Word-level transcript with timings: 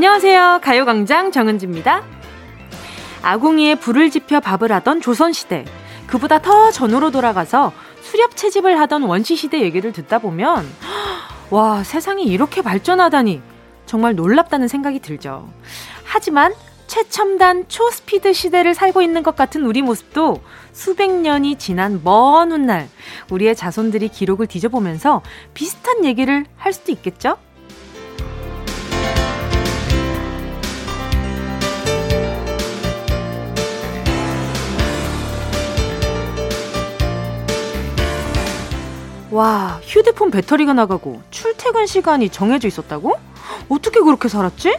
안녕하세요. 0.00 0.60
가요광장 0.62 1.30
정은지입니다. 1.30 2.02
아궁이에 3.20 3.74
불을 3.74 4.08
지펴 4.08 4.40
밥을 4.40 4.72
하던 4.72 5.02
조선시대. 5.02 5.66
그보다 6.06 6.40
더 6.40 6.70
전으로 6.70 7.10
돌아가서 7.10 7.74
수렵 8.00 8.34
채집을 8.34 8.80
하던 8.80 9.02
원시시대 9.02 9.60
얘기를 9.60 9.92
듣다 9.92 10.18
보면, 10.18 10.66
와, 11.50 11.84
세상이 11.84 12.24
이렇게 12.24 12.62
발전하다니. 12.62 13.42
정말 13.84 14.14
놀랍다는 14.14 14.68
생각이 14.68 15.00
들죠. 15.00 15.52
하지만 16.04 16.54
최첨단 16.86 17.68
초스피드 17.68 18.32
시대를 18.32 18.72
살고 18.72 19.02
있는 19.02 19.22
것 19.22 19.36
같은 19.36 19.66
우리 19.66 19.82
모습도 19.82 20.40
수백 20.72 21.10
년이 21.10 21.56
지난 21.56 22.00
먼 22.02 22.52
훗날 22.52 22.88
우리의 23.30 23.54
자손들이 23.54 24.08
기록을 24.08 24.46
뒤져보면서 24.46 25.20
비슷한 25.52 26.06
얘기를 26.06 26.46
할 26.56 26.72
수도 26.72 26.90
있겠죠? 26.90 27.36
와, 39.30 39.80
휴대폰 39.84 40.30
배터리가 40.30 40.72
나가고 40.72 41.22
출퇴근 41.30 41.86
시간이 41.86 42.30
정해져 42.30 42.66
있었다고? 42.66 43.14
어떻게 43.68 44.00
그렇게 44.00 44.28
살았지? 44.28 44.76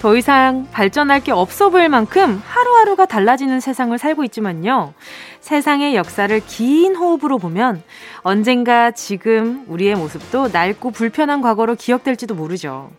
더 0.00 0.14
이상 0.16 0.68
발전할 0.70 1.20
게 1.24 1.32
없어 1.32 1.70
보일 1.70 1.88
만큼 1.88 2.40
하루하루가 2.44 3.06
달라지는 3.06 3.58
세상을 3.60 3.96
살고 3.98 4.24
있지만요. 4.24 4.94
세상의 5.40 5.96
역사를 5.96 6.38
긴 6.46 6.94
호흡으로 6.94 7.38
보면 7.38 7.82
언젠가 8.20 8.90
지금 8.92 9.64
우리의 9.68 9.96
모습도 9.96 10.48
낡고 10.52 10.90
불편한 10.90 11.40
과거로 11.40 11.74
기억될지도 11.74 12.34
모르죠. 12.34 12.90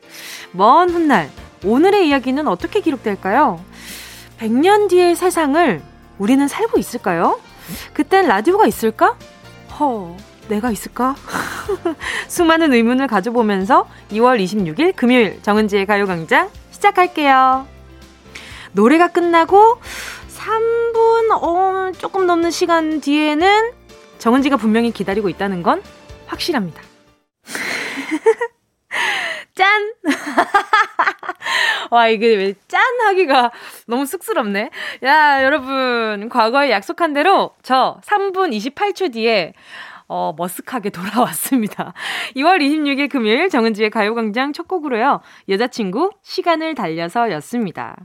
먼 0.51 0.89
훗날, 0.89 1.29
오늘의 1.63 2.09
이야기는 2.09 2.45
어떻게 2.47 2.81
기록될까요? 2.81 3.63
100년 4.39 4.89
뒤의 4.89 5.15
세상을 5.15 5.81
우리는 6.17 6.47
살고 6.47 6.77
있을까요? 6.77 7.39
그땐 7.93 8.27
라디오가 8.27 8.65
있을까? 8.65 9.17
허, 9.79 10.15
내가 10.47 10.71
있을까? 10.71 11.15
수많은 12.27 12.73
의문을 12.73 13.07
가져보면서 13.07 13.87
2월 14.11 14.41
26일 14.43 14.95
금요일 14.95 15.41
정은지의 15.41 15.85
가요광장 15.85 16.49
시작할게요. 16.71 17.67
노래가 18.71 19.07
끝나고 19.09 19.79
3분, 20.37 21.31
어, 21.31 21.91
조금 21.97 22.25
넘는 22.25 22.51
시간 22.51 23.01
뒤에는 23.01 23.71
정은지가 24.19 24.57
분명히 24.57 24.91
기다리고 24.91 25.29
있다는 25.29 25.63
건 25.63 25.81
확실합니다. 26.27 26.81
짠! 29.55 29.93
와, 31.89 32.07
이게 32.09 32.35
왜 32.35 32.53
짠 32.67 32.81
하기가 33.01 33.51
너무 33.87 34.05
쑥스럽네. 34.05 34.69
야, 35.03 35.43
여러분, 35.43 36.29
과거에 36.29 36.69
약속한 36.69 37.13
대로 37.13 37.55
저 37.63 37.99
3분 38.05 38.55
28초 38.55 39.13
뒤에 39.13 39.53
어, 40.07 40.33
머쓱하게 40.37 40.91
돌아왔습니다. 40.93 41.93
2월 42.35 42.59
26일 42.61 43.09
금요일 43.09 43.49
정은지의 43.49 43.89
가요광장 43.89 44.53
첫 44.53 44.67
곡으로요. 44.67 45.21
여자친구 45.49 46.11
시간을 46.21 46.75
달려서 46.75 47.31
였습니다. 47.33 47.95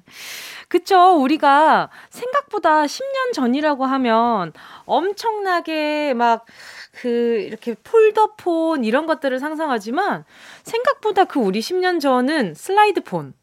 그쵸. 0.69 1.17
우리가 1.21 1.91
생각보다 2.11 2.85
10년 2.85 3.33
전이라고 3.35 3.85
하면 3.85 4.53
엄청나게 4.87 6.15
막 6.15 6.45
그, 6.93 7.09
이렇게 7.47 7.75
폴더폰 7.85 8.85
이런 8.85 9.07
것들을 9.07 9.39
상상하지만 9.39 10.25
생각보다 10.63 11.25
그 11.25 11.39
우리 11.41 11.61
10년 11.61 12.01
전은 12.01 12.55
슬라이드폰. 12.55 13.35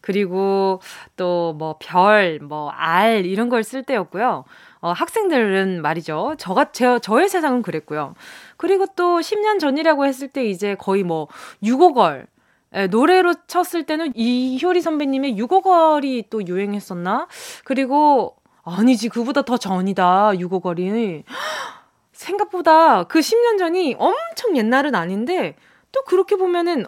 그리고 0.00 0.80
또 1.18 1.52
뭐 1.58 1.76
별, 1.78 2.38
뭐 2.40 2.70
알 2.74 3.26
이런 3.26 3.48
걸 3.50 3.62
쓸 3.62 3.82
때였고요. 3.82 4.44
어, 4.80 4.92
학생들은 4.92 5.82
말이죠. 5.82 6.34
저가, 6.38 6.72
제, 6.72 6.98
저의 7.00 7.28
세상은 7.28 7.62
그랬고요. 7.62 8.14
그리고 8.56 8.86
또 8.94 9.20
10년 9.20 9.58
전이라고 9.58 10.06
했을 10.06 10.28
때 10.28 10.44
이제 10.44 10.74
거의 10.74 11.02
뭐, 11.02 11.28
6억걸. 11.62 12.26
예, 12.74 12.86
노래로 12.88 13.34
쳤을 13.46 13.84
때는 13.84 14.12
이효리 14.14 14.80
선배님의 14.82 15.36
6억걸이 15.36 16.24
또 16.30 16.46
유행했었나? 16.46 17.26
그리고, 17.64 18.36
아니지, 18.64 19.08
그보다 19.08 19.42
더 19.42 19.56
전이다, 19.56 20.32
6억걸이. 20.32 21.22
생각보다 22.12 23.04
그 23.04 23.20
10년 23.20 23.58
전이 23.58 23.96
엄청 23.98 24.56
옛날은 24.56 24.94
아닌데, 24.94 25.56
또 25.92 26.02
그렇게 26.04 26.36
보면은 26.36 26.86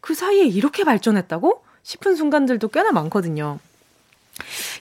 그 0.00 0.14
사이에 0.14 0.44
이렇게 0.44 0.84
발전했다고? 0.84 1.64
싶은 1.82 2.16
순간들도 2.16 2.68
꽤나 2.68 2.92
많거든요. 2.92 3.58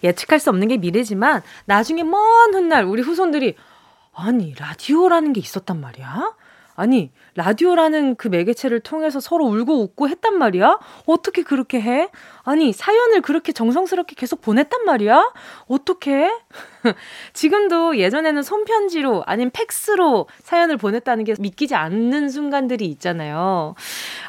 예측할 0.04 0.40
수 0.40 0.50
없는 0.50 0.68
게 0.68 0.78
미래지만 0.78 1.42
나중에 1.66 2.04
먼 2.04 2.54
훗날 2.54 2.86
우리 2.86 3.02
후손들이 3.02 3.56
아니 4.16 4.54
라디오라는 4.58 5.34
게 5.34 5.40
있었단 5.40 5.80
말이야? 5.80 6.34
아니 6.78 7.12
라디오라는 7.34 8.16
그 8.16 8.28
매개체를 8.28 8.82
통해서 8.82 9.20
서로 9.20 9.46
울고 9.46 9.82
웃고 9.82 10.10
했단 10.10 10.38
말이야? 10.38 10.80
어떻게 11.08 11.42
그렇게 11.42 11.82
해? 11.82 12.10
아니 12.44 12.72
사연을 12.72 13.22
그렇게 13.22 13.52
정성스럽게 13.52 14.14
계속 14.16 14.42
보냈단 14.42 14.86
말이야? 14.86 15.34
어떻게? 15.68 16.32
지금도 17.34 17.98
예전에는 17.98 18.44
손편지로 18.44 19.24
아니면 19.26 19.50
팩스로 19.52 20.28
사연을 20.44 20.78
보냈다는 20.78 21.24
게 21.24 21.34
믿기지 21.40 21.74
않는 21.74 22.30
순간들이 22.30 22.86
있잖아요. 22.86 23.74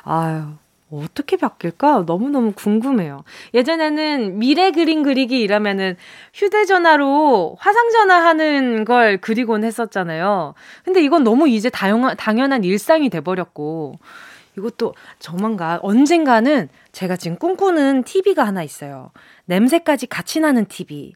아유 0.05 0.55
어떻게 0.91 1.37
바뀔까? 1.37 2.04
너무너무 2.06 2.53
궁금해요. 2.53 3.22
예전에는 3.53 4.38
미래 4.38 4.71
그림 4.71 5.03
그리기 5.03 5.41
이라면은 5.41 5.97
휴대전화로 6.32 7.56
화상전화 7.59 8.25
하는 8.25 8.84
걸 8.84 9.19
그리곤 9.19 9.65
했었잖아요. 9.65 10.54
근데 10.84 11.03
이건 11.03 11.25
너무 11.25 11.49
이제 11.49 11.69
다용, 11.69 12.09
당연한 12.16 12.65
일상이 12.65 13.10
돼버렸고, 13.10 13.97
이것도 14.56 14.94
조만간, 15.21 15.78
언젠가는 15.82 16.69
제가 16.93 17.16
지금 17.16 17.37
꿈꾸는 17.37 18.03
TV가 18.05 18.44
하나 18.44 18.62
있어요. 18.65 19.12
냄새까지 19.44 20.09
같이 20.09 20.41
나는 20.41 20.65
TV. 20.66 21.12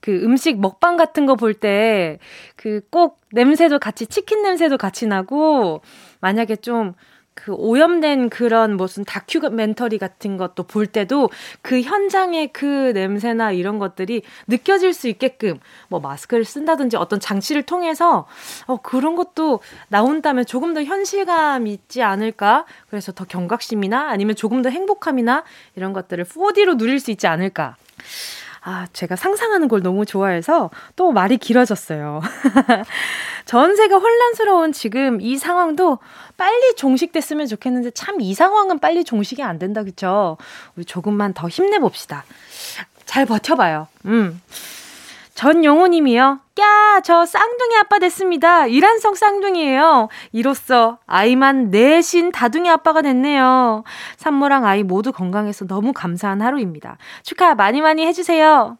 그 0.00 0.22
음식 0.24 0.58
먹방 0.60 0.96
같은 0.96 1.26
거 1.26 1.34
볼 1.34 1.52
때, 1.52 2.18
그 2.56 2.80
꼭 2.90 3.18
냄새도 3.32 3.80
같이, 3.80 4.06
치킨 4.06 4.42
냄새도 4.42 4.78
같이 4.78 5.06
나고, 5.06 5.82
만약에 6.20 6.56
좀 6.56 6.94
그 7.36 7.52
오염된 7.52 8.30
그런 8.30 8.76
무슨 8.76 9.04
다큐멘터리 9.04 9.98
같은 9.98 10.36
것도 10.38 10.64
볼 10.64 10.86
때도 10.86 11.30
그 11.60 11.82
현장의 11.82 12.48
그 12.52 12.90
냄새나 12.94 13.52
이런 13.52 13.78
것들이 13.78 14.22
느껴질 14.48 14.94
수 14.94 15.06
있게끔 15.06 15.60
뭐 15.88 16.00
마스크를 16.00 16.44
쓴다든지 16.44 16.96
어떤 16.96 17.20
장치를 17.20 17.62
통해서 17.62 18.26
어 18.66 18.78
그런 18.78 19.14
것도 19.14 19.60
나온다면 19.88 20.46
조금 20.46 20.72
더 20.74 20.82
현실감 20.82 21.66
있지 21.66 22.02
않을까? 22.02 22.64
그래서 22.88 23.12
더 23.12 23.24
경각심이나 23.24 24.08
아니면 24.08 24.34
조금 24.34 24.62
더 24.62 24.70
행복함이나 24.70 25.44
이런 25.76 25.92
것들을 25.92 26.24
4D로 26.24 26.78
누릴 26.78 26.98
수 26.98 27.10
있지 27.10 27.26
않을까? 27.26 27.76
아, 28.68 28.88
제가 28.92 29.14
상상하는 29.14 29.68
걸 29.68 29.80
너무 29.80 30.04
좋아해서 30.04 30.70
또 30.96 31.12
말이 31.12 31.36
길어졌어요. 31.36 32.20
전세가 33.46 33.96
혼란스러운 33.96 34.72
지금 34.72 35.20
이 35.20 35.36
상황도 35.38 35.98
빨리 36.36 36.74
종식됐으면 36.74 37.46
좋겠는데 37.46 37.92
참 37.92 38.16
이 38.20 38.34
상황은 38.34 38.80
빨리 38.80 39.04
종식이 39.04 39.40
안 39.44 39.60
된다, 39.60 39.84
그쵸? 39.84 40.36
우리 40.74 40.84
조금만 40.84 41.32
더 41.32 41.46
힘내봅시다. 41.48 42.24
잘 43.04 43.24
버텨봐요. 43.24 43.86
음. 44.06 44.40
전용호 45.36 45.88
님이요. 45.88 46.40
꺄, 46.54 47.02
저 47.04 47.26
쌍둥이 47.26 47.76
아빠 47.76 47.98
됐습니다. 47.98 48.66
이란성 48.66 49.14
쌍둥이에요. 49.14 50.08
이로써 50.32 50.98
아이만 51.06 51.70
내신 51.70 52.32
다둥이 52.32 52.70
아빠가 52.70 53.02
됐네요. 53.02 53.84
산모랑 54.16 54.64
아이 54.64 54.82
모두 54.82 55.12
건강해서 55.12 55.66
너무 55.66 55.92
감사한 55.92 56.40
하루입니다. 56.40 56.96
축하 57.22 57.54
많이 57.54 57.82
많이 57.82 58.06
해주세요. 58.06 58.78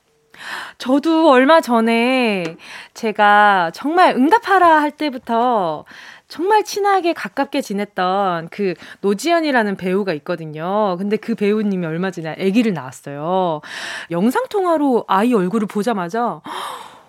저도 0.79 1.29
얼마 1.31 1.61
전에 1.61 2.57
제가 2.95 3.71
정말 3.75 4.15
응답하라 4.17 4.81
할 4.81 4.91
때부터 4.91 5.85
정말 6.29 6.65
친하게 6.65 7.13
가깝게 7.13 7.61
지냈던 7.61 8.49
그 8.51 8.75
노지연이라는 9.01 9.77
배우가 9.77 10.13
있거든요. 10.15 10.97
근데 10.99 11.17
그 11.17 11.35
배우님이 11.35 11.87
얼마 11.87 12.11
전에 12.11 12.31
아기를 12.31 12.75
낳았어요. 12.75 13.61
영상통화로 14.11 15.05
아이 15.07 15.33
얼굴을 15.33 15.69
보자마자 15.69 16.41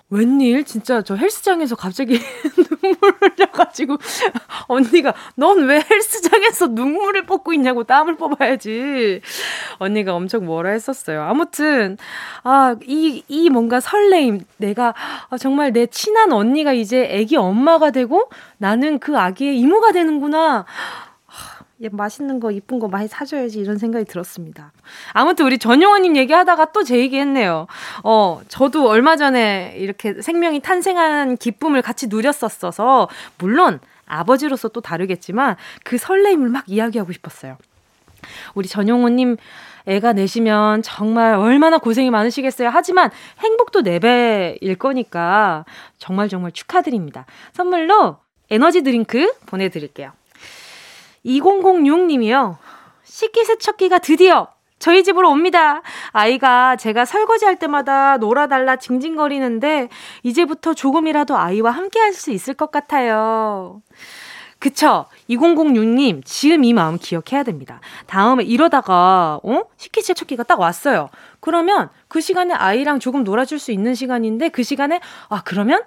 웬일? 0.10 0.64
진짜 0.64 1.02
저 1.02 1.16
헬스장에서 1.16 1.76
갑자기 1.76 2.18
눈물 2.82 3.14
흘려가지고 3.20 3.98
언니가 4.70 5.14
넌 5.36 5.68
왜 5.68 5.84
헬스장에서 5.90 6.68
눈물을 6.68 7.26
뽑고 7.26 7.52
있냐고 7.54 7.84
땀을 7.84 8.16
뽑아야지. 8.16 9.22
언니가 9.80 10.16
엄청 10.16 10.46
뭐라 10.46 10.70
했었어요. 10.70 11.24
아무튼 11.24 11.98
아, 12.44 12.78
이, 12.86 13.24
이 13.28 13.50
뭔가 13.50 13.82
설레임. 13.82 14.46
내가 14.56 14.94
아, 15.30 15.38
정말 15.38 15.74
내 15.74 15.88
친한 15.88 16.32
언니가 16.32 16.72
이제 16.72 17.06
애기 17.12 17.36
엄마가 17.36 17.92
되고 17.92 18.30
나는 18.60 19.00
그 19.00 19.18
아기의 19.18 19.60
이모가 19.60 19.92
되는구나. 19.92 20.66
맛있는 21.92 22.40
거, 22.40 22.52
이쁜 22.52 22.80
거 22.80 22.88
많이 22.88 23.08
사줘야지 23.08 23.60
이런 23.60 23.78
생각이 23.78 24.06
들었습니다. 24.06 24.72
아무튼 25.14 25.46
우리 25.46 25.58
전용원님 25.58 26.16
얘기하다가 26.18 26.72
또 26.72 26.84
제 26.84 26.98
얘기했네요. 26.98 27.68
어, 28.04 28.42
저도 28.48 28.88
얼마 28.90 29.16
전에 29.18 29.76
이렇게 29.78 30.22
생명이 30.22 30.62
탄생한 30.62 31.38
기쁨을 31.38 31.82
같이 31.82 32.08
누렸었어서, 32.08 33.10
물론 33.38 33.80
아버지로서 34.08 34.70
또 34.70 34.80
다르겠지만 34.82 35.56
그 35.84 35.98
설레임을 35.98 36.50
막 36.50 36.64
이야기하고 36.68 37.12
싶었어요. 37.12 37.58
우리 38.56 38.68
전용호님 38.68 39.38
애가 39.86 40.14
내시면 40.14 40.82
정말 40.82 41.36
얼마나 41.36 41.78
고생이 41.78 42.10
많으시겠어요. 42.10 42.70
하지만 42.74 43.10
행복도 43.40 43.82
4배일 43.84 44.78
거니까 44.78 45.66
정말 45.98 46.28
정말 46.30 46.52
축하드립니다. 46.52 47.26
선물로 47.54 48.18
에너지 48.50 48.82
드링크 48.82 49.34
보내드릴게요. 49.46 50.12
2006님이요. 51.28 52.58
식기세척기가 53.04 54.00
드디어 54.00 54.48
저희 54.80 55.04
집으로 55.04 55.30
옵니다. 55.30 55.82
아이가 56.12 56.76
제가 56.76 57.06
설거지 57.06 57.46
할 57.46 57.58
때마다 57.58 58.18
놀아달라 58.18 58.76
징징거리는데 58.76 59.90
이제부터 60.24 60.74
조금이라도 60.74 61.38
아이와 61.38 61.72
함께 61.72 62.00
할 62.00 62.14
수 62.14 62.32
있을 62.32 62.54
것 62.54 62.72
같아요. 62.72 63.82
그쵸? 64.68 65.06
2006님, 65.30 66.26
지금 66.26 66.66
이 66.66 66.74
마음 66.74 66.98
기억해야 66.98 67.44
됩니다. 67.44 67.80
다음에 68.06 68.44
이러다가, 68.44 69.40
어? 69.42 69.64
식기세척기가 69.78 70.44
딱 70.44 70.60
왔어요. 70.60 71.08
그러면 71.40 71.88
그 72.10 72.20
시간에 72.20 72.54
아이랑 72.54 73.00
조금 73.00 73.24
놀아줄 73.24 73.60
수 73.60 73.72
있는 73.72 73.96
시간인데 73.96 74.50
그 74.50 74.64
시간에, 74.64 75.00
아, 75.30 75.42
그러면 75.46 75.84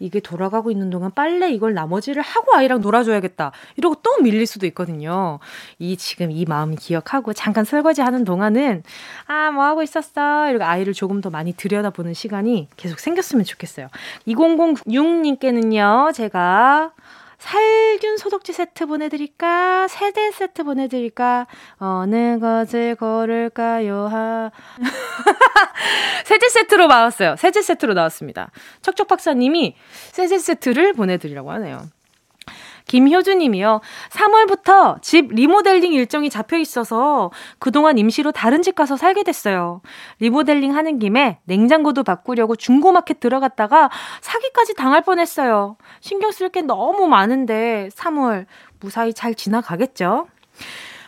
이게 0.00 0.18
돌아가고 0.18 0.72
있는 0.72 0.90
동안 0.90 1.12
빨래 1.14 1.52
이걸 1.52 1.74
나머지를 1.74 2.22
하고 2.22 2.56
아이랑 2.56 2.80
놀아줘야겠다. 2.80 3.52
이러고 3.76 3.96
또 4.02 4.20
밀릴 4.20 4.48
수도 4.48 4.66
있거든요. 4.66 5.38
이 5.78 5.96
지금 5.96 6.32
이 6.32 6.44
마음 6.44 6.74
기억하고 6.74 7.34
잠깐 7.34 7.64
설거지 7.64 8.00
하는 8.00 8.24
동안은, 8.24 8.82
아, 9.28 9.52
뭐 9.52 9.62
하고 9.62 9.84
있었어? 9.84 10.48
이러고 10.48 10.64
아이를 10.64 10.92
조금 10.92 11.20
더 11.20 11.30
많이 11.30 11.52
들여다보는 11.52 12.14
시간이 12.14 12.66
계속 12.76 12.98
생겼으면 12.98 13.44
좋겠어요. 13.44 13.90
2006님께는요, 14.26 16.12
제가 16.12 16.90
살균 17.38 18.16
소독제 18.16 18.52
세트 18.52 18.86
보내드릴까? 18.86 19.88
세대 19.88 20.30
세트 20.30 20.64
보내드릴까? 20.64 21.46
어느 21.78 22.38
것을 22.38 22.94
고를까요? 22.96 24.06
하. 24.06 24.50
세제 26.24 26.48
세트로 26.48 26.86
나왔어요. 26.86 27.36
세제 27.36 27.62
세트로 27.62 27.94
나왔습니다. 27.94 28.50
척척 28.82 29.08
박사님이 29.08 29.76
세제 30.12 30.38
세트를 30.38 30.94
보내드리라고 30.94 31.50
하네요. 31.52 31.88
김효주님이요. 32.86 33.80
3월부터 34.10 35.00
집 35.02 35.28
리모델링 35.32 35.92
일정이 35.92 36.28
잡혀 36.28 36.58
있어서 36.58 37.30
그동안 37.58 37.98
임시로 37.98 38.32
다른 38.32 38.62
집 38.62 38.74
가서 38.74 38.96
살게 38.96 39.22
됐어요. 39.22 39.80
리모델링 40.20 40.76
하는 40.76 40.98
김에 40.98 41.38
냉장고도 41.44 42.04
바꾸려고 42.04 42.56
중고마켓 42.56 43.20
들어갔다가 43.20 43.90
사기까지 44.20 44.74
당할 44.74 45.02
뻔했어요. 45.02 45.76
신경 46.00 46.30
쓸 46.30 46.50
게 46.50 46.60
너무 46.60 47.06
많은데 47.08 47.88
3월 47.94 48.46
무사히 48.80 49.14
잘 49.14 49.34
지나가겠죠? 49.34 50.26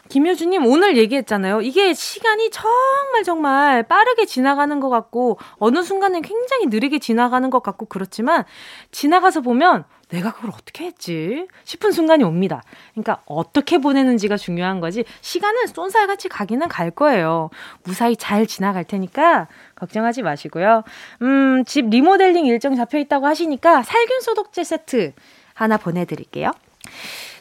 김효주님 0.08 0.64
오늘 0.66 0.96
얘기했잖아요. 0.96 1.60
이게 1.62 1.92
시간이 1.92 2.50
정말 2.50 3.24
정말 3.24 3.82
빠르게 3.82 4.24
지나가는 4.24 4.78
것 4.80 4.88
같고 4.88 5.38
어느 5.58 5.82
순간은 5.82 6.22
굉장히 6.22 6.66
느리게 6.66 6.98
지나가는 6.98 7.48
것 7.50 7.62
같고 7.62 7.86
그렇지만 7.86 8.44
지나가서 8.92 9.40
보면 9.40 9.84
내가 10.08 10.32
그걸 10.32 10.50
어떻게 10.50 10.84
했지? 10.84 11.48
싶은 11.64 11.90
순간이 11.90 12.22
옵니다. 12.22 12.62
그러니까 12.92 13.22
어떻게 13.26 13.78
보내는지가 13.78 14.36
중요한 14.36 14.80
거지 14.80 15.04
시간은 15.20 15.66
쏜살같이 15.66 16.28
가기는 16.28 16.68
갈 16.68 16.90
거예요. 16.90 17.50
무사히 17.82 18.16
잘 18.16 18.46
지나갈 18.46 18.84
테니까 18.84 19.48
걱정하지 19.74 20.22
마시고요. 20.22 20.84
음, 21.22 21.64
집 21.64 21.88
리모델링 21.90 22.46
일정 22.46 22.76
잡혀 22.76 22.98
있다고 22.98 23.26
하시니까 23.26 23.82
살균 23.82 24.20
소독제 24.20 24.62
세트 24.62 25.12
하나 25.54 25.76
보내드릴게요. 25.76 26.52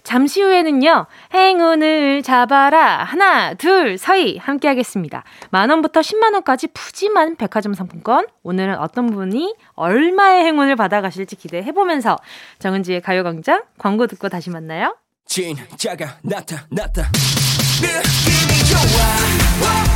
잠시 0.05 0.41
후에는요, 0.41 1.07
행운을 1.33 2.21
잡아라. 2.21 3.03
하나, 3.03 3.55
둘, 3.55 3.97
서희. 3.97 4.37
함께 4.37 4.67
하겠습니다. 4.67 5.23
만원부터 5.49 5.99
10만원까지 5.99 6.73
푸짐한 6.73 7.35
백화점 7.37 7.73
상품권. 7.73 8.27
오늘은 8.43 8.77
어떤 8.77 9.07
분이 9.07 9.55
얼마의 9.73 10.45
행운을 10.45 10.75
받아가실지 10.75 11.35
기대해보면서 11.35 12.17
정은지의 12.59 13.01
가요광장 13.01 13.63
광고 13.79 14.05
듣고 14.05 14.29
다시 14.29 14.51
만나요. 14.51 14.95
진짜가 15.25 16.19
나타났다. 16.21 17.09
느낌이 17.81 18.63
좋아. 18.69 19.94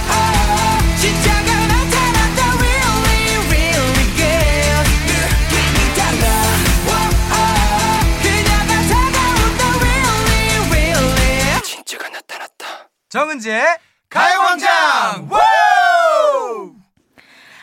정은지의 13.10 13.66
가요광장 14.08 15.30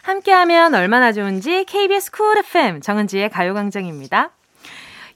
함께하면 0.03 0.75
얼마나 0.75 1.13
좋은지 1.13 1.65
KBS 1.65 2.11
Cool 2.11 2.39
FM 2.39 2.81
정은지의 2.81 3.31
가요광장입니다. 3.31 4.31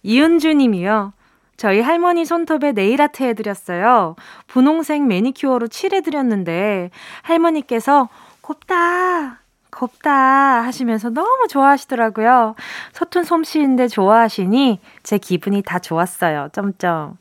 이은주 0.05 0.55
님이요. 0.55 1.12
저희 1.56 1.81
할머니 1.81 2.25
손톱에 2.25 2.73
네일 2.73 3.03
아트 3.03 3.25
해드렸어요. 3.25 4.15
분홍색 4.47 5.03
매니큐어로 5.03 5.67
칠해드렸는데 5.67 6.91
할머니께서 7.23 8.09
곱다 8.41 9.41
곱다 9.70 10.62
하시면서 10.62 11.11
너무 11.11 11.46
좋아하시더라고요. 11.49 12.55
서툰 12.93 13.25
솜씨인데 13.25 13.88
좋아하시니 13.88 14.81
제 15.02 15.19
기분이 15.19 15.62
다 15.62 15.78
좋았어요. 15.78 16.49
점점. 16.52 17.17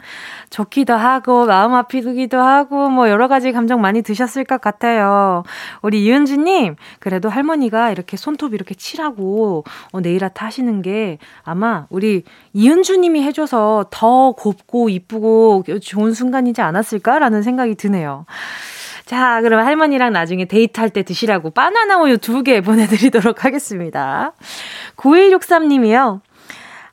좋기도 0.49 0.93
하고 0.93 1.45
마음 1.45 1.73
아프기도 1.73 2.39
하고 2.39 2.89
뭐 2.89 3.09
여러 3.09 3.27
가지 3.27 3.51
감정 3.51 3.81
많이 3.81 4.01
드셨을 4.01 4.43
것 4.43 4.61
같아요. 4.61 5.43
우리 5.81 6.03
이은주 6.03 6.37
님 6.37 6.75
그래도 6.99 7.29
할머니가 7.29 7.91
이렇게 7.91 8.18
손톱 8.18 8.53
이렇게 8.53 8.75
칠하고 8.75 9.63
어, 9.91 10.01
네일 10.01 10.23
아트 10.23 10.44
하시는 10.44 10.81
게 10.81 11.18
아마 11.44 11.85
우리 11.89 12.23
이은주 12.53 12.97
님이 12.97 13.23
해 13.23 13.31
줘서 13.31 13.85
더 13.91 14.31
곱고 14.31 14.89
이쁘고 14.89 15.63
좋은 15.81 16.13
순간이지 16.13 16.61
않았을까라는 16.61 17.44
생각이 17.44 17.75
드네요. 17.75 18.25
자, 19.09 19.42
그럼 19.42 19.66
할머니랑 19.66 20.13
나중에 20.13 20.45
데이트할 20.45 20.92
때 20.92 21.01
드시라고 21.01 21.49
바나나 21.49 21.97
우유 21.97 22.19
두 22.19 22.44
개 22.44 22.61
보내드리도록 22.61 23.44
하겠습니다. 23.44 24.33
9163님이요. 24.97 26.21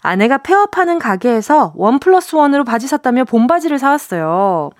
아내가 0.00 0.38
폐업하는 0.38 0.98
가게에서 0.98 1.74
원 1.76 1.98
플러스 1.98 2.34
원으로 2.34 2.64
바지 2.64 2.86
샀다며 2.86 3.24
봄바지를 3.24 3.78
사왔어요. 3.78 4.70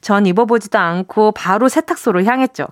전 0.00 0.26
입어보지도 0.26 0.76
않고 0.76 1.30
바로 1.30 1.68
세탁소로 1.68 2.24
향했죠. 2.24 2.66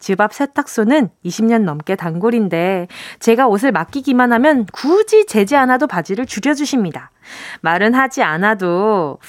집 0.00 0.20
앞 0.20 0.34
세탁소는 0.34 1.10
20년 1.24 1.62
넘게 1.62 1.94
단골인데 1.94 2.88
제가 3.20 3.46
옷을 3.46 3.70
맡기기만 3.70 4.32
하면 4.32 4.66
굳이 4.72 5.24
재지 5.24 5.54
않아도 5.54 5.86
바지를 5.86 6.26
줄여주십니다. 6.26 7.12
말은 7.60 7.94
하지 7.94 8.24
않아도 8.24 9.20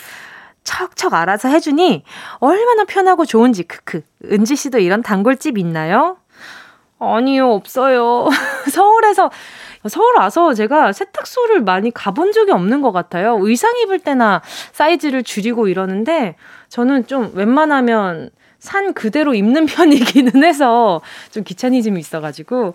척척 0.67 1.13
알아서 1.13 1.47
해주니 1.47 2.03
얼마나 2.39 2.83
편하고 2.83 3.25
좋은지 3.25 3.63
크크. 3.63 4.01
은지 4.25 4.57
씨도 4.57 4.79
이런 4.79 5.01
단골집 5.01 5.57
있나요? 5.57 6.17
아니요, 6.99 7.53
없어요. 7.53 8.27
서울에서 8.69 9.31
서울 9.87 10.17
와서 10.17 10.53
제가 10.53 10.91
세탁소를 10.91 11.61
많이 11.61 11.89
가본 11.91 12.33
적이 12.33 12.51
없는 12.51 12.81
것 12.81 12.91
같아요. 12.91 13.37
의상 13.39 13.77
입을 13.77 13.99
때나 13.99 14.41
사이즈를 14.73 15.23
줄이고 15.23 15.69
이러는데 15.69 16.35
저는 16.67 17.07
좀 17.07 17.31
웬만하면 17.33 18.31
산 18.59 18.93
그대로 18.93 19.33
입는 19.33 19.67
편이기는 19.67 20.43
해서 20.43 20.99
좀 21.31 21.45
귀차니즘이 21.45 21.97
있어가지고 21.97 22.73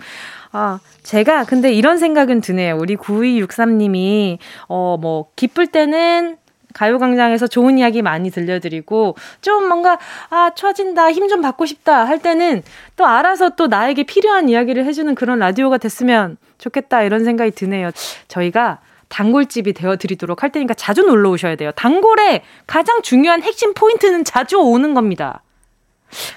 아, 0.52 0.80
제가 1.02 1.44
근데 1.44 1.72
이런 1.72 1.98
생각은 1.98 2.40
드네요. 2.40 2.76
우리 2.76 2.96
9263님이, 2.96 4.38
어, 4.68 4.98
뭐, 5.00 5.28
기쁠 5.34 5.66
때는 5.68 6.36
가요광장에서 6.72 7.46
좋은 7.46 7.78
이야기 7.78 8.02
많이 8.02 8.30
들려드리고 8.30 9.16
좀 9.40 9.68
뭔가 9.68 9.98
아 10.30 10.50
처진다 10.54 11.10
힘 11.12 11.28
좀 11.28 11.40
받고 11.40 11.64
싶다 11.66 12.04
할 12.04 12.18
때는 12.18 12.62
또 12.96 13.06
알아서 13.06 13.50
또 13.50 13.68
나에게 13.68 14.02
필요한 14.02 14.48
이야기를 14.48 14.84
해주는 14.84 15.14
그런 15.14 15.38
라디오가 15.38 15.78
됐으면 15.78 16.36
좋겠다 16.58 17.02
이런 17.04 17.24
생각이 17.24 17.52
드네요. 17.52 17.90
저희가 18.28 18.80
단골집이 19.08 19.72
되어드리도록 19.74 20.42
할 20.42 20.50
테니까 20.50 20.74
자주 20.74 21.02
놀러 21.02 21.30
오셔야 21.30 21.56
돼요. 21.56 21.70
단골의 21.76 22.42
가장 22.66 23.02
중요한 23.02 23.42
핵심 23.42 23.72
포인트는 23.74 24.24
자주 24.24 24.58
오는 24.58 24.94
겁니다. 24.94 25.42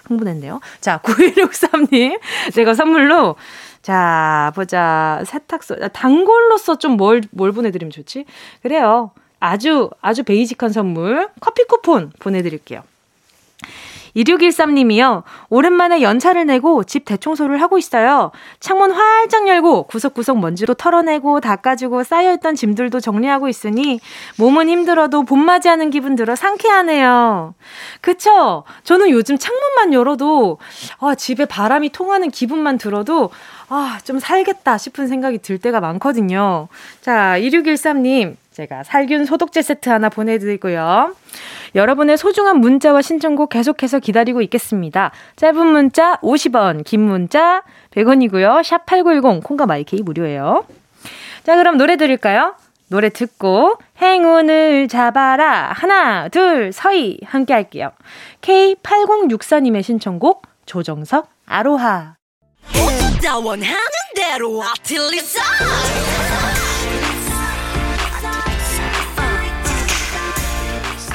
흥분했네요. 0.06 0.62
자, 0.82 1.00
9163님. 1.04 2.20
제가 2.54 2.74
선물로, 2.74 3.36
자, 3.82 4.52
보자. 4.56 5.22
세탁소. 5.26 5.90
단골로서 5.90 6.78
좀 6.78 6.98
뭘, 6.98 7.22
뭘 7.32 7.52
보내드리면 7.52 7.92
좋지? 7.92 8.26
그래요. 8.62 9.12
아주, 9.46 9.90
아주 10.02 10.24
베이직한 10.24 10.72
선물, 10.72 11.30
커피 11.40 11.64
쿠폰 11.66 12.12
보내드릴게요. 12.20 12.84
2613님이요. 14.16 15.24
오랜만에 15.50 16.02
연차를 16.02 16.46
내고 16.46 16.84
집 16.84 17.06
대청소를 17.06 17.62
하고 17.62 17.78
있어요. 17.78 18.32
창문 18.60 18.92
활짝 18.92 19.48
열고 19.48 19.84
구석구석 19.84 20.40
먼지로 20.40 20.74
털어내고 20.74 21.42
닦아주고 21.42 22.04
쌓여있던 22.04 22.56
짐들도 22.56 23.00
정리하고 23.02 23.50
있으니 23.50 24.00
몸은 24.38 24.70
힘들어도 24.70 25.24
봄맞이하는 25.24 25.90
기분 25.90 26.16
들어 26.16 26.36
상쾌하네요. 26.36 27.56
그쵸? 28.02 28.64
저는 28.84 29.10
요즘 29.10 29.38
창문만 29.38 29.94
열어도 29.94 30.60
아, 31.00 31.16
집에 31.16 31.46
바람이 31.46 31.90
통하는 31.90 32.32
기분만 32.32 32.78
들어도 32.78 33.32
아, 33.68 34.00
좀 34.04 34.20
살겠다 34.20 34.78
싶은 34.78 35.08
생각이 35.08 35.40
들 35.40 35.58
때가 35.58 35.82
많거든요. 35.82 36.68
자, 37.02 37.36
2613님. 37.40 38.38
제가 38.56 38.84
살균 38.84 39.26
소독제 39.26 39.62
세트 39.62 39.90
하나 39.90 40.08
보내드리고요. 40.08 41.14
여러분의 41.76 42.18
소중한 42.18 42.60
문자와 42.60 43.02
신청곡 43.02 43.50
계속해서 43.50 44.00
기다리고 44.00 44.42
있겠습니다. 44.44 45.12
짧은 45.36 45.68
문자 45.68 46.16
50원, 46.22 46.86
긴 46.86 47.02
문자 47.02 47.64
100원이고요. 47.92 48.64
샵 48.64 48.86
8910, 48.86 49.44
콩과 49.44 49.66
마이케이 49.66 50.02
무료예요. 50.02 50.66
자, 51.44 51.58
그럼 51.58 51.78
노래 51.78 51.98
드릴까요? 51.98 52.56
노래 52.88 53.10
듣고 53.10 53.78
행운을 54.02 54.88
잡아라. 54.88 55.72
하나, 55.74 56.30
둘, 56.30 56.72
서희 56.72 57.20
함께 57.26 57.54
할게요. 57.54 57.92
K8064님의 58.42 59.84
신청곡 59.84 60.44
조정석 60.66 61.28
아로하. 61.46 62.16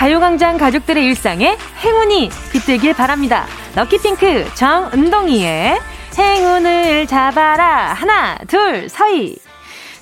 가요광장 0.00 0.56
가족들의 0.56 1.04
일상에 1.04 1.58
행운이 1.84 2.30
깃들길 2.52 2.94
바랍니다. 2.94 3.44
럭키핑크 3.76 4.46
정은동이의 4.54 5.78
행운을 6.16 7.06
잡아라. 7.06 7.92
하나, 7.92 8.38
둘, 8.48 8.88
서희. 8.88 9.36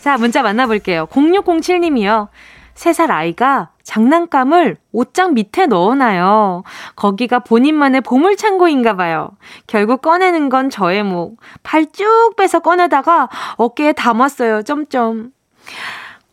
자, 0.00 0.16
문자 0.16 0.42
만나볼게요. 0.42 1.06
0607님이요. 1.06 2.28
3살 2.76 3.10
아이가 3.10 3.70
장난감을 3.82 4.76
옷장 4.92 5.34
밑에 5.34 5.66
넣어놔요. 5.66 6.62
거기가 6.94 7.40
본인만의 7.40 8.02
보물창고인가 8.02 8.94
봐요. 8.94 9.30
결국 9.66 10.00
꺼내는 10.00 10.48
건 10.48 10.70
저의 10.70 11.02
목. 11.02 11.40
팔 11.64 11.86
쭉 11.90 12.34
빼서 12.36 12.60
꺼내다가 12.60 13.28
어깨에 13.56 13.94
담았어요. 13.94 14.62
점점. 14.62 15.32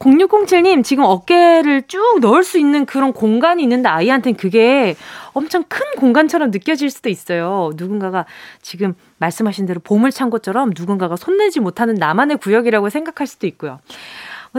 0607님, 0.06 0.84
지금 0.84 1.04
어깨를 1.04 1.84
쭉 1.88 2.20
넣을 2.22 2.44
수 2.44 2.60
있는 2.60 2.86
그런 2.86 3.12
공간이 3.12 3.64
있는데 3.64 3.90
아이한테는 3.90 4.38
그게 4.38 4.96
엄청 5.34 5.64
큰 5.68 5.82
공간처럼 5.98 6.52
느껴질 6.52 6.90
수도 6.92 7.10
있어요. 7.10 7.72
누군가가 7.76 8.26
지금 8.62 8.94
말씀하신 9.18 9.66
대로 9.66 9.82
보물창고처럼 9.84 10.74
누군가가 10.78 11.16
손내지 11.16 11.60
못하는 11.60 11.96
나만의 11.96 12.38
구역이라고 12.38 12.90
생각할 12.90 13.26
수도 13.28 13.48
있고요. 13.48 13.80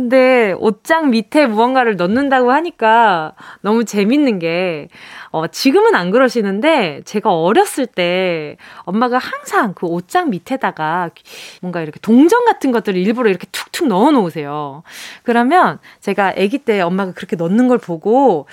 근데 0.00 0.52
옷장 0.58 1.08
밑에 1.08 1.46
무언가를 1.46 1.96
넣는다고 1.96 2.52
하니까 2.52 3.32
너무 3.62 3.86
재밌는 3.86 4.38
게, 4.40 4.88
어, 5.30 5.46
지금은 5.46 5.94
안 5.94 6.10
그러시는데, 6.10 7.00
제가 7.06 7.32
어렸을 7.32 7.86
때 7.86 8.58
엄마가 8.84 9.16
항상 9.16 9.72
그 9.72 9.86
옷장 9.86 10.28
밑에다가 10.28 11.08
뭔가 11.62 11.80
이렇게 11.80 11.98
동전 12.00 12.44
같은 12.44 12.72
것들을 12.72 13.00
일부러 13.00 13.30
이렇게 13.30 13.46
툭툭 13.50 13.88
넣어 13.88 14.10
놓으세요. 14.10 14.82
그러면 15.22 15.78
제가 16.02 16.34
아기 16.36 16.58
때 16.58 16.82
엄마가 16.82 17.12
그렇게 17.12 17.36
넣는 17.36 17.66
걸 17.66 17.78
보고, 17.78 18.46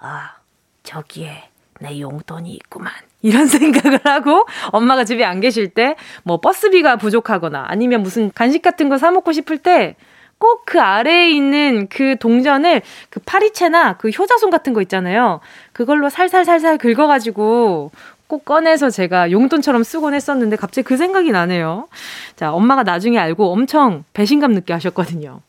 아, 0.00 0.34
저기에 0.82 1.44
내 1.80 1.98
용돈이 1.98 2.50
있구만. 2.52 2.92
이런 3.22 3.46
생각을 3.48 4.00
하고 4.04 4.44
엄마가 4.72 5.04
집에 5.04 5.24
안 5.24 5.40
계실 5.40 5.68
때 5.70 5.94
뭐 6.24 6.40
버스비가 6.42 6.96
부족하거나 6.96 7.64
아니면 7.68 8.02
무슨 8.02 8.30
간식 8.34 8.60
같은 8.60 8.90
거 8.90 8.96
사 8.98 9.10
먹고 9.10 9.32
싶을 9.32 9.56
때 9.58 9.96
꼭 10.40 10.60
그 10.70 10.80
아래에 10.80 11.30
있는 11.30 11.88
그 11.88 12.14
동전을 12.16 12.82
그 13.08 13.18
파리채나 13.26 13.96
그 13.96 14.10
효자손 14.10 14.50
같은 14.50 14.72
거 14.72 14.80
있잖아요. 14.82 15.40
그걸로 15.72 16.08
살살살살 16.08 16.78
긁어가지고 16.78 17.90
꼭 18.28 18.44
꺼내서 18.44 18.88
제가 18.90 19.32
용돈처럼 19.32 19.82
쓰곤 19.82 20.14
했었는데 20.14 20.54
갑자기 20.54 20.86
그 20.86 20.96
생각이 20.96 21.32
나네요. 21.32 21.88
자, 22.36 22.52
엄마가 22.52 22.84
나중에 22.84 23.18
알고 23.18 23.50
엄청 23.50 24.04
배신감 24.12 24.54
느껴 24.54 24.74
하셨거든요. 24.74 25.40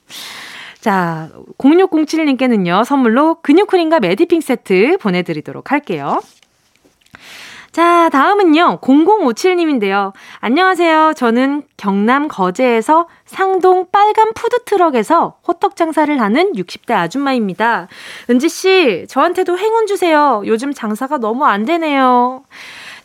자, 0.80 1.30
0607님께는요, 1.60 2.84
선물로 2.84 3.36
근육크림과 3.44 4.00
메디핑 4.00 4.42
세트 4.42 4.98
보내드리도록 4.98 5.72
할게요. 5.72 6.20
자, 7.72 8.10
다음은요. 8.10 8.80
0057님인데요. 8.82 10.12
안녕하세요. 10.42 11.14
저는 11.16 11.64
경남 11.78 12.28
거제에서 12.28 13.08
상동 13.26 13.88
빨간 13.92 14.34
푸드트럭에서 14.34 15.38
호떡 15.48 15.78
장사를 15.78 16.20
하는 16.20 16.52
60대 16.52 16.92
아줌마입니다. 16.92 17.88
은지씨, 18.30 19.06
저한테도 19.08 19.58
행운 19.58 19.88
주세요. 19.88 20.44
요즘 20.46 20.74
장사가 20.74 21.20
너무 21.20 21.46
안 21.46 21.64
되네요. 21.64 22.44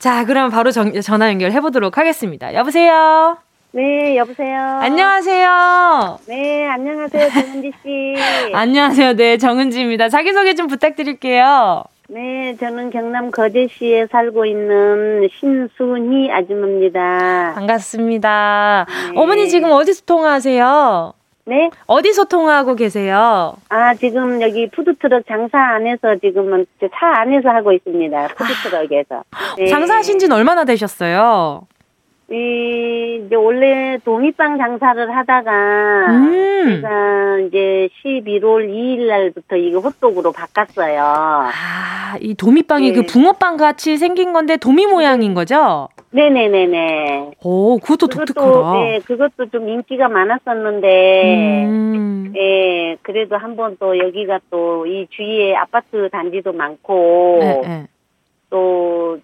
자, 0.01 0.25
그럼 0.25 0.51
바로 0.51 0.73
전, 0.73 1.01
전화 1.01 1.29
연결해 1.29 1.61
보도록 1.61 1.97
하겠습니다. 1.97 2.53
여보세요? 2.53 3.39
네, 3.71 4.17
여보세요. 4.17 4.59
안녕하세요. 4.81 6.19
네, 6.27 6.67
안녕하세요. 6.67 7.31
정은지 7.31 7.73
씨. 7.85 8.15
안녕하세요. 8.53 9.15
네, 9.15 9.37
정은지입니다. 9.37 10.09
자기소개 10.09 10.55
좀 10.55 10.67
부탁드릴게요. 10.67 11.85
네, 12.09 12.57
저는 12.61 12.91
경남 12.91 13.31
거제시에 13.33 14.07
살고 14.07 14.47
있는 14.47 15.29
신순희 15.41 16.31
아줌마입니다. 16.31 17.53
반갑습니다. 17.57 18.87
네. 19.13 19.21
어머니 19.21 19.49
지금 19.49 19.73
어디서 19.73 20.05
통화하세요? 20.07 21.13
네? 21.47 21.71
어디서 21.87 22.25
통화하고 22.25 22.75
계세요? 22.75 23.55
아, 23.69 23.95
지금 23.95 24.41
여기 24.43 24.69
푸드트럭 24.71 25.27
장사 25.27 25.59
안에서 25.59 26.17
지금은 26.21 26.67
차 26.81 27.21
안에서 27.21 27.49
하고 27.51 27.73
있습니다. 27.73 28.29
푸드트럭에서. 28.37 29.25
네. 29.59 29.67
장사하신 29.67 30.19
지는 30.19 30.37
얼마나 30.37 30.65
되셨어요? 30.65 31.67
이, 32.28 33.23
이제 33.25 33.37
원래 33.37 33.99
동이빵 34.04 34.59
장사를 34.59 35.16
하다가 35.16 36.06
음. 36.11 36.64
제가 36.83 37.38
이제 37.47 37.88
11월 38.04 38.68
2일 38.68 39.06
날부터 39.06 39.54
이거 39.56 39.78
호떡으로 39.78 40.33
바꿨어요. 40.33 41.00
아, 41.04 42.16
이 42.21 42.35
도미빵이 42.35 42.92
그 42.92 43.00
네. 43.00 43.06
그 43.06 43.12
붕어빵 43.12 43.56
같이 43.56 43.97
생긴 43.97 44.33
건데 44.33 44.56
도미 44.56 44.87
모양인 44.87 45.35
거죠? 45.35 45.88
네네네네. 46.11 47.30
오, 47.45 47.78
그것도, 47.78 48.09
그것도 48.09 48.25
독특하다. 48.35 48.73
네, 48.80 48.99
그것도 49.06 49.50
좀 49.50 49.68
인기가 49.68 50.09
많았었는데, 50.09 51.64
음. 51.66 52.33
네, 52.33 52.97
그래도 53.02 53.37
한번 53.37 53.76
또 53.78 53.97
여기가 53.99 54.40
또 54.50 54.85
이 54.87 55.06
주위에 55.11 55.54
아파트 55.54 56.09
단지도 56.11 56.52
많고, 56.52 57.38
네, 57.40 57.61
네. 57.64 57.87
또 58.50 59.18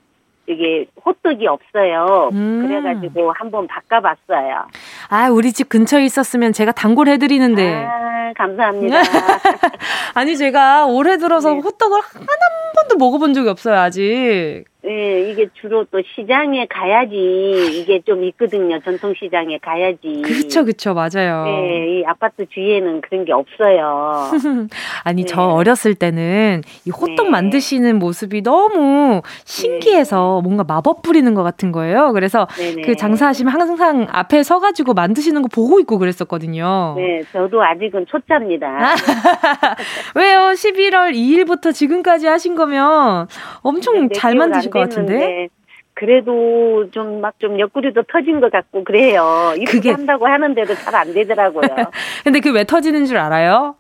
이게 0.47 0.87
호떡이 1.05 1.47
없어요. 1.47 2.31
음. 2.33 2.67
그래가지고 2.67 3.33
한번 3.33 3.67
바꿔봤어요. 3.69 4.67
아, 5.09 5.29
우리 5.31 5.53
집 5.53 5.69
근처에 5.69 6.05
있었으면 6.05 6.53
제가 6.53 6.73
단골 6.73 7.09
해드리는데. 7.09 7.85
아, 7.85 8.33
감사합니다. 8.37 8.99
아니, 10.15 10.37
제가 10.37 10.87
올해 10.87 11.17
들어서 11.17 11.53
네. 11.53 11.61
호떡을 11.61 12.01
한 12.01 12.27
번도 12.27 12.97
먹어본 12.99 13.35
적이 13.35 13.51
없어요, 13.51 13.77
아직. 13.79 14.65
네, 14.85 15.31
이게 15.31 15.47
주로 15.61 15.85
또 15.93 16.03
시장에 16.17 16.67
가야지 16.67 17.15
이게 17.15 18.01
좀 18.01 18.25
있거든요. 18.25 18.81
전통 18.81 19.15
시장에 19.17 19.59
가야지. 19.59 20.23
그렇죠, 20.25 20.65
그렇죠, 20.65 20.93
맞아요. 20.93 21.45
네, 21.45 22.01
이 22.01 22.05
아파트 22.05 22.47
주위에는 22.49 23.01
그런 23.03 23.25
게 23.25 23.33
없어요. 23.33 24.31
아니 25.05 25.23
네. 25.23 25.27
저 25.27 25.43
어렸을 25.43 25.95
때는 25.95 26.62
이 26.85 26.91
호떡 26.91 27.27
네. 27.27 27.31
만드시는 27.31 28.01
모습이 28.01 28.43
너무 28.43 29.23
신기해서 29.45 30.41
네. 30.43 30.49
뭔가 30.49 30.65
마법 30.65 31.03
부리는 31.03 31.33
것 31.35 31.45
같은 31.45 31.71
거예요. 31.71 32.12
그래서 32.12 32.49
네네. 32.57 32.83
그 32.83 32.97
장사하시면 32.97 33.53
항상 33.53 34.09
앞에 34.11 34.43
서가지고 34.43 34.95
만드시는 34.95 35.43
거 35.43 35.49
보고 35.49 35.79
있고 35.79 35.99
그랬었거든요. 35.99 36.95
네, 36.97 37.23
저도 37.33 37.62
아직은 37.62 38.07
초짜입니다. 38.07 38.97
왜요? 40.17 40.39
11월 40.55 41.15
2일부터 41.15 41.73
지금까지 41.73 42.27
하신 42.27 42.57
거면 42.57 43.29
엄청 43.61 44.09
네, 44.09 44.15
잘 44.15 44.35
만드실 44.35 44.72
것 44.73 44.81
같은데. 44.81 45.49
그래도 45.95 46.91
좀막좀 46.91 47.61
옆구리도 47.61 48.05
터진 48.05 48.41
것 48.41 48.50
같고 48.50 48.83
그래요. 48.83 49.52
이렇게 49.57 49.73
그게... 49.79 49.91
한다고 49.93 50.26
하는데도 50.26 50.75
잘 50.75 50.95
안 50.95 51.12
되더라고요. 51.12 51.69
근데 52.25 52.41
그 52.41 52.50
왜 52.50 52.64
터지는 52.64 53.05
줄 53.05 53.19
알아요? 53.19 53.76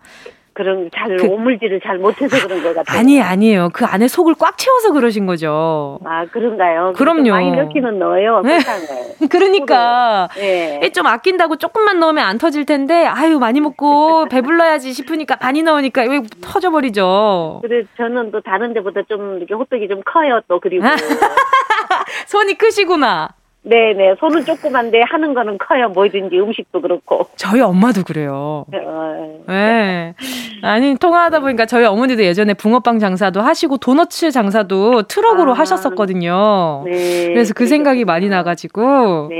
그런 0.54 0.90
잘 0.94 1.16
그, 1.16 1.26
오물질을 1.26 1.80
잘 1.82 1.98
못해서 1.98 2.46
그런 2.46 2.62
것 2.62 2.74
같아요. 2.74 2.98
아니 2.98 3.20
아니에요. 3.20 3.70
그 3.72 3.84
안에 3.84 4.08
속을 4.08 4.34
꽉 4.38 4.58
채워서 4.58 4.92
그러신 4.92 5.26
거죠. 5.26 5.98
아 6.04 6.26
그런가요? 6.26 6.92
그럼요. 6.94 7.30
많이 7.30 7.52
넣기는 7.52 7.98
넣어요. 7.98 8.42
네. 8.42 8.58
그러니까 9.30 10.28
네. 10.36 10.90
좀 10.92 11.06
아낀다고 11.06 11.56
조금만 11.56 11.98
넣으면 12.00 12.24
안 12.24 12.38
터질 12.38 12.66
텐데 12.66 13.06
아유 13.06 13.38
많이 13.38 13.60
먹고 13.60 14.26
배불러야지 14.26 14.92
싶으니까 14.92 15.38
많이 15.40 15.62
넣으니까 15.62 16.02
왜 16.02 16.22
터져버리죠. 16.42 17.60
그래 17.62 17.84
저는 17.96 18.30
또 18.30 18.40
다른 18.40 18.74
데보다 18.74 19.02
좀 19.08 19.38
이렇게 19.38 19.54
호떡이 19.54 19.88
좀 19.88 20.02
커요 20.04 20.40
또 20.48 20.60
그리고 20.60 20.84
손이 22.26 22.58
크시구나. 22.58 23.30
네네. 23.64 24.16
손은 24.18 24.44
조그만데 24.44 25.02
하는 25.02 25.34
거는 25.34 25.56
커요. 25.58 25.88
뭐든지 25.90 26.38
음식도 26.38 26.80
그렇고. 26.80 27.26
저희 27.36 27.60
엄마도 27.60 28.02
그래요. 28.02 28.64
어, 28.72 29.42
네. 29.46 30.14
아니, 30.62 30.96
통화하다 30.96 31.40
보니까 31.40 31.66
저희 31.66 31.84
어머니도 31.84 32.24
예전에 32.24 32.54
붕어빵 32.54 32.98
장사도 32.98 33.40
하시고 33.40 33.78
도너츠 33.78 34.30
장사도 34.32 35.02
트럭으로 35.02 35.52
아, 35.52 35.58
하셨었거든요. 35.58 36.82
네. 36.86 37.28
그래서 37.28 37.54
그 37.54 37.66
생각이 37.66 38.04
많이 38.04 38.28
나가지고. 38.28 39.28
네. 39.30 39.36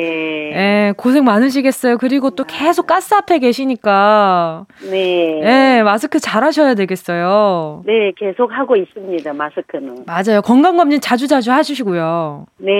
네. 0.54 0.92
고생 0.96 1.24
많으시겠어요. 1.24 1.98
그리고 1.98 2.30
또 2.30 2.44
계속 2.44 2.86
가스 2.86 3.14
앞에 3.14 3.38
계시니까. 3.38 4.66
네. 4.90 5.40
네. 5.42 5.82
마스크 5.82 6.20
잘 6.20 6.44
하셔야 6.44 6.74
되겠어요. 6.74 7.82
네. 7.86 8.12
계속 8.16 8.52
하고 8.52 8.76
있습니다. 8.76 9.32
마스크는. 9.32 10.04
맞아요. 10.06 10.42
건강 10.42 10.76
검진 10.76 11.00
자주 11.00 11.26
자주 11.26 11.50
하시고요. 11.52 12.46
네. 12.58 12.72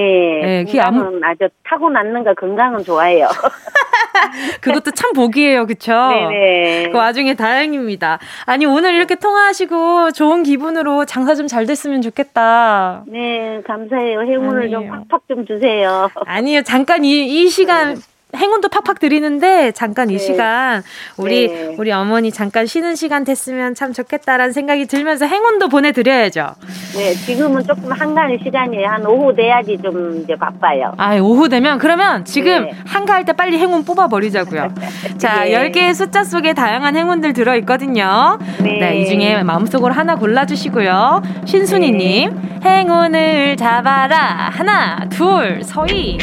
네. 0.43 0.65
그게 0.65 0.81
아무, 0.81 1.19
아주 1.33 1.49
타고났는가 1.65 2.35
건강은 2.35 2.85
좋아요. 2.85 3.29
그것도 4.61 4.91
참 4.93 5.13
복이에요, 5.13 5.67
그쵸? 5.67 5.93
네네. 5.93 6.91
그 6.91 6.99
와중에 6.99 7.35
다행입니다. 7.35 8.19
아니, 8.45 8.67
오늘 8.67 8.95
이렇게 8.95 9.15
통화하시고 9.15 10.13
좋은 10.13 10.43
기분으로 10.43 11.05
장사 11.07 11.35
좀 11.35 11.43
잘 11.53 11.67
됐으면 11.67 12.03
좋겠다. 12.03 13.03
네, 13.09 13.61
감사해요. 13.67 14.21
행운을 14.21 14.63
아니에요. 14.63 14.71
좀 14.93 15.09
팍팍 15.09 15.23
좀 15.29 15.45
주세요. 15.45 16.09
아니요, 16.25 16.63
잠깐 16.63 17.05
이, 17.05 17.27
이 17.43 17.49
시간 17.49 17.95
네. 17.95 18.01
행운도 18.35 18.69
팍팍 18.69 18.99
드리는데 18.99 19.73
잠깐 19.73 20.09
네. 20.09 20.15
이 20.15 20.19
시간 20.19 20.83
우리 21.17 21.49
네. 21.49 21.75
우리 21.79 21.93
어머니 21.93 22.31
잠깐 22.31 22.67
쉬는 22.67 22.95
시간 22.97 23.25
됐으면 23.25 23.75
참 23.75 23.93
좋겠다라는 23.93 24.53
생각이 24.53 24.87
들면서 24.87 25.27
행운도 25.27 25.69
보내드려야죠. 25.69 26.55
네, 26.97 27.13
지금은 27.15 27.63
조금 27.67 27.93
한가한 27.93 28.39
시간이에요. 28.43 28.89
한 28.89 29.07
오후 29.07 29.35
돼야지 29.35 29.79
좀 29.83 30.23
이제 30.23 30.35
바빠요. 30.35 30.95
아, 30.97 31.17
오후 31.19 31.49
되면 31.49 31.79
그러면 31.79 32.25
지금 32.25 32.67
네. 32.67 32.73
한가할 32.87 33.25
때 33.25 33.33
빨리 33.33 33.59
행운 33.59 33.85
뽑아 33.85 34.09
버리자고요. 34.09 34.73
자, 35.19 35.45
네. 35.45 35.71
10개의 35.71 35.95
숫자 35.95 36.25
속에 36.25 36.55
다양한 36.55 36.97
행운들 36.97 37.33
들어 37.35 37.57
있거든요. 37.59 38.39
네. 38.59 38.79
네, 38.79 39.01
이 39.01 39.07
중에 39.07 39.43
마음속으로 39.43 39.93
하나 39.93 40.17
골라 40.17 40.47
주시고요. 40.47 41.23
신순이 41.45 41.91
님, 41.93 42.31
네. 42.63 42.71
행운을 42.71 43.57
잡아라. 43.57 44.51
하나, 44.53 45.07
둘, 45.11 45.63
서희. 45.63 46.19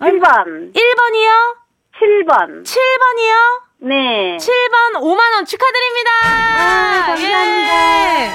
1번. 0.00 0.72
1번이요? 0.74 1.56
7번. 1.98 2.64
7번이요? 2.64 3.65
네. 3.78 4.36
7번 4.38 5.00
5만원 5.02 5.46
축하드립니다. 5.46 6.10
아, 6.24 7.06
감사합니다. 7.08 8.22
예. 8.24 8.30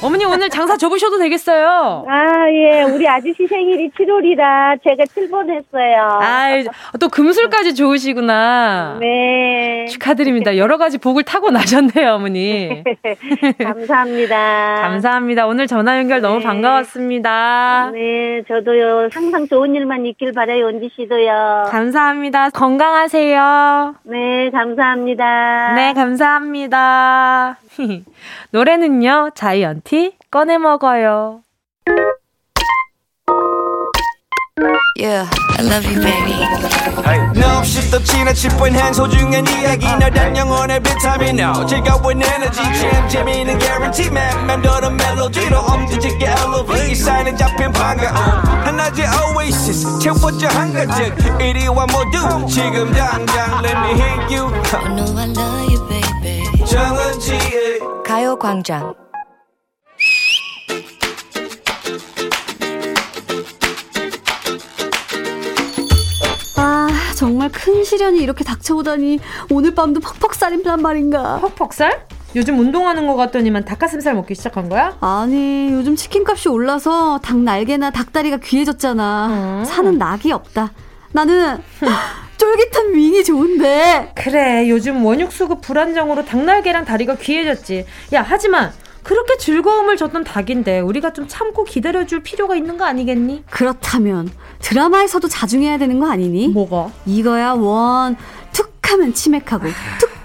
어머니 0.00 0.24
오늘 0.24 0.48
장사 0.48 0.76
접으셔도 0.76 1.18
되겠어요. 1.18 2.06
아, 2.08 2.48
예. 2.52 2.82
우리 2.84 3.08
아저씨 3.08 3.46
생일이 3.48 3.90
7월이라 3.90 4.78
제가 4.84 5.02
7번 5.04 5.50
했어요. 5.50 6.18
아, 6.22 6.62
또 7.00 7.08
금술까지 7.08 7.74
좋으시구나. 7.74 8.98
네. 9.00 9.86
축하드립니다. 9.90 10.56
여러 10.56 10.78
가지 10.78 10.98
복을 10.98 11.24
타고 11.24 11.50
나셨네요, 11.50 12.12
어머니. 12.12 12.84
감사합니다. 13.60 14.76
감사합니다. 14.82 15.46
오늘 15.48 15.66
전화 15.66 15.98
연결 15.98 16.20
너무 16.20 16.38
네. 16.38 16.44
반가웠습니다. 16.44 17.90
네, 17.92 18.42
저도요. 18.46 19.08
항상 19.12 19.48
좋은 19.48 19.74
일만 19.74 20.06
있길 20.06 20.32
바라요, 20.32 20.66
원지 20.66 20.88
씨도요. 20.94 21.64
감사합니다. 21.70 22.50
건강하세요. 22.50 23.94
네, 24.04 24.50
감사합니다. 24.50 24.67
감사합니다. 24.68 25.74
네, 25.74 25.92
감사합니다. 25.94 27.58
노래는요, 28.50 29.30
자이언티 29.34 30.16
꺼내 30.30 30.58
먹어요. 30.58 31.42
Yeah, 35.00 35.30
I 35.56 35.62
love 35.62 35.86
you, 35.86 36.00
baby. 36.02 36.32
Hey. 37.06 37.20
No, 37.36 37.58
없이 37.58 37.88
또 37.88 38.02
지나칠 38.02 38.50
뻔한 38.56 38.92
소중한 38.92 39.46
이야기 39.46 39.86
너란 39.86 40.36
영혼의 40.36 40.80
비타민 40.82 41.38
O 41.38 41.64
즐거운 41.64 42.20
에너지 42.20 42.60
참 42.60 43.08
재미있는 43.08 43.60
guarantee 43.60 44.10
man. 44.10 44.46
맘대로 44.46 44.90
멜로디로 44.90 45.56
엄지짓게 45.56 46.26
elevate 46.26 46.90
이 46.90 46.94
사인에 46.96 47.36
잡힌 47.36 47.70
반가움 47.70 48.16
하나의 48.66 49.06
oasis 49.36 50.00
채워져 50.00 50.48
한가득 50.48 51.14
이리와 51.40 51.86
모두 51.86 52.46
지금 52.48 52.92
당장 52.92 53.62
let 53.64 53.78
me 53.78 53.90
hit 54.00 54.34
you. 54.34 54.50
I 54.74 54.94
know 54.96 55.16
I 55.16 55.28
love 55.30 55.72
you, 55.72 55.88
baby. 55.88 56.66
정은지의 56.66 57.78
가요광장 58.04 58.94
정말 67.18 67.48
큰 67.50 67.82
시련이 67.82 68.20
이렇게 68.20 68.44
닥쳐오다니 68.44 69.18
오늘 69.50 69.74
밤도 69.74 69.98
퍽퍽살인란 69.98 70.80
말인가. 70.80 71.40
퍽퍽살? 71.40 72.06
요즘 72.36 72.60
운동하는 72.60 73.08
것 73.08 73.16
같더니만 73.16 73.64
닭가슴살 73.64 74.14
먹기 74.14 74.36
시작한 74.36 74.68
거야? 74.68 74.96
아니 75.00 75.72
요즘 75.72 75.96
치킨값이 75.96 76.48
올라서 76.48 77.18
닭 77.18 77.38
날개나 77.38 77.90
닭다리가 77.90 78.36
귀해졌잖아. 78.36 79.26
음. 79.62 79.64
사는 79.64 79.98
낙이 79.98 80.30
없다. 80.30 80.70
나는 81.10 81.58
쫄깃한 82.38 82.94
윙이 82.94 83.24
좋은데. 83.24 84.12
그래 84.14 84.68
요즘 84.70 85.04
원육 85.04 85.32
수급 85.32 85.60
불안정으로 85.60 86.24
닭날개랑 86.24 86.84
다리가 86.84 87.16
귀해졌지. 87.16 87.84
야 88.14 88.24
하지만 88.24 88.70
그렇게 89.02 89.36
즐거움을 89.38 89.96
줬던 89.96 90.24
닭인데 90.24 90.80
우리가 90.80 91.12
좀 91.12 91.26
참고 91.28 91.64
기다려줄 91.64 92.22
필요가 92.22 92.54
있는 92.56 92.76
거 92.76 92.84
아니겠니? 92.84 93.44
그렇다면 93.50 94.30
드라마에서도 94.60 95.26
자중해야 95.28 95.78
되는 95.78 95.98
거 95.98 96.10
아니니? 96.10 96.48
뭐가? 96.48 96.90
이거야 97.06 97.52
원 97.52 98.16
툭하면 98.52 99.14
치맥하고 99.14 99.66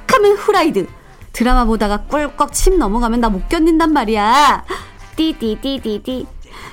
툭하면 0.07 0.37
후라이드 0.37 0.87
드라마 1.31 1.65
보다가 1.65 2.03
꿀꺽 2.07 2.53
침 2.53 2.77
넘어가면 2.77 3.21
나 3.21 3.29
못 3.29 3.47
견딘단 3.49 3.93
말이야 3.93 4.65
띠띠띠띠띠 5.15 6.25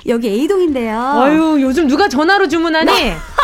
여기 0.07 0.29
A동인데요. 0.29 0.99
아유, 0.99 1.57
요즘 1.61 1.87
누가 1.87 2.07
전화로 2.07 2.47
주문하니? 2.47 2.91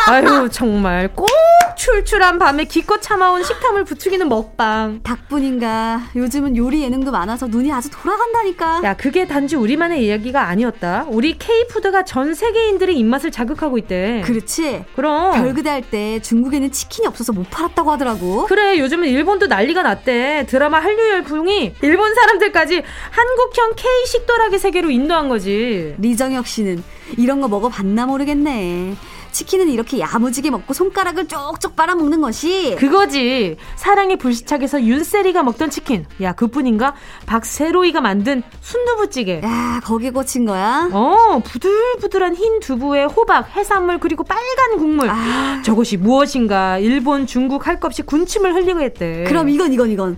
아유, 0.09 0.47
정말 0.51 1.09
꼭 1.13 1.27
출출한 1.75 2.39
밤에 2.39 2.63
기껏 2.63 3.01
참아온 3.01 3.43
식탐을 3.43 3.83
부추기는 3.83 4.27
먹방. 4.27 5.01
닭뿐인가. 5.03 6.01
요즘은 6.15 6.55
요리 6.57 6.81
예능도 6.81 7.11
많아서 7.11 7.47
눈이 7.47 7.71
아주 7.71 7.89
돌아간다니까. 7.91 8.81
야, 8.83 8.95
그게 8.95 9.27
단지 9.27 9.55
우리만의 9.55 10.03
이야기가 10.05 10.47
아니었다. 10.47 11.05
우리 11.09 11.37
K푸드가 11.37 12.03
전 12.05 12.33
세계인들의 12.33 12.97
입맛을 12.97 13.31
자극하고 13.31 13.77
있대. 13.77 14.21
그렇지. 14.25 14.85
그럼. 14.95 15.33
별그대 15.33 15.69
할 15.69 15.81
때 15.91 16.19
중국에는 16.21 16.71
치킨이 16.71 17.07
없어서 17.07 17.31
못 17.33 17.49
팔았다고 17.49 17.91
하더라고. 17.91 18.45
그래, 18.47 18.79
요즘은 18.79 19.07
일본도 19.07 19.47
난리가 19.47 19.83
났대. 19.83 20.47
드라마 20.49 20.79
한류 20.79 21.01
열풍이 21.11 21.75
일본 21.81 22.13
사람들까지 22.15 22.81
한국형 23.11 23.71
K 23.75 24.05
식도락의 24.07 24.59
세계로 24.59 24.89
인도한 24.89 25.29
거지. 25.29 25.95
리정혁 25.99 26.47
씨는 26.47 26.83
이런 27.17 27.39
거 27.39 27.47
먹어봤나 27.47 28.05
모르겠네. 28.05 28.95
치킨은 29.37 29.69
이렇게 29.69 29.99
야무지게 29.99 30.49
먹고 30.49 30.73
손가락을 30.73 31.27
쪽쪽 31.27 31.75
빨아먹는 31.75 32.21
것이 32.21 32.75
그거지. 32.79 33.57
사랑의 33.75 34.17
불시착에서 34.17 34.81
윤세리가 34.81 35.43
먹던 35.43 35.69
치킨. 35.69 36.07
야 36.23 36.33
그뿐인가? 36.33 36.95
박세로이가 37.27 38.01
만든 38.01 38.41
순두부찌개. 38.61 39.41
야 39.43 39.79
거기 39.83 40.09
꽂힌 40.09 40.45
거야? 40.45 40.89
어 40.91 41.39
부들부들한 41.45 42.35
흰 42.35 42.59
두부에 42.61 43.03
호박 43.03 43.55
해산물 43.55 43.99
그리고 43.99 44.23
빨간 44.23 44.77
국물. 44.79 45.07
아. 45.07 45.61
저것이 45.63 45.97
무엇인가? 45.97 46.79
일본 46.79 47.27
중국 47.27 47.67
할 47.67 47.77
것 47.79 47.87
없이 47.87 48.01
군침을 48.01 48.55
흘리고 48.55 48.81
했대. 48.81 49.23
그럼 49.27 49.49
이건 49.49 49.71
이건 49.71 49.91
이건. 49.91 50.17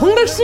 동백씨! 0.00 0.42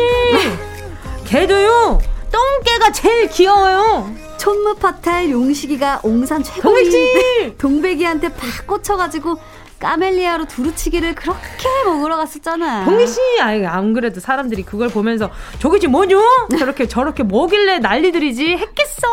걔도요 1.27 1.99
똥개가 2.31 2.93
제일 2.93 3.29
귀여워요. 3.29 4.28
촌무파탈 4.39 5.31
용식이가 5.31 6.01
옹산 6.03 6.43
최고인 6.43 7.57
동백이한테 7.59 8.29
팍 8.31 8.67
꽂혀가지고 8.67 9.37
까멜리아로 9.79 10.47
두루치기를 10.47 11.15
그렇게 11.15 11.69
먹으러 11.85 12.17
갔었잖아. 12.17 12.83
홍희 12.85 13.07
씨, 13.07 13.21
아이 13.41 13.65
안 13.65 13.93
그래도 13.95 14.19
사람들이 14.19 14.65
그걸 14.65 14.89
보면서 14.89 15.31
저게 15.61 15.79
지금 15.79 15.93
뭐죠? 15.93 16.21
저렇게 16.59 16.89
저렇게 16.89 17.23
뭐길래 17.23 17.79
난리들이지 17.79 18.57
했겠어? 18.57 19.07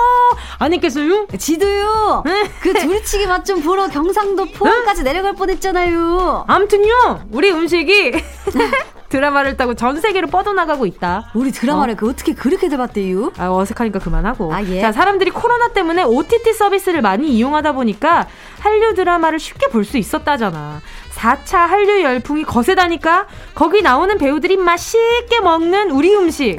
안 0.57 0.73
했겠어요? 0.73 1.27
지도요. 1.37 2.23
네. 2.25 2.49
그 2.61 2.73
두루치기 2.73 3.27
맛 3.27 3.45
좀 3.45 3.61
보러 3.61 3.87
경상도 3.89 4.45
포항까지 4.45 5.03
네? 5.03 5.11
내려갈 5.11 5.33
뻔했잖아요. 5.35 6.45
아무튼요, 6.47 7.27
우리 7.31 7.51
음식이 7.51 8.13
드라마를 9.19 9.55
따고 9.55 9.75
전 9.75 10.01
세계로 10.01 10.27
뻗어나가고 10.27 10.85
있다. 10.85 11.31
우리 11.35 11.51
드라마를 11.51 11.93
어? 11.93 11.97
그 11.97 12.09
어떻게 12.09 12.33
그렇게 12.33 12.67
잡았대요? 12.67 13.31
아, 13.37 13.49
어색하니까 13.49 13.99
그만하고. 13.99 14.53
아, 14.53 14.61
예. 14.63 14.81
자, 14.81 14.91
사람들이 14.91 15.31
코로나 15.31 15.69
때문에 15.69 16.03
OTT 16.03 16.53
서비스를 16.53 17.01
많이 17.01 17.29
이용하다 17.29 17.71
보니까 17.73 18.27
한류 18.59 18.93
드라마를 18.93 19.39
쉽게 19.39 19.67
볼 19.69 19.85
수 19.85 19.97
있었다잖아. 19.99 20.81
4차 21.13 21.57
한류 21.67 22.01
열풍이 22.01 22.43
거세다니까 22.43 23.27
거기 23.53 23.81
나오는 23.83 24.17
배우들이 24.17 24.57
맛있게 24.57 25.39
먹는 25.41 25.91
우리 25.91 26.13
음식. 26.15 26.57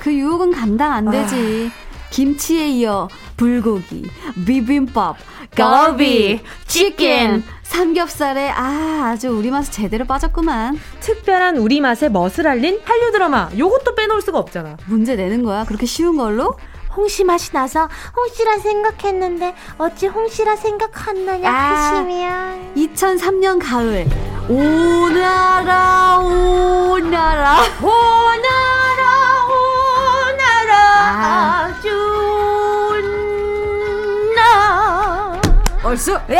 그 0.00 0.14
유혹은 0.14 0.52
감당 0.52 0.92
안 0.92 1.10
되지. 1.10 1.70
아. 1.74 1.88
김치에 2.10 2.68
이어 2.68 3.08
불고기, 3.38 4.04
비빔밥, 4.46 5.16
갈비, 5.56 6.40
치킨, 6.66 7.42
삼겹살에 7.62 8.50
아 8.50 9.10
아주 9.12 9.28
우리 9.28 9.50
맛에 9.50 9.70
제대로 9.72 10.04
빠졌구만. 10.04 10.78
특별한 11.00 11.56
우리 11.56 11.80
맛의 11.80 12.10
멋을 12.10 12.46
알린 12.46 12.80
한류 12.84 13.12
드라마. 13.12 13.48
요것도 13.56 13.94
빼놓을 13.94 14.20
수가 14.20 14.38
없잖아. 14.38 14.76
문제 14.86 15.16
내는 15.16 15.42
거야? 15.44 15.64
그렇게 15.64 15.86
쉬운 15.86 16.16
걸로? 16.16 16.56
홍시 16.96 17.22
맛이 17.22 17.52
나서 17.52 17.88
홍시라 18.16 18.58
생각했는데 18.58 19.54
어찌 19.78 20.08
홍시라 20.08 20.56
생각한다냐 20.56 21.48
아, 21.48 21.52
하시면 21.54 22.74
2003년 22.74 23.60
가을 23.62 24.04
오나라 24.48 26.18
오나라 26.18 27.58
오나라 27.80 28.57
얼쑤 35.98 36.20
예! 36.30 36.38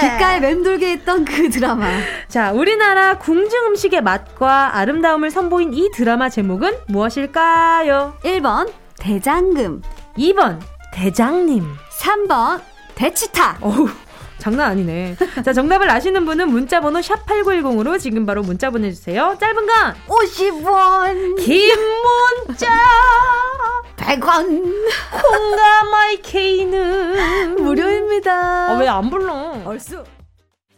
귓가에 0.00 0.40
맴돌게 0.40 0.94
있던 0.94 1.24
그 1.26 1.50
드라마. 1.50 1.86
자, 2.28 2.52
우리나라 2.52 3.18
궁중 3.18 3.66
음식의 3.66 4.02
맛과 4.02 4.76
아름다움을 4.78 5.30
선보인 5.30 5.74
이 5.74 5.90
드라마 5.92 6.30
제목은 6.30 6.78
무엇일까요? 6.88 8.14
1번 8.24 8.72
대장금 8.98 9.82
2번 10.16 10.60
대장님 10.94 11.64
3번 12.00 12.62
대치타 12.94 13.58
어우 13.60 13.88
장난 14.38 14.70
아니네. 14.70 15.16
자, 15.44 15.52
정답을 15.52 15.90
아시는 15.90 16.24
분은 16.24 16.48
문자번호 16.50 17.00
샵8910으로 17.00 17.98
지금 17.98 18.24
바로 18.26 18.42
문자 18.42 18.70
보내주세요. 18.70 19.36
짧은 19.40 19.54
건 19.66 19.94
50원. 20.06 21.36
긴 21.44 21.76
문자 22.46 22.68
100원. 23.96 24.46
콩가 25.12 25.84
마이케이는 25.90 27.56
무료입니다. 27.62 28.74
어, 28.74 28.78
왜안 28.78 29.10
불러? 29.10 29.54
얼쑤. 29.64 30.04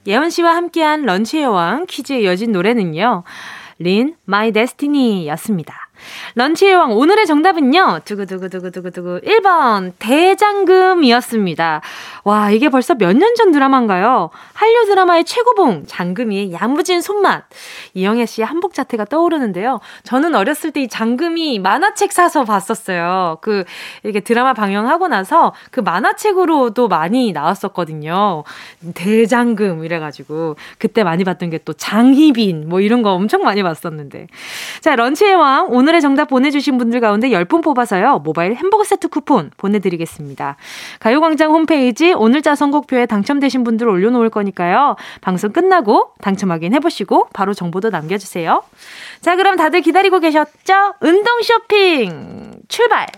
예원 0.06 0.30
씨와 0.30 0.56
함께한 0.56 1.02
런치의 1.02 1.46
왕 1.46 1.84
퀴즈에 1.86 2.20
이어진 2.20 2.52
노래는요. 2.52 3.22
린 3.78 4.16
My 4.24 4.50
Destiny 4.52 5.28
였습니다. 5.28 5.89
런치의 6.34 6.74
왕 6.74 6.92
오늘의 6.92 7.26
정답은요. 7.26 8.00
두구두구두구두구두구 8.04 9.20
1번 9.24 9.92
대장금이었습니다. 9.98 11.80
와, 12.24 12.50
이게 12.50 12.68
벌써 12.68 12.94
몇 12.94 13.16
년 13.16 13.34
전 13.36 13.52
드라마인가요? 13.52 14.30
한류 14.54 14.86
드라마의 14.86 15.24
최고봉 15.24 15.84
장금이의 15.86 16.52
야무진 16.52 17.00
손맛. 17.00 17.44
이영애 17.94 18.26
씨의 18.26 18.44
한복 18.46 18.74
자태가 18.74 19.04
떠오르는데요. 19.06 19.80
저는 20.02 20.34
어렸을 20.34 20.72
때 20.72 20.80
이 20.80 20.88
장금이 20.88 21.58
만화책 21.58 22.10
사서 22.12 22.44
봤었어요. 22.44 23.38
그 23.42 23.64
이렇게 24.02 24.20
드라마 24.20 24.54
방영하고 24.54 25.08
나서 25.08 25.52
그 25.70 25.80
만화책으로도 25.80 26.88
많이 26.88 27.32
나왔었거든요. 27.32 28.44
대장금 28.94 29.84
이래 29.84 29.98
가지고 29.98 30.56
그때 30.78 31.04
많이 31.04 31.22
봤던 31.24 31.50
게 31.50 31.60
또 31.64 31.74
장희빈 31.74 32.68
뭐 32.70 32.80
이런 32.80 33.02
거 33.02 33.12
엄청 33.12 33.42
많이 33.42 33.62
봤었는데. 33.62 34.28
자, 34.80 34.96
런치의 34.96 35.34
왕 35.34 35.66
오늘 35.70 35.89
오늘의 35.90 36.02
정답 36.02 36.26
보내주신 36.26 36.78
분들 36.78 37.00
가운데 37.00 37.30
10분 37.30 37.64
뽑아서요. 37.64 38.20
모바일 38.20 38.54
햄버거 38.54 38.84
세트 38.84 39.08
쿠폰 39.08 39.50
보내드리겠습니다. 39.56 40.56
가요광장 41.00 41.50
홈페이지 41.50 42.12
오늘자 42.12 42.54
선곡표에 42.54 43.06
당첨되신 43.06 43.64
분들 43.64 43.88
올려놓을 43.88 44.30
거니까요. 44.30 44.94
방송 45.20 45.52
끝나고 45.52 46.12
당첨 46.20 46.52
확인해보시고 46.52 47.30
바로 47.32 47.54
정보도 47.54 47.90
남겨주세요. 47.90 48.62
자, 49.20 49.34
그럼 49.34 49.56
다들 49.56 49.80
기다리고 49.80 50.20
계셨죠? 50.20 50.94
운동 51.00 51.42
쇼핑 51.42 52.52
출발! 52.68 53.08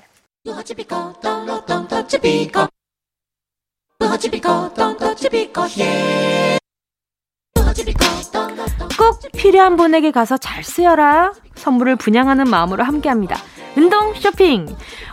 꼭 8.98 9.20
필요한 9.32 9.76
분에게 9.76 10.10
가서 10.10 10.36
잘 10.36 10.62
쓰여라. 10.62 11.32
선물을 11.54 11.96
분양하는 11.96 12.44
마음으로 12.44 12.84
함께 12.84 13.08
합니다. 13.08 13.36
운동 13.76 14.14
쇼핑. 14.14 14.66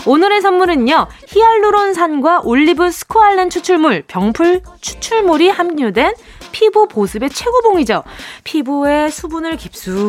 오늘의 0.06 0.42
선물은요. 0.42 1.08
히알루론산과 1.28 2.42
올리브 2.44 2.92
스쿠알렌 2.92 3.50
추출물, 3.50 4.04
병풀 4.08 4.62
추출물이 4.82 5.50
함유된 5.50 6.14
피부 6.52 6.88
보습의 6.88 7.30
최고봉이죠. 7.30 8.04
피부에 8.44 9.10
수분을 9.10 9.58
깊숙이 9.58 10.00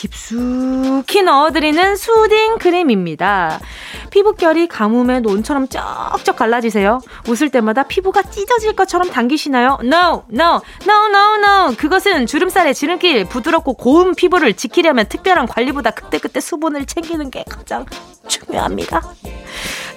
깊숙이 0.00 1.22
넣어드리는 1.22 1.96
soothing 1.96 2.56
크림입니다. 2.58 3.60
피부결이 4.08 4.66
가뭄에 4.66 5.20
논처럼 5.20 5.68
쩍쩍 5.68 6.36
갈라지세요. 6.36 7.00
웃을 7.28 7.50
때마다 7.50 7.82
피부가 7.82 8.22
찢어질 8.22 8.74
것처럼 8.74 9.10
당기시나요? 9.10 9.78
No, 9.82 10.24
no, 10.32 10.62
no, 10.88 11.06
no, 11.06 11.34
no. 11.36 11.76
그것은 11.76 12.26
주름살의 12.26 12.74
지름길, 12.74 13.26
부드럽고 13.26 13.74
고운 13.74 14.14
피부를 14.14 14.54
지키려면 14.54 15.06
특별한 15.06 15.46
관리보다 15.46 15.90
그때그때 15.90 16.40
수분을 16.40 16.86
챙기는 16.86 17.30
게 17.30 17.44
가장 17.46 17.84
중요합니다. 18.26 19.02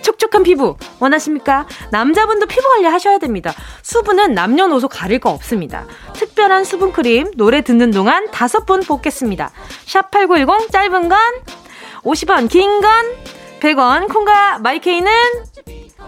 촉촉한 0.03 0.43
피부 0.43 0.77
원하십니까? 0.99 1.65
남자분도 1.91 2.45
피부 2.45 2.61
관리 2.69 2.85
하셔야 2.85 3.17
됩니다. 3.17 3.53
수분은 3.81 4.33
남녀노소 4.33 4.87
가릴 4.87 5.19
거 5.19 5.31
없습니다. 5.31 5.85
특별한 6.13 6.63
수분 6.65 6.91
크림 6.93 7.31
노래 7.35 7.61
듣는 7.61 7.89
동안 7.91 8.29
다섯 8.31 8.65
분 8.65 8.81
뽑겠습니다. 8.81 9.51
샵8910 9.87 10.71
짧은 10.71 11.09
건 11.09 11.19
50원, 12.03 12.49
긴 12.49 12.81
건 12.81 12.91
100원, 13.61 14.11
콩과 14.11 14.59
마이K는 14.59 15.09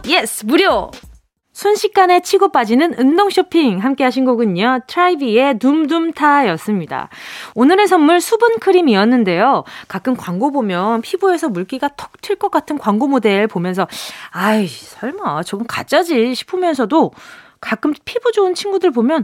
역시 0.07 0.45
무료. 0.45 0.91
순식간에 1.55 2.19
치고 2.19 2.49
빠지는 2.49 2.95
운동 2.99 3.29
쇼핑 3.29 3.79
함께 3.79 4.03
하신 4.03 4.25
곡은요. 4.25 4.81
트라이비의 4.87 5.57
둠둠타였습니다. 5.59 7.07
오늘의 7.55 7.87
선물 7.87 8.19
수분 8.19 8.59
크림이었는데요. 8.59 9.63
가끔 9.87 10.17
광고 10.17 10.51
보면 10.51 11.01
피부에서 11.01 11.47
물기가 11.47 11.89
턱 11.95 12.11
튈 12.21 12.35
것 12.35 12.51
같은 12.51 12.77
광고 12.77 13.07
모델 13.07 13.47
보면서 13.47 13.87
아이 14.31 14.67
설마 14.67 15.43
저건 15.43 15.65
가짜지 15.67 16.35
싶으면서도 16.35 17.11
가끔 17.61 17.93
피부 18.03 18.33
좋은 18.33 18.53
친구들 18.53 18.91
보면 18.91 19.23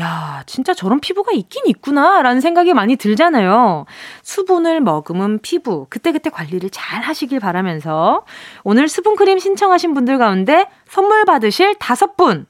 야, 0.00 0.42
진짜 0.46 0.74
저런 0.74 1.00
피부가 1.00 1.32
있긴 1.32 1.64
있구나, 1.66 2.22
라는 2.22 2.40
생각이 2.40 2.72
많이 2.72 2.96
들잖아요. 2.96 3.84
수분을 4.22 4.80
머금은 4.80 5.40
피부, 5.42 5.86
그때그때 5.90 6.30
관리를 6.30 6.70
잘 6.70 7.02
하시길 7.02 7.40
바라면서, 7.40 8.24
오늘 8.62 8.88
수분크림 8.88 9.38
신청하신 9.38 9.94
분들 9.94 10.18
가운데 10.18 10.66
선물 10.88 11.24
받으실 11.24 11.74
다섯 11.80 12.16
분, 12.16 12.46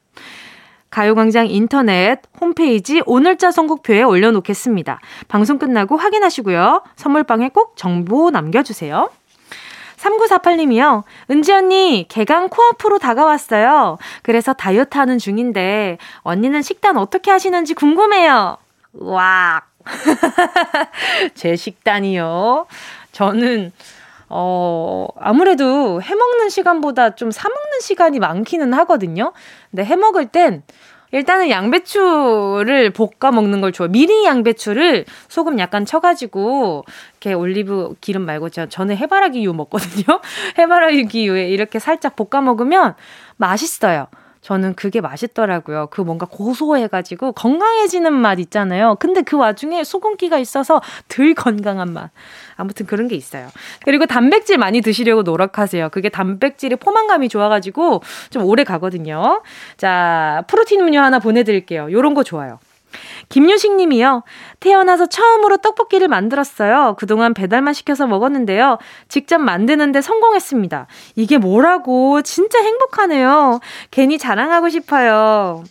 가요광장 0.91 1.49
인터넷 1.49 2.21
홈페이지 2.41 3.03
오늘자 3.05 3.51
선곡표에 3.51 4.03
올려놓겠습니다. 4.03 5.01
방송 5.29 5.59
끝나고 5.59 5.97
확인하시고요. 5.97 6.83
선물방에 6.97 7.51
꼭 7.51 7.77
정보 7.77 8.31
남겨주세요. 8.31 9.11
3948님이요. 9.99 11.03
은지 11.31 11.53
언니, 11.53 12.07
개강 12.09 12.49
코앞으로 12.49 12.99
다가왔어요. 12.99 13.99
그래서 14.23 14.53
다이어트 14.53 14.97
하는 14.97 15.19
중인데, 15.19 15.99
언니는 16.23 16.63
식단 16.63 16.97
어떻게 16.97 17.31
하시는지 17.31 17.75
궁금해요. 17.75 18.57
와. 18.95 19.63
제 21.35 21.57
식단이요. 21.57 22.67
저는, 23.13 23.73
어, 24.29 25.09
아무래도 25.19 26.01
해먹는 26.03 26.49
시간보다 26.51 27.15
좀 27.15 27.31
사먹는 27.31 27.81
시간이 27.81 28.19
많기는 28.19 28.73
하거든요. 28.75 29.33
근데 29.71 29.85
해먹을 29.85 30.27
땐 30.27 30.63
일단은 31.13 31.49
양배추를 31.51 32.91
볶아 32.91 33.31
먹는 33.33 33.61
걸 33.61 33.73
좋아해요. 33.73 33.91
미리 33.93 34.25
양배추를 34.25 35.05
소금 35.29 35.59
약간 35.59 35.85
쳐가지고 35.85 36.85
이렇게 37.13 37.33
올리브 37.33 37.95
기름 38.01 38.23
말고 38.23 38.51
제가 38.51 38.69
저는 38.69 38.97
해바라기유 38.97 39.53
먹거든요. 39.55 40.21
해바라기유에 40.59 41.49
이렇게 41.49 41.79
살짝 41.79 42.17
볶아 42.17 42.43
먹으면 42.43 42.95
맛있어요. 43.37 44.07
저는 44.49 44.73
그게 44.77 45.03
맛있더라고요. 45.03 45.89
그 45.91 46.01
뭔가 46.01 46.25
고소해가지고 46.25 47.33
건강해지는 47.33 48.15
맛 48.15 48.39
있잖아요. 48.39 48.97
근데 48.99 49.21
그 49.21 49.37
와중에 49.37 49.85
소금기가 49.85 50.39
있어서 50.39 50.81
덜 51.09 51.35
건강한 51.35 51.93
맛. 51.93 52.11
아무튼 52.57 52.87
그런 52.87 53.09
게 53.09 53.15
있어요. 53.15 53.49
그리고 53.85 54.07
단백질 54.07 54.57
많이 54.57 54.81
드시려고 54.81 55.21
노력하세요. 55.21 55.91
그게 55.91 56.09
단백질의 56.09 56.79
포만감이 56.79 57.29
좋아가지고 57.29 58.03
좀 58.31 58.45
오래 58.45 58.65
가거든요. 58.65 59.43
자, 59.77 60.45
프로틴 60.47 60.81
음료 60.81 61.01
하나 61.01 61.19
보내드릴게요. 61.19 61.93
요런 61.93 62.15
거 62.15 62.23
좋아요. 62.23 62.59
김유식 63.29 63.77
님이요. 63.77 64.23
태어나서 64.61 65.07
처음으로 65.07 65.59
떡볶이를 65.59 66.09
만들었어요. 66.09 66.97
그동안 66.99 67.35
배달만 67.35 67.75
시켜서 67.75 68.07
먹었는데요. 68.07 68.79
직접 69.09 69.39
만드는데 69.39 70.01
성공했습니다. 70.01 70.87
이게 71.17 71.39
뭐라고? 71.39 72.23
진짜 72.23 72.63
행복하네요. 72.63 73.61
괜히 73.91 74.19
자랑하고 74.19 74.69
싶어요. 74.69 75.65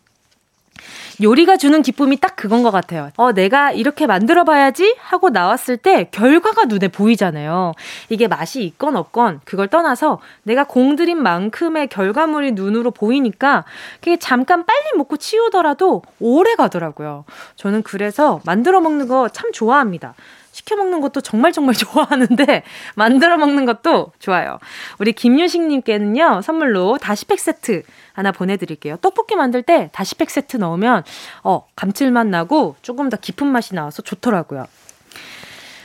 요리가 1.23 1.57
주는 1.57 1.81
기쁨이 1.81 2.17
딱 2.17 2.35
그건 2.35 2.61
것 2.61 2.69
같아요. 2.69 3.09
어, 3.17 3.31
내가 3.31 3.71
이렇게 3.71 4.05
만들어 4.05 4.43
봐야지 4.43 4.95
하고 4.99 5.29
나왔을 5.29 5.77
때 5.77 6.09
결과가 6.11 6.65
눈에 6.65 6.89
보이잖아요. 6.89 7.73
이게 8.09 8.27
맛이 8.27 8.63
있건 8.63 8.95
없건 8.95 9.41
그걸 9.43 9.67
떠나서 9.67 10.19
내가 10.43 10.63
공들인 10.65 11.21
만큼의 11.23 11.87
결과물이 11.87 12.51
눈으로 12.51 12.91
보이니까 12.91 13.65
그게 13.99 14.17
잠깐 14.17 14.65
빨리 14.65 14.95
먹고 14.95 15.17
치우더라도 15.17 16.03
오래 16.19 16.55
가더라고요. 16.55 17.25
저는 17.55 17.81
그래서 17.83 18.39
만들어 18.45 18.79
먹는 18.81 19.07
거 19.07 19.27
참 19.33 19.51
좋아합니다. 19.51 20.13
시켜 20.57 20.75
먹는 20.75 21.01
것도 21.01 21.21
정말 21.21 21.51
정말 21.51 21.75
좋아하는데 21.77 22.63
만들어 22.95 23.37
먹는 23.37 23.65
것도 23.65 24.11
좋아요. 24.17 24.57
우리 24.97 25.13
김유식 25.13 25.61
님께는요 25.61 26.41
선물로 26.41 26.97
다시팩 26.97 27.39
세트 27.39 27.83
하나 28.13 28.31
보내 28.31 28.57
드릴게요. 28.57 28.97
떡볶이 28.97 29.35
만들 29.35 29.61
때 29.61 29.91
다시팩 29.93 30.31
세트 30.31 30.57
넣으면 30.57 31.03
어 31.43 31.67
감칠맛 31.75 32.25
나고 32.25 32.75
조금 32.81 33.09
더 33.09 33.17
깊은 33.17 33.45
맛이 33.45 33.75
나와서 33.75 34.01
좋더라고요. 34.01 34.65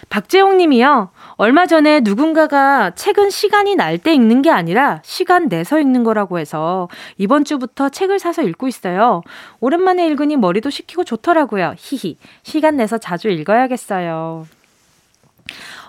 박재홍 0.09 0.57
님이요. 0.57 1.11
얼마 1.37 1.67
전에 1.67 2.01
누군가가 2.01 2.91
책은 2.95 3.31
시간이 3.31 3.77
날 3.77 3.99
때 3.99 4.15
읽는 4.15 4.41
게 4.41 4.51
아니라 4.51 5.01
시간 5.05 5.49
내서 5.49 5.81
읽는 5.81 6.03
거라고 6.03 6.39
해서 6.39 6.89
이번 7.19 7.45
주부터 7.45 7.91
책을 7.91 8.19
사서 8.19 8.43
읽고 8.43 8.69
있어요. 8.69 9.23
오랜만에 9.61 10.07
읽으니 10.07 10.37
머리도 10.37 10.71
식히고 10.71 11.05
좋더라고요. 11.05 11.75
히히. 11.77 12.17
시간 12.43 12.77
내서 12.77 12.97
자주 12.97 13.29
읽어야겠어요. 13.29 14.47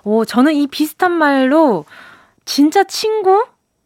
오, 0.03 0.25
저는 0.25 0.53
이 0.53 0.67
비슷한 0.67 1.11
말로 1.11 1.85
진짜 2.45 2.83
친구? 2.83 3.45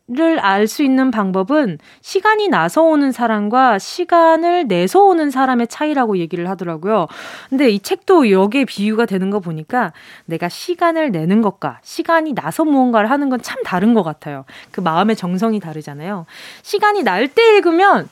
를 0.10 0.40
알 0.40 0.68
수 0.68 0.84
있는 0.84 1.12
방법은 1.12 1.80
시간이 2.00 2.48
나서 2.48 2.82
오는 2.82 3.12
사람과 3.12 3.78
시간을 3.78 4.70
내서 4.70 5.04
오는 5.04 5.30
사람의 5.30 5.68
차이라고 5.68 6.18
얘기를 6.20 6.50
하더라고요. 6.50 7.08
근데 7.50 7.70
이 7.70 7.82
책도 7.82 8.32
여기에 8.32 8.64
비유가 8.64 9.06
되는 9.06 9.30
거 9.30 9.42
보니까 9.42 9.92
내가 10.24 10.48
시간을 10.48 11.12
내는 11.12 11.42
것과 11.42 11.80
시간이 11.84 12.36
나서 12.36 12.64
무언가를 12.64 13.12
하는 13.12 13.28
건 13.28 13.42
참 13.42 13.62
다른 13.64 13.94
것 13.94 14.04
같아요. 14.04 14.46
그 14.72 14.80
마음의 14.80 15.18
정성이 15.18 15.60
다르잖아요. 15.60 16.26
시간이 16.62 17.04
날 17.04 17.28
때 17.28 17.58
읽으면 17.58 18.08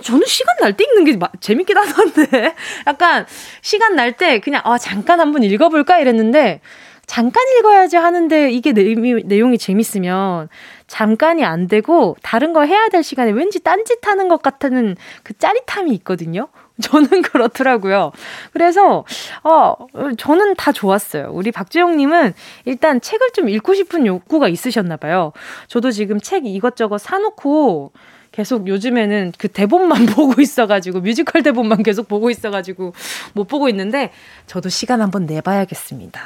저는 0.00 0.26
시간 0.26 0.56
날 0.60 0.72
때 0.76 0.84
읽는 0.84 1.04
게 1.04 1.18
재밌긴 1.40 1.76
하던데. 1.76 2.54
약간 2.86 3.26
시간 3.60 3.94
날 3.96 4.12
때 4.16 4.40
그냥 4.40 4.62
아 4.64 4.78
잠깐 4.78 5.20
한번 5.20 5.42
읽어볼까 5.42 5.98
이랬는데 5.98 6.60
잠깐 7.06 7.42
읽어야지 7.58 7.96
하는데 7.96 8.50
이게 8.50 8.72
내용이, 8.72 9.22
내용이 9.24 9.58
재밌으면 9.58 10.48
잠깐이 10.86 11.44
안 11.44 11.68
되고 11.68 12.16
다른 12.22 12.52
거 12.52 12.62
해야 12.64 12.88
될 12.88 13.02
시간에 13.02 13.32
왠지 13.32 13.60
딴짓 13.60 14.06
하는 14.06 14.28
것 14.28 14.40
같은 14.40 14.96
그 15.22 15.36
짜릿함이 15.36 15.90
있거든요. 15.96 16.48
저는 16.80 17.22
그렇더라고요. 17.22 18.12
그래서, 18.52 19.04
어, 19.44 19.76
저는 20.16 20.54
다 20.54 20.72
좋았어요. 20.72 21.28
우리 21.32 21.52
박지영 21.52 21.96
님은 21.98 22.32
일단 22.64 23.00
책을 23.00 23.30
좀 23.34 23.48
읽고 23.50 23.74
싶은 23.74 24.06
욕구가 24.06 24.48
있으셨나 24.48 24.96
봐요. 24.96 25.32
저도 25.68 25.90
지금 25.90 26.18
책 26.18 26.46
이것저것 26.46 26.98
사 26.98 27.18
놓고 27.18 27.92
계속 28.32 28.66
요즘에는 28.66 29.32
그 29.38 29.48
대본만 29.48 30.06
보고 30.16 30.40
있어가지고 30.40 31.00
뮤지컬 31.00 31.42
대본만 31.42 31.82
계속 31.82 32.08
보고 32.08 32.30
있어가지고 32.30 32.94
못 33.34 33.44
보고 33.46 33.68
있는데 33.68 34.10
저도 34.46 34.68
시간 34.68 35.00
한번 35.00 35.26
내봐야겠습니다. 35.26 36.20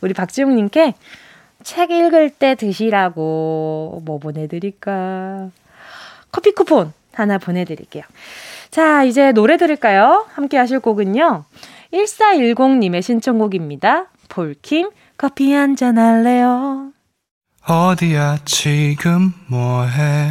우리 0.00 0.14
박지용님께 0.14 0.94
책 1.62 1.90
읽을 1.90 2.30
때 2.30 2.54
드시라고 2.54 4.02
뭐 4.04 4.18
보내드릴까? 4.18 5.50
커피 6.32 6.52
쿠폰 6.52 6.92
하나 7.12 7.38
보내드릴게요. 7.38 8.04
자, 8.70 9.04
이제 9.04 9.32
노래 9.32 9.56
들을까요? 9.56 10.26
함께 10.32 10.56
하실 10.56 10.80
곡은요. 10.80 11.44
1410님의 11.92 13.02
신청곡입니다. 13.02 14.06
폴킴, 14.28 14.90
커피 15.18 15.52
한 15.52 15.74
잔 15.76 15.98
할래요? 15.98 16.92
어디야, 17.66 18.38
지금 18.44 19.34
뭐해? 19.48 20.30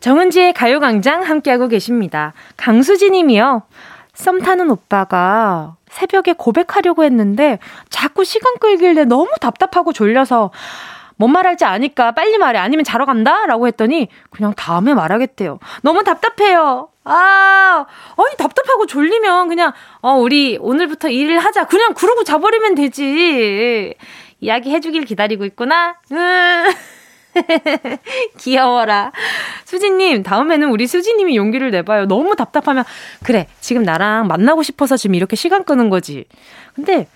정은지의 0.00 0.52
가요광장 0.54 1.22
함께하고 1.22 1.68
계십니다. 1.68 2.32
강수진 2.56 3.12
님이요. 3.12 3.62
썸 4.14 4.40
타는 4.40 4.70
오빠가 4.70 5.76
새벽에 5.88 6.32
고백하려고 6.32 7.04
했는데 7.04 7.58
자꾸 7.88 8.24
시간 8.24 8.54
끌길래 8.58 9.04
너무 9.04 9.30
답답하고 9.40 9.92
졸려서 9.92 10.50
뭔 11.16 11.32
말할지 11.32 11.64
아니까 11.64 12.12
빨리 12.12 12.38
말해 12.38 12.58
아니면 12.58 12.84
자러 12.84 13.04
간다 13.04 13.44
라고 13.46 13.66
했더니 13.66 14.08
그냥 14.30 14.54
다음에 14.54 14.94
말하겠대요. 14.94 15.58
너무 15.82 16.02
답답해요. 16.02 16.88
아, 17.04 17.84
아니 18.16 18.36
답답하고 18.38 18.86
졸리면 18.86 19.48
그냥 19.48 19.72
어 20.00 20.14
우리 20.14 20.58
오늘부터 20.60 21.08
일을 21.08 21.38
하자. 21.38 21.66
그냥 21.66 21.94
그러고 21.94 22.24
자버리면 22.24 22.74
되지. 22.74 23.94
이야기 24.40 24.70
해주길 24.70 25.04
기다리고 25.04 25.44
있구나. 25.44 25.96
음. 26.12 26.64
귀여워라. 28.38 29.12
수진님, 29.64 30.22
다음에는 30.22 30.70
우리 30.70 30.86
수진님이 30.86 31.36
용기를 31.36 31.70
내봐요. 31.70 32.06
너무 32.06 32.36
답답하면, 32.36 32.84
그래, 33.24 33.46
지금 33.60 33.82
나랑 33.82 34.26
만나고 34.26 34.62
싶어서 34.62 34.96
지금 34.96 35.14
이렇게 35.14 35.36
시간 35.36 35.64
끄는 35.64 35.90
거지. 35.90 36.24
근데, 36.74 37.06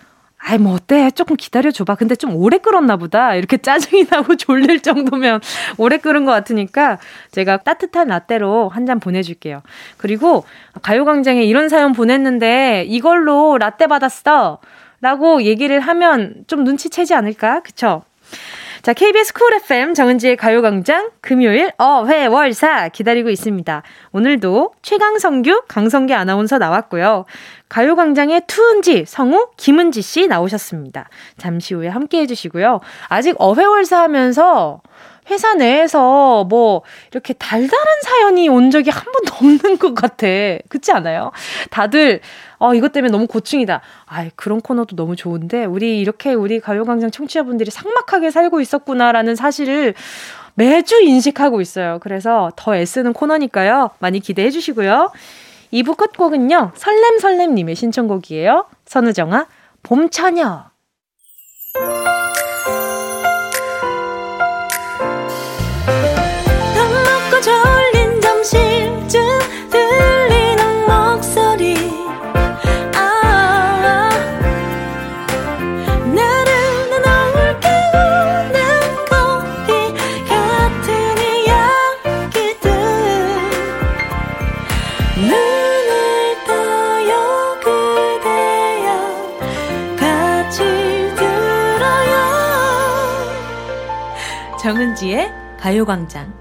아이, 0.47 0.59
뭐, 0.59 0.75
어때? 0.75 1.11
조금 1.11 1.37
기다려줘봐. 1.37 1.95
근데 1.95 2.15
좀 2.17 2.37
오래 2.37 2.59
끌었나 2.59 2.97
보다. 2.97 3.35
이렇게 3.35 3.57
짜증이 3.57 4.07
나고 4.11 4.37
졸릴 4.37 4.81
정도면 4.83 5.41
오래 5.79 5.97
끓은 5.97 6.27
것 6.27 6.33
같으니까 6.33 6.99
제가 7.31 7.59
따뜻한 7.59 8.09
라떼로 8.09 8.69
한 8.69 8.85
잔 8.85 9.01
보내줄게요. 9.01 9.63
그리고 9.97 10.45
가요광장에 10.83 11.43
이런 11.45 11.71
사연 11.71 11.95
보냈는데 11.95 12.85
이걸로 12.87 13.57
라떼 13.57 13.87
받았어. 13.87 14.59
라고 15.01 15.43
얘기를 15.43 15.81
하면 15.81 16.45
좀 16.47 16.65
눈치채지 16.65 17.15
않을까? 17.15 17.61
그쵸? 17.63 18.03
자, 18.85 18.93
KBS 18.93 19.33
Cool 19.33 19.55
FM 19.55 19.95
정은지의 19.95 20.37
가요광장 20.37 21.13
금요일 21.23 21.71
어회월사 21.79 22.91
기다리고 22.91 23.31
있습니다. 23.31 23.83
오늘도 24.13 24.75
최강성규, 24.83 25.63
강성기 25.69 26.13
아나운서 26.13 26.59
나왔고요. 26.59 27.25
가요광장의 27.75 28.43
투은지, 28.47 29.05
성우, 29.05 29.49
김은지 29.57 30.01
씨 30.01 30.29
나오셨습니다. 30.29 31.09
잠시 31.39 31.75
후에 31.75 31.89
함께 31.89 32.21
해주시고요. 32.21 32.79
아직 33.09 33.35
어회월사 33.41 34.01
하면서 34.01 34.81
회사 35.29 35.55
내에서 35.55 36.45
뭐 36.45 36.83
이렇게 37.11 37.33
달달한 37.33 37.87
사연이 38.05 38.49
온 38.49 38.71
적이 38.71 38.91
한 38.91 39.03
번도 39.03 39.35
없는 39.35 39.79
것 39.79 39.93
같아. 39.93 40.29
그렇지 40.69 40.93
않아요? 40.93 41.33
다들 41.71 42.21
어 42.59 42.75
이것 42.75 42.93
때문에 42.93 43.11
너무 43.11 43.27
고충이다. 43.27 43.81
아, 44.07 44.27
그런 44.37 44.61
코너도 44.61 44.95
너무 44.95 45.17
좋은데 45.17 45.65
우리 45.65 45.99
이렇게 45.99 46.33
우리 46.33 46.61
가요광장 46.61 47.11
청취자분들이 47.11 47.73
삭막하게 47.73 48.31
살고 48.31 48.61
있었구나라는 48.61 49.35
사실을 49.35 49.95
매주 50.55 51.03
인식하고 51.03 51.61
있어요. 51.61 51.99
그래서 52.01 52.53
더 52.55 52.77
애쓰는 52.77 53.15
코너니까요. 53.15 53.91
많이 53.99 54.21
기대해 54.21 54.51
주시고요. 54.51 55.11
2부 55.75 55.97
끝곡은요. 55.97 56.71
설렘설렘님의 56.77 57.75
신청곡이에요. 57.75 58.67
선우정아, 58.87 59.49
봄처녀. 59.83 60.74
정은지의 94.75 95.31
가요광장. 95.61 96.35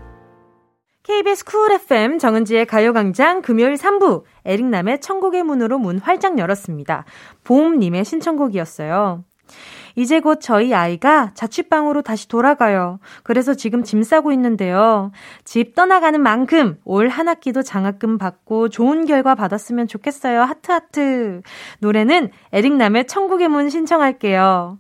KBS 1.04 1.46
Cool 1.45 1.71
FM 1.74 2.17
정은지의 2.17 2.65
가요광장 2.65 3.43
금요일 3.43 3.76
3부 3.76 4.24
에릭남의 4.46 5.02
천국의 5.02 5.43
문으로 5.43 5.78
문 5.78 6.00
활짝 6.00 6.39
열었습니다. 6.39 7.06
보험님의 7.43 8.04
신청곡이었어요. 8.04 9.24
이제 9.96 10.19
곧 10.19 10.39
저희 10.41 10.74
아이가 10.74 11.30
자취방으로 11.36 12.02
다시 12.02 12.28
돌아가요. 12.28 12.98
그래서 13.22 13.54
지금 13.54 13.84
짐 13.84 14.02
싸고 14.02 14.32
있는데요. 14.32 15.12
집 15.43 15.76
떠나가는 15.76 16.19
만큼 16.19 16.80
올 16.86 17.10
한 17.10 17.28
학기도 17.28 17.62
장학금 17.62 18.17
받고 18.17 18.69
좋은 18.69 19.06
결과 19.06 19.36
받았으면 19.36 19.88
좋겠어요. 19.88 20.41
하트하트. 20.41 21.43
노래는 21.78 22.32
에릭남의 22.52 23.06
천국의 23.06 23.50
문 23.50 23.69
신청할게요. 23.69 24.80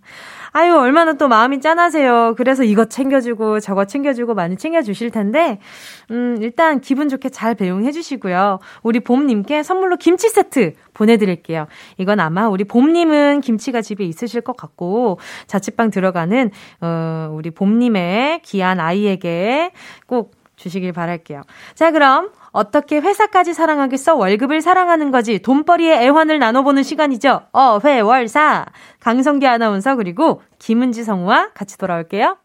아유, 0.53 0.75
얼마나 0.75 1.13
또 1.13 1.27
마음이 1.27 1.61
짠하세요. 1.61 2.35
그래서 2.37 2.63
이것 2.63 2.89
챙겨주고 2.91 3.59
저것 3.59 3.87
챙겨주고 3.87 4.35
많이 4.35 4.55
챙겨주실 4.55 5.09
텐데, 5.09 5.59
음, 6.11 6.37
일단 6.41 6.79
기분 6.79 7.09
좋게 7.09 7.29
잘 7.29 7.55
배웅해 7.55 7.91
주시고요. 7.91 8.59
우리 8.83 8.99
봄님께 8.99 9.63
선물로 9.63 9.97
김치 9.97 10.29
세트 10.29 10.73
보내드릴게요. 10.93 11.65
이건 11.97 12.19
아마 12.19 12.47
우리 12.47 12.63
봄님은 12.65 13.41
김치가 13.41 13.81
집에 13.81 14.05
있으실 14.05 14.41
것 14.41 14.55
같고, 14.55 15.19
자취방 15.47 15.89
들어가는, 15.89 16.51
어, 16.81 17.29
우리 17.33 17.49
봄님의 17.49 18.43
귀한 18.43 18.79
아이에게 18.79 19.71
꼭 20.05 20.35
주시길 20.55 20.93
바랄게요. 20.93 21.41
자, 21.73 21.91
그럼 21.91 22.29
어떻게 22.53 22.99
회사까지 22.99 23.53
사랑하겠어? 23.53 24.15
월급을 24.15 24.61
사랑하는 24.61 25.11
거지. 25.11 25.39
돈벌이의 25.39 26.03
애환을 26.05 26.37
나눠보는 26.39 26.83
시간이죠. 26.83 27.41
어, 27.51 27.79
회, 27.83 27.99
월, 27.99 28.27
사. 28.27 28.65
강성기 28.99 29.45
아나운서 29.47 29.95
그리고 29.95 30.41
김은지 30.59 31.03
성우와 31.03 31.49
같이 31.55 31.77
돌아올게요. 31.77 32.37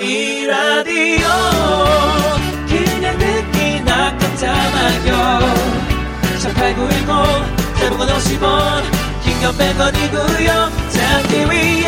이 0.00 0.46
라디오 0.46 1.26
그냥 2.68 3.18
듣기나 3.18 4.16
깜짝마요 4.16 5.40
18910 6.38 7.08
대목원 7.80 8.08
50원 8.08 8.82
긴건 9.24 9.52
100원이고요 9.58 10.48
잠기 10.92 11.32
위에 11.50 11.87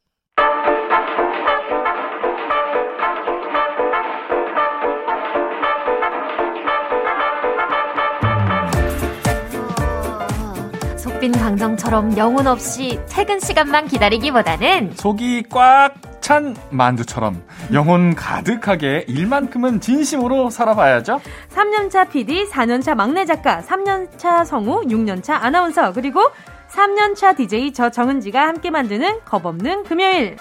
빈 11.21 11.31
강정처럼 11.31 12.17
영혼 12.17 12.47
없이 12.47 12.99
퇴근 13.07 13.39
시간만 13.39 13.87
기다리기보다는 13.87 14.93
속이 14.95 15.43
꽉 15.49 15.93
찬 16.21 16.55
만두처럼 16.69 17.41
영혼 17.73 18.13
가득하게 18.13 19.05
일만큼은 19.07 19.81
진심으로 19.81 20.51
살아봐야죠. 20.51 21.19
3년차 21.53 22.11
PD, 22.11 22.47
4년차 22.47 22.93
막내 22.93 23.25
작가, 23.25 23.61
3년차 23.61 24.45
성우, 24.45 24.83
6년차 24.83 25.31
아나운서, 25.41 25.93
그리고 25.93 26.21
3년차 26.69 27.35
DJ 27.35 27.73
저 27.73 27.89
정은지가 27.89 28.39
함께 28.39 28.69
만드는 28.69 29.21
겁없는 29.25 29.83
금요일. 29.83 30.37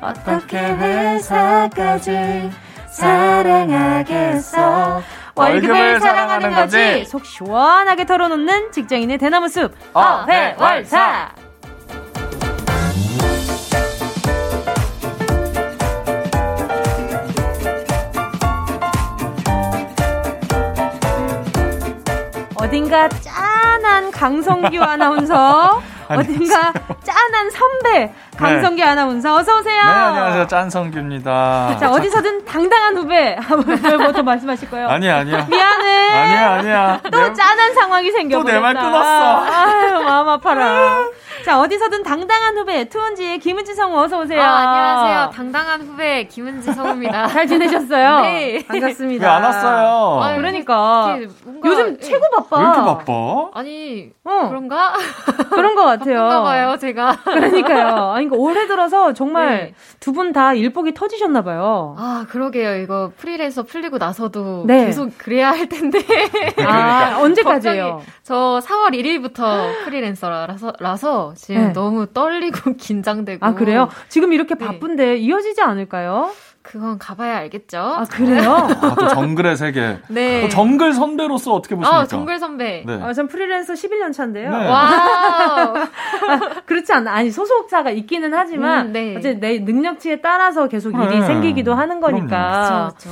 어떻게 0.00 0.58
회사까지 0.58 2.50
사랑하겠어? 2.88 5.02
월급을 5.34 6.00
사랑하는 6.00 6.54
거지. 6.54 7.04
속 7.04 7.24
시원하게 7.24 8.06
털어놓는 8.06 8.72
직장인의 8.72 9.18
대나무 9.18 9.48
숲. 9.48 9.72
어회월사. 9.94 11.34
어딘가 22.56 23.08
짠한 23.08 24.10
강성규 24.10 24.82
아나운서. 24.82 25.80
어딘가 26.10 26.72
짠한 27.04 27.50
선배 27.50 28.12
강성규 28.40 28.82
아나운서 28.82 29.34
어서 29.36 29.58
오세요. 29.58 29.76
네, 29.84 29.90
안녕하세요. 29.90 30.46
짠성규입니다. 30.46 31.76
자, 31.78 31.90
어디서든 31.90 32.44
당당한 32.46 32.96
후배. 32.96 33.36
뭐더 34.00 34.22
말씀하실 34.22 34.70
거예요? 34.70 34.88
아니야, 34.88 35.18
아니야. 35.18 35.46
미안해. 35.48 36.10
아니야, 36.10 36.50
아니야. 36.54 37.00
또 37.10 37.18
내- 37.20 37.32
짠한 37.34 37.74
상황이 37.74 38.10
생겨버렸다. 38.10 38.50
또내 38.50 38.60
말 38.60 38.74
끊었어. 38.74 39.44
아유, 39.44 40.02
마음 40.04 40.28
아파라. 40.28 41.04
자, 41.44 41.58
어디서든 41.58 42.02
당당한 42.02 42.56
후배 42.56 42.88
투은지의 42.88 43.38
김은지 43.38 43.74
성우 43.74 43.98
어서 44.02 44.18
오세요. 44.20 44.42
아, 44.42 44.56
안녕하세요. 44.58 45.30
당당한 45.34 45.80
후배 45.82 46.24
김은지 46.24 46.72
성우입니다. 46.72 47.28
잘 47.28 47.46
지내셨어요? 47.46 48.20
네. 48.20 48.64
반갑습니다. 48.66 49.26
왜 49.26 49.30
안 49.30 49.44
왔어요? 49.44 50.20
아유, 50.22 50.36
그러니까 50.36 51.16
요즘 51.64 51.96
예. 52.00 52.04
최고 52.04 52.24
바빠. 52.36 52.58
왜 52.58 52.64
이렇게 52.64 52.80
바빠? 52.82 53.12
아니 53.54 54.10
어, 54.24 54.48
그런가? 54.48 54.92
그런 55.50 55.74
것 55.74 55.84
같아요. 55.84 56.18
바쁜가 56.18 56.42
봐요 56.42 56.76
제가. 56.78 57.16
그러니까요. 57.24 58.12
아니, 58.12 58.28
그러니까 58.30 58.36
올해 58.36 58.66
들어서 58.66 59.12
정말 59.12 59.48
네. 59.48 59.74
두분 59.98 60.32
다 60.32 60.54
일복이 60.54 60.94
터지셨나 60.94 61.42
봐요. 61.42 61.96
아 61.98 62.26
그러게요. 62.28 62.76
이거 62.76 63.12
프리랜서 63.16 63.64
풀리고 63.64 63.98
나서도 63.98 64.64
네. 64.66 64.86
계속 64.86 65.10
그래야 65.18 65.50
할 65.50 65.68
텐데. 65.68 65.98
아, 66.64 67.18
언제까지예요? 67.20 68.02
저 68.22 68.60
4월 68.62 68.90
1일부터 68.92 69.84
프리랜서라서 69.84 70.72
라서 70.78 71.34
지금 71.36 71.68
네. 71.68 71.72
너무 71.72 72.06
떨리고 72.06 72.74
긴장되고. 72.78 73.44
아, 73.44 73.54
그래요? 73.54 73.88
지금 74.08 74.32
이렇게 74.32 74.54
네. 74.54 74.64
바쁜데 74.64 75.16
이어지지 75.16 75.60
않을까요? 75.60 76.30
그건 76.62 76.98
가봐야 76.98 77.38
알겠죠. 77.38 77.78
아, 77.78 78.04
그래요? 78.04 78.52
아, 78.82 78.94
또 78.94 79.08
정글의 79.08 79.56
세계. 79.56 79.98
네. 80.08 80.42
또 80.42 80.48
정글 80.48 80.92
선배로서 80.92 81.54
어떻게 81.54 81.74
보십니까? 81.74 82.00
아 82.00 82.06
정글 82.06 82.38
선배. 82.38 82.84
네. 82.86 83.00
아, 83.02 83.12
전 83.14 83.28
프리랜서 83.28 83.72
11년 83.72 84.12
차인데요. 84.12 84.50
네. 84.50 84.68
와우. 84.68 85.74
그렇지 86.66 86.92
않나. 86.92 87.14
아니, 87.14 87.30
소속사가 87.30 87.90
있기는 87.90 88.32
하지만, 88.34 88.88
음, 88.88 88.92
네. 88.92 89.16
어째 89.16 89.34
내 89.34 89.58
능력치에 89.58 90.20
따라서 90.20 90.68
계속 90.68 90.92
일이 90.92 91.20
네. 91.20 91.26
생기기도 91.26 91.74
하는 91.74 91.98
거니까. 91.98 92.92
그렇죠. 92.98 93.10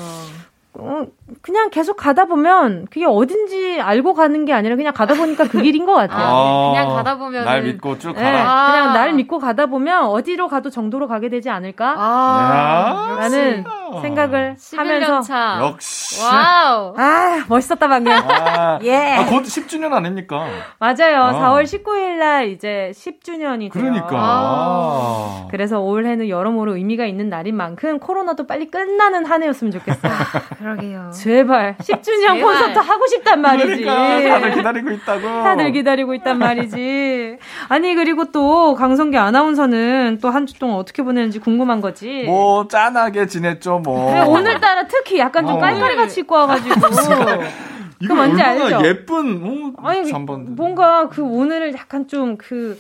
어, 0.75 1.07
그냥 1.43 1.71
계속 1.71 1.97
가다 1.97 2.25
보면 2.25 2.87
그게 2.91 3.05
어딘지 3.05 3.81
알고 3.81 4.15
가는 4.15 4.45
게 4.45 4.53
아니라 4.53 4.77
그냥 4.77 4.93
가다 4.95 5.15
보니까 5.15 5.45
그 5.49 5.61
길인 5.63 5.85
것 5.87 5.93
같아요. 5.95 6.27
아, 6.27 6.71
그냥 6.71 6.89
가다 6.89 7.19
보면은- 7.19 7.45
날 7.45 7.63
믿고 7.63 7.99
쭉 7.99 8.15
네, 8.15 8.23
가라. 8.23 8.67
그냥 8.71 8.89
아. 8.89 8.93
날 8.95 9.13
믿고 9.15 9.39
가다 9.39 9.67
보면 9.67 10.05
어디로 10.07 10.49
가도 10.49 10.71
정도로 10.71 11.07
가게 11.09 11.29
되지 11.29 11.51
않을까? 11.51 11.95
아, 11.99 13.17
라는 13.19 13.65
생각을 14.03 14.57
11년 14.59 14.79
하면서. 14.79 15.21
차. 15.23 15.59
역시. 15.63 16.23
와우. 16.23 16.95
아, 16.97 17.45
멋있었다, 17.49 17.89
방금. 17.89 18.13
아, 18.13 18.79
예. 18.83 18.97
아, 19.17 19.27
곧 19.27 19.43
10주년 19.43 19.93
아닙니까? 19.93 20.47
맞아요. 20.79 21.23
아. 21.25 21.33
4월 21.33 21.65
19일 21.65 22.19
날 22.19 22.49
이제 22.49 22.93
10주년이 22.95 23.71
돼요. 23.73 23.83
그러니까. 23.83 24.09
아. 24.13 25.47
그래서 25.51 25.81
올해는 25.81 26.29
여러모로 26.29 26.77
의미가 26.77 27.05
있는 27.07 27.29
날인 27.29 27.57
만큼 27.57 27.99
코로나도 27.99 28.47
빨리 28.47 28.71
끝나는 28.71 29.25
한 29.27 29.43
해였으면 29.43 29.71
좋겠어요. 29.73 30.13
그러게요. 30.59 31.11
제발 31.23 31.77
10주년 31.79 32.21
제발. 32.35 32.41
콘서트 32.43 32.79
하고 32.79 33.07
싶단 33.07 33.41
말이지. 33.41 33.83
그러니까 33.85 34.29
다들 34.41 34.55
기다리고 34.55 34.91
있다고. 34.91 35.21
다들 35.23 35.73
기다리고 35.73 36.15
있단 36.15 36.39
말이지. 36.39 37.39
아니 37.69 37.95
그리고 37.95 38.27
또 38.31 38.75
강성기 38.75 39.17
아나운서는 39.19 40.19
또 40.23 40.29
한 40.31 40.47
주 40.47 40.59
동안 40.59 40.77
어떻게 40.77 41.03
보냈는지 41.03 41.39
궁금한 41.39 41.81
거지. 41.81 42.25
뭐 42.27 42.67
짠하게 42.69 43.27
지냈죠, 43.27 43.81
뭐. 43.81 44.11
그래, 44.11 44.21
오늘따라 44.21 44.87
특히 44.87 45.19
약간 45.19 45.47
좀 45.47 45.57
어. 45.57 45.59
깔깔이 45.61 45.97
같이 45.97 46.21
입고 46.21 46.35
와가지고. 46.35 46.75
이거 48.01 48.15
뭔지 48.15 48.41
얼마나 48.41 48.77
알죠? 48.77 48.87
예쁜 48.87 49.75
어, 49.83 49.89
아니 49.89 50.07
잠번. 50.09 50.55
뭔가 50.55 51.09
그 51.09 51.23
오늘을 51.23 51.75
약간 51.75 52.07
좀그 52.07 52.79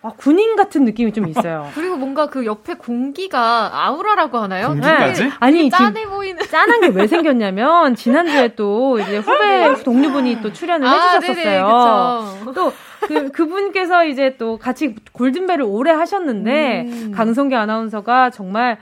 아, 0.00 0.10
군인 0.16 0.54
같은 0.54 0.84
느낌이 0.84 1.12
좀 1.12 1.26
있어요. 1.26 1.68
그리고 1.74 1.96
뭔가 1.96 2.26
그 2.26 2.46
옆에 2.46 2.74
공기가 2.74 3.70
아우라라고 3.84 4.38
하나요? 4.38 4.68
공기까지? 4.68 5.22
되게 5.24 5.34
아니 5.40 5.68
짠해 5.70 6.06
보이는. 6.06 6.40
짠한 6.46 6.80
게 6.82 6.88
왜 6.88 7.06
생겼냐면 7.06 7.94
지난주에 7.96 8.54
또 8.54 8.98
이제 9.00 9.18
후배 9.18 9.82
동료분이 9.82 10.40
또 10.40 10.52
출연을 10.52 10.86
아, 10.86 11.18
해주셨었어요. 11.18 12.38
그쵸. 12.46 12.52
또그 13.00 13.32
그분께서 13.32 14.04
이제 14.04 14.36
또 14.38 14.56
같이 14.56 14.94
골든벨을 15.12 15.62
오래 15.62 15.90
하셨는데 15.92 16.84
음. 16.86 17.12
강성기 17.14 17.54
아나운서가 17.56 18.30
정말 18.30 18.78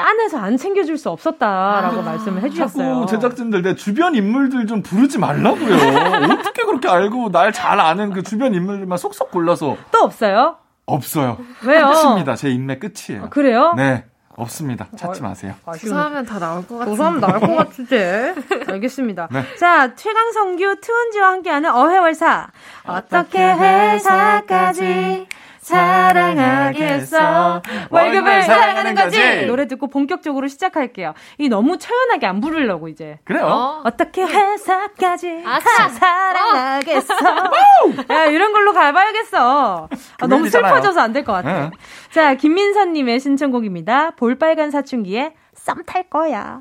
짠해서 0.00 0.38
안 0.38 0.58
챙겨줄 0.58 0.98
수 0.98 1.08
없었다라고 1.08 2.00
아, 2.00 2.02
말씀을 2.02 2.42
해주셨어요. 2.42 2.94
자꾸 2.94 3.06
제작진들 3.06 3.62
내 3.62 3.74
주변 3.74 4.14
인물들 4.14 4.66
좀 4.66 4.82
부르지 4.82 5.18
말라고요. 5.18 5.74
어떻게 6.38 6.64
그렇게 6.64 6.86
알고 6.88 7.30
날 7.30 7.50
잘 7.56 7.80
아는 7.80 8.12
그 8.12 8.22
주변 8.22 8.52
인물들만 8.52 8.98
속속 8.98 9.30
골라서 9.30 9.76
또 9.90 10.00
없어요? 10.00 10.56
없어요. 10.84 11.38
왜요? 11.64 11.90
끝입니다. 11.90 12.34
제 12.36 12.50
인맥 12.50 12.80
끝이에요. 12.80 13.24
아, 13.24 13.28
그래요? 13.30 13.72
네. 13.76 14.04
없습니다. 14.36 14.86
찾지 14.94 15.22
마세요. 15.22 15.54
조사하면 15.80 16.26
다 16.26 16.38
나올 16.38 16.66
것 16.66 16.76
같은데. 16.76 16.90
조사하면 16.90 17.20
나올 17.22 17.40
것 17.40 17.56
같은데. 17.56 18.34
알겠습니다. 18.68 19.28
네. 19.32 19.42
자, 19.58 19.94
최강성규 19.94 20.76
트운지와 20.82 21.28
함께하는 21.30 21.70
어회월사. 21.74 22.48
어떻게 22.86 23.38
회사까지 23.42 25.26
사랑하겠어. 25.66 27.62
월급을 27.90 28.42
사랑하는 28.42 28.94
거지. 28.94 29.46
노래 29.46 29.66
듣고 29.66 29.88
본격적으로 29.88 30.48
시작할게요. 30.48 31.14
이 31.38 31.48
너무 31.48 31.78
처연하게 31.78 32.26
안 32.26 32.40
부르려고 32.40 32.88
이제. 32.88 33.18
그래요? 33.24 33.46
어? 33.46 33.80
어떻게 33.84 34.22
회사까지 34.22 35.42
아싸. 35.44 35.88
사랑하겠어. 35.88 37.14
야, 38.10 38.24
이런 38.26 38.52
걸로 38.52 38.72
가봐야겠어. 38.72 39.88
아, 40.20 40.26
너무. 40.26 40.48
슬퍼져서 40.48 41.00
안 41.00 41.12
될 41.12 41.24
것 41.24 41.32
같아. 41.32 41.52
네. 41.52 41.70
자, 42.10 42.34
김민선님의 42.34 43.20
신청곡입니다. 43.20 44.12
볼빨간 44.12 44.70
사춘기에 44.70 45.34
썸 45.54 45.84
탈 45.86 46.04
거야. 46.10 46.60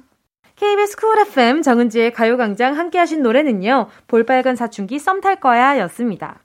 KBS 0.56 0.96
Cool 0.98 1.20
FM 1.20 1.62
정은지의 1.62 2.14
가요광장 2.14 2.78
함께 2.78 2.98
하신 3.00 3.22
노래는요. 3.22 3.88
볼빨간 4.08 4.56
사춘기 4.56 4.98
썸 5.00 5.20
탈 5.22 5.36
거야 5.42 5.78
였습니다. 5.80 6.38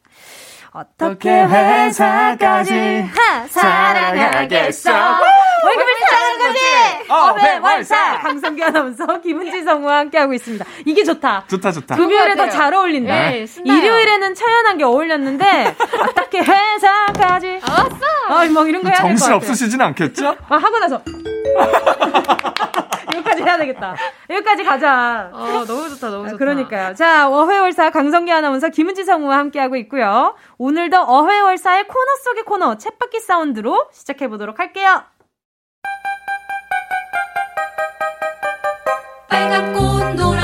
어떻게 0.72 1.28
회사까지 1.28 3.00
하, 3.12 3.46
사랑하겠어. 3.48 4.90
월급을 4.92 5.92
사랑하는 6.08 6.38
거지. 6.38 6.60
어회월사. 7.08 8.18
강성기 8.20 8.62
아나운서 8.62 9.20
김은지 9.20 9.64
성우와 9.64 9.98
함께하고 9.98 10.32
있습니다. 10.32 10.64
이게 10.86 11.02
좋다. 11.02 11.44
좋다, 11.48 11.72
좋다. 11.72 11.96
금요일에 11.96 12.36
더 12.36 12.44
같아요. 12.44 12.50
잘 12.50 12.72
어울린다. 12.74 13.12
네, 13.30 13.46
신나요. 13.46 13.78
일요일에는 13.78 14.34
처연한 14.36 14.78
게 14.78 14.84
어울렸는데 14.84 15.74
어떻게 16.08 16.38
회사까지 16.38 17.60
아싸! 17.64 17.88
아, 18.28 18.44
막 18.48 18.68
이런 18.68 18.82
거 18.82 18.88
해야 18.90 18.98
될것 18.98 19.00
정신 19.00 19.18
같아요. 19.26 19.36
없으시진 19.38 19.80
않겠죠? 19.80 20.36
아, 20.48 20.56
하고 20.56 20.78
나서 20.78 21.02
여기까지 23.14 23.42
해야 23.42 23.56
되겠다. 23.58 23.94
여기까지 24.28 24.64
가자. 24.64 25.30
어, 25.32 25.64
너무 25.66 25.88
좋다, 25.88 26.11
너무 26.11 26.24
아, 26.24 26.28
좋다. 26.28 26.38
그러니까요. 26.38 26.94
자, 26.94 27.28
어회월사 27.28 27.90
강성기 27.90 28.32
아나운서 28.32 28.68
김은지 28.68 29.04
성우와 29.04 29.38
함께하고 29.38 29.76
있고요. 29.76 30.34
오늘도 30.58 30.98
어회월사의 31.00 31.88
코너 31.88 32.16
속의 32.24 32.44
코너 32.44 32.74
챗바퀴 32.76 33.20
사운드로 33.20 33.88
시작해보도록 33.92 34.58
할게요. 34.58 35.02
빨간 39.28 39.72
꽃 39.72 40.14
노란 40.16 40.39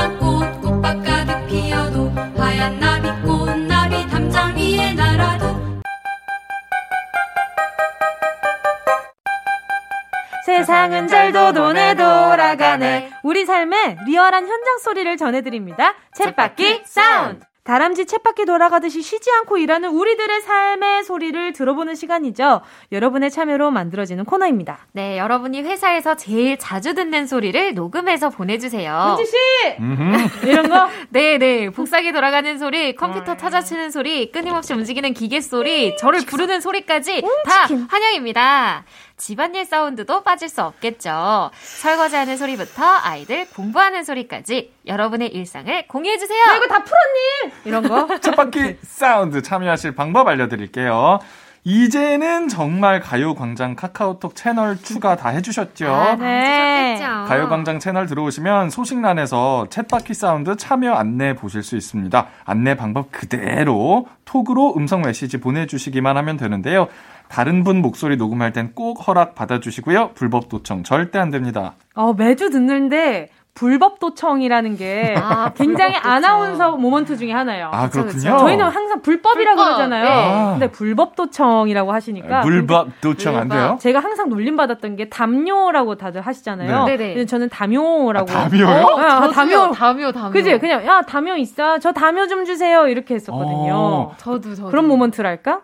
세상은 10.47 11.09
잘도 11.09 11.51
도네 11.51 11.93
돌아가네. 11.95 13.11
우리 13.23 13.45
삶의 13.45 13.97
리얼한 14.07 14.47
현장 14.47 14.77
소리를 14.77 15.17
전해드립니다. 15.17 15.93
쳇바퀴 16.17 16.83
사운드. 16.85 17.45
다람쥐 17.65 18.05
쳇바퀴 18.05 18.45
돌아가듯이 18.45 19.01
쉬지 19.01 19.29
않고 19.29 19.57
일하는 19.57 19.89
우리들의 19.89 20.39
삶의 20.39 21.03
소리를 21.03 21.51
들어보는 21.51 21.95
시간이죠. 21.95 22.61
여러분의 22.93 23.29
참여로 23.29 23.71
만들어지는 23.71 24.23
코너입니다. 24.23 24.87
네, 24.93 25.17
여러분이 25.17 25.63
회사에서 25.63 26.15
제일 26.15 26.57
자주 26.57 26.93
듣는 26.93 27.27
소리를 27.27 27.73
녹음해서 27.73 28.29
보내주세요. 28.29 29.17
은지 29.19 29.29
씨. 29.29 29.35
이런 30.47 30.69
거 30.69 30.87
네, 31.09 31.37
네. 31.37 31.69
복사기 31.69 32.13
돌아가는 32.13 32.57
소리, 32.57 32.95
컴퓨터 32.95 33.35
타자치는 33.35 33.91
소리, 33.91 34.31
끊임없이 34.31 34.73
움직이는 34.73 35.13
기계 35.13 35.41
소리, 35.41 35.97
저를 35.97 36.21
부르는 36.21 36.61
소리까지 36.61 37.21
다 37.43 37.67
환영입니다. 37.89 38.85
집안일 39.17 39.65
사운드도 39.65 40.21
빠질 40.23 40.47
수 40.47 40.61
없겠죠. 40.61 41.49
설거지하는 41.53 42.37
소리부터 42.37 42.83
아이들 42.85 43.47
공부하는 43.49 44.03
소리까지 44.03 44.73
여러분의 44.85 45.29
일상을 45.29 45.87
공유해주세요. 45.87 46.45
나 46.45 46.55
이거 46.55 46.67
다 46.67 46.83
풀었니? 46.83 47.53
이런 47.65 47.87
거. 47.87 48.07
쳇바퀴 48.21 48.77
사운드 48.83 49.41
참여하실 49.41 49.95
방법 49.95 50.27
알려드릴게요. 50.27 51.19
이제는 51.63 52.47
정말 52.47 53.01
가요광장 53.01 53.75
카카오톡 53.75 54.35
채널 54.35 54.77
추가 54.77 55.17
다 55.17 55.29
해주셨죠? 55.29 55.87
아, 55.93 56.15
네. 56.15 56.97
가요광장 57.27 57.79
채널 57.79 58.05
들어오시면 58.05 58.69
소식란에서 58.69 59.67
쳇바퀴 59.69 60.13
사운드 60.13 60.55
참여 60.55 60.93
안내 60.93 61.33
보실 61.35 61.63
수 61.63 61.75
있습니다. 61.75 62.27
안내 62.45 62.77
방법 62.77 63.11
그대로 63.11 64.07
톡으로 64.23 64.75
음성 64.77 65.01
메시지 65.01 65.41
보내주시기만 65.41 66.15
하면 66.15 66.37
되는데요. 66.37 66.87
다른 67.29 67.63
분 67.63 67.81
목소리 67.81 68.17
녹음할 68.17 68.53
땐 68.53 68.71
꼭 68.75 69.07
허락 69.07 69.33
받아주시고요. 69.35 70.11
불법 70.13 70.49
도청 70.49 70.83
절대 70.83 71.19
안 71.19 71.29
됩니다. 71.29 71.73
어, 71.95 72.13
매주 72.13 72.49
듣는데 72.49 73.29
불법 73.53 73.97
도청이라는 73.99 74.77
게 74.77 75.15
아, 75.17 75.51
굉장히 75.55 75.93
불법 75.93 76.03
도청. 76.03 76.11
아나운서 76.11 76.71
모먼트 76.77 77.17
중에 77.17 77.31
하나예요. 77.31 77.69
아 77.73 77.87
그쵸, 77.87 78.01
그렇군요. 78.03 78.33
그쵸. 78.33 78.37
저희는 78.37 78.65
항상 78.65 79.01
불법이라고 79.01 79.55
불법, 79.55 79.65
그러잖아요. 79.77 80.03
네. 80.03 80.51
근데 80.59 80.67
불법 80.71 81.15
도청이라고 81.15 81.91
하시니까 81.91 82.41
물법 82.41 83.01
도청 83.01 83.35
안. 83.35 83.47
돼요? 83.47 83.77
제가 83.81 83.99
항상 83.99 84.29
놀림 84.29 84.55
받았던 84.57 84.95
게 84.95 85.09
담요라고 85.09 85.95
다들 85.95 86.21
하시잖아요. 86.21 86.83
네. 86.85 86.97
네네. 86.97 87.25
저는 87.25 87.49
담요라고. 87.49 88.29
아, 88.31 88.47
담요요? 88.47 88.67
어, 88.67 88.99
아, 88.99 89.21
저도요. 89.21 89.31
담요. 89.31 89.71
담요, 89.71 90.11
담요. 90.11 90.31
그지? 90.33 90.59
그냥 90.59 90.85
야 90.85 91.01
담요 91.01 91.35
있어. 91.37 91.79
저 91.79 91.91
담요 91.93 92.27
좀 92.27 92.45
주세요. 92.45 92.87
이렇게 92.87 93.15
했었거든요. 93.15 93.73
어. 93.73 94.13
저도, 94.17 94.53
저도. 94.53 94.69
그런 94.69 94.87
모먼트랄까? 94.87 95.61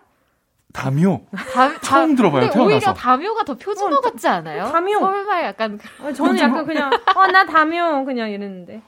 담요. 0.74 1.20
담, 1.54 1.78
처음 1.80 2.16
들어봐요, 2.16 2.48
근데 2.48 2.58
오히려 2.58 2.80
태어나서. 2.80 3.00
담요가 3.00 3.44
더 3.44 3.54
표준어 3.54 4.00
같지 4.00 4.26
않아요? 4.26 4.64
담요. 4.72 4.98
서울말 4.98 5.44
약간. 5.44 5.78
어, 6.02 6.12
저는 6.12 6.36
약간 6.40 6.66
그냥 6.66 6.90
어나 7.14 7.46
담요 7.46 8.04
그냥 8.04 8.28
이랬는데. 8.28 8.82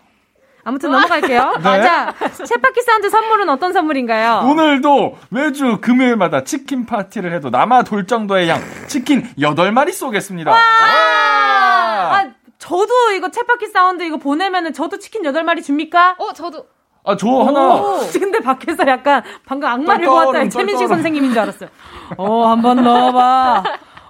아무튼 0.65 0.91
넘어갈게요. 0.91 1.55
네. 1.63 1.63
자, 1.63 2.13
쳇바퀴 2.19 2.83
사운드 2.83 3.09
선물은 3.09 3.49
어떤 3.49 3.73
선물인가요? 3.73 4.49
오늘도 4.51 5.17
매주 5.31 5.79
금요일마다 5.81 6.43
치킨 6.43 6.87
파티를 6.87 7.33
해도 7.33 7.51
남아 7.51 7.85
돌 7.85 8.09
정도의 8.09 8.49
양 8.49 8.61
치킨 8.89 9.23
8마리 9.39 9.93
쏘겠습니다. 9.93 10.51
와! 10.51 10.59
아, 10.59 12.31
저도 12.59 13.13
이거 13.15 13.29
쳇바퀴 13.29 13.73
사운드 13.73 14.03
이거 14.03 14.17
보내면은 14.17 14.73
저도 14.73 14.99
치킨 14.99 15.23
8마리 15.23 15.63
줍니까? 15.63 16.17
어, 16.19 16.33
저도. 16.33 16.67
아, 17.07 17.17
저 17.17 17.29
하나 17.29 17.77
오, 17.77 18.01
근데 18.13 18.41
밖에서 18.41 18.87
약간 18.87 19.23
방금 19.47 19.69
악마를 19.69 20.07
보았다 20.07 20.49
최민식. 20.49 20.89
선생님인 20.89 21.31
줄 21.31 21.39
알았어요. 21.41 21.69
어, 22.17 22.47
한 22.49 22.61
번 22.63 22.83
넣어봐. 22.83 23.63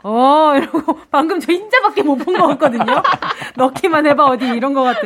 어, 0.08 0.52
이러고 0.56 1.00
방금 1.10 1.40
저 1.40 1.52
흰자밖에 1.52 2.02
못 2.02 2.16
본 2.18 2.38
것 2.38 2.46
같거든요. 2.48 2.84
넣기만 3.56 4.06
해봐 4.06 4.24
어디 4.26 4.46
이런 4.46 4.72
것 4.72 4.82
같아. 4.82 5.00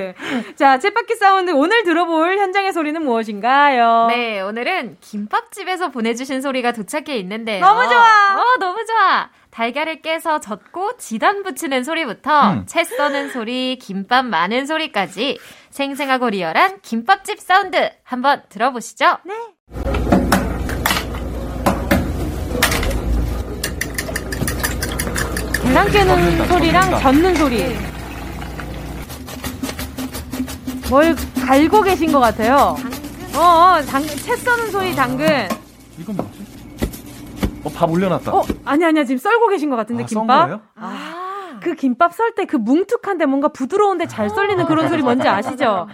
자, 0.57 0.78
챗바퀴 0.78 1.16
사운드 1.18 1.51
오늘 1.53 1.82
들어볼 1.84 2.38
현장의 2.38 2.72
소리는 2.72 3.03
무엇인가요? 3.03 4.07
네, 4.09 4.41
오늘은 4.43 4.99
김밥집에서 5.01 5.88
보내주신 5.88 6.43
소리가 6.43 6.72
도착해 6.72 7.16
있는데요. 7.18 7.64
너무 7.64 7.82
좋아. 7.88 8.41
어, 8.41 8.59
너무 8.59 8.84
좋아. 8.84 9.28
달걀을 9.51 10.01
깨서 10.03 10.38
젓고 10.41 10.97
지단 10.99 11.43
붙이는 11.43 11.82
소리부터 11.82 12.51
음. 12.53 12.66
채 12.66 12.84
써는 12.84 13.30
소리, 13.30 13.78
김밥 13.80 14.24
많은 14.26 14.66
소리까지 14.66 15.38
생생하고 15.70 16.30
리얼한 16.30 16.80
김밥집 16.82 17.40
사운드 17.40 17.90
한번 18.02 18.42
들어보시죠. 18.48 19.18
네. 19.24 19.34
계란 25.62 25.90
깨는 25.90 26.46
소리랑. 26.48 27.00
젓는 27.00 27.34
소리. 27.36 27.76
뭘 30.88 31.14
갈고 31.46 31.82
계신 31.82 32.10
것 32.10 32.18
같아요. 32.18 32.76
어, 33.36 33.38
어 33.38 33.82
당, 33.82 34.02
채 34.02 34.36
써는 34.36 34.70
소리 34.72 34.94
당근. 34.96 35.48
이건 35.98 36.16
뭐지? 36.16 36.40
어, 37.62 37.70
밥 37.70 37.88
올려놨다. 37.88 38.32
어, 38.32 38.42
아니, 38.64 38.84
아니야. 38.84 39.04
지금 39.04 39.18
썰고 39.18 39.48
계신 39.48 39.70
것 39.70 39.76
같은데, 39.76 40.02
아, 40.02 40.06
썬 40.08 40.22
김밥. 40.22 40.44
거예요? 40.46 40.60
그 41.61 41.74
김밥 41.74 42.12
썰 42.14 42.34
때 42.34 42.44
그 42.46 42.56
뭉툭한데 42.56 43.26
뭔가 43.26 43.48
부드러운데 43.48 44.06
잘 44.06 44.28
썰리는 44.30 44.64
그런 44.66 44.88
소리 44.88 45.02
뭔지 45.02 45.28
아시죠? 45.28 45.88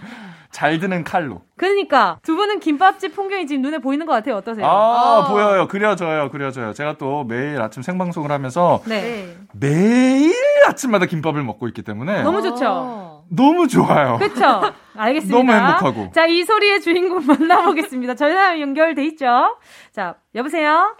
잘 0.53 0.79
드는 0.79 1.05
칼로. 1.05 1.43
그러니까 1.59 2.19
두 2.23 2.35
분은 2.35 2.61
김밥집 2.61 3.15
풍경이 3.15 3.47
지금 3.47 3.61
눈에 3.63 3.79
보이는 3.79 4.07
것 4.07 4.13
같아요. 4.15 4.37
어떠세요? 4.37 4.65
아, 4.67 5.19
어. 5.19 5.29
보여요. 5.31 5.69
그려져요. 5.69 6.31
그려져요. 6.31 6.73
제가 6.73 6.97
또 6.97 7.25
매일 7.25 7.61
아침 7.61 7.83
생방송을 7.83 8.31
하면서 8.31 8.81
네. 8.87 9.37
매일 9.53 10.33
아침마다 10.67 11.05
김밥을 11.07 11.43
먹고 11.43 11.69
있기 11.69 11.83
때문에 11.83 12.23
너무 12.23 12.41
좋죠. 12.41 12.65
어. 12.69 13.25
너무 13.29 13.69
좋아요. 13.69 14.17
그쵸? 14.19 14.73
알겠습니다. 14.97 15.37
너무 15.37 15.53
행복하고. 15.53 16.13
자, 16.15 16.27
이 16.27 16.43
소리의 16.45 16.81
주인공 16.81 17.21
만나보겠습니다. 17.27 18.15
전화 18.15 18.59
연결돼 18.59 19.05
있죠? 19.07 19.59
자, 19.93 20.15
여보세요? 20.35 20.97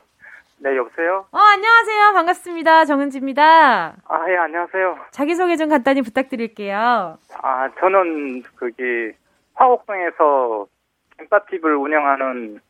네, 0.59 0.75
여보세요? 0.77 1.27
어, 1.31 1.39
안녕하세요. 1.39 2.13
반갑습니다. 2.15 2.85
정은지입니다. 2.87 3.95
아, 4.09 4.31
예, 4.31 4.37
안녕하세요. 4.37 4.99
자기소개 5.11 5.57
좀 5.57 5.69
간단히 5.69 6.01
부탁드릴게요. 6.03 7.19
아, 7.43 7.71
저는 7.79 8.43
거기 8.59 9.13
화곡동에서 9.55 10.67
김밥집을 11.19 11.77
운영하는 11.77 12.61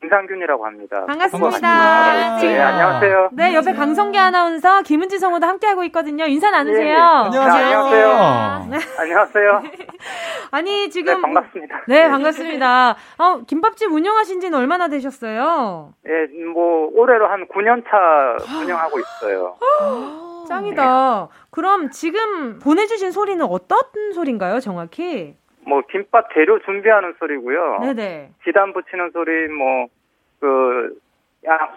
김상균이라고 0.00 0.64
합니다. 0.64 1.04
반갑습니다. 1.06 2.38
네, 2.40 2.58
안녕하세요. 2.58 3.28
네, 3.32 3.54
옆에 3.54 3.74
강성기 3.74 4.18
아나운서, 4.18 4.80
김은지 4.80 5.18
성우도 5.18 5.46
함께하고 5.46 5.84
있거든요. 5.84 6.24
인사 6.24 6.50
나누세요. 6.50 6.86
예, 6.86 6.88
예. 6.88 6.94
안녕하세요. 6.94 7.78
안녕하세요. 7.78 8.66
네. 8.70 8.78
안녕하세요. 8.98 9.62
아니, 10.52 10.88
지금. 10.88 11.14
네, 11.16 11.20
반갑습니다. 11.20 11.82
네, 11.86 12.08
반갑습니다. 12.08 12.96
어, 13.18 13.40
김밥집 13.46 13.92
운영하신 13.92 14.40
지는 14.40 14.58
얼마나 14.58 14.88
되셨어요? 14.88 15.92
예, 16.06 16.44
뭐 16.54 16.88
올해로 16.94 17.28
한 17.28 17.46
9년 17.48 17.84
차 17.84 18.58
운영하고 18.58 18.98
있어요. 18.98 19.56
짱이다. 20.48 21.28
그럼 21.50 21.90
지금 21.90 22.58
보내주신 22.58 23.12
소리는 23.12 23.44
어떤 23.44 23.78
소리인가요, 24.14 24.60
정확히? 24.60 25.36
뭐 25.66 25.82
김밥 25.90 26.32
재료 26.34 26.58
준비하는 26.60 27.14
소리고요. 27.18 27.78
네네. 27.80 28.30
지단 28.44 28.72
붙이는 28.72 29.10
소리, 29.12 29.48
뭐그 29.48 30.98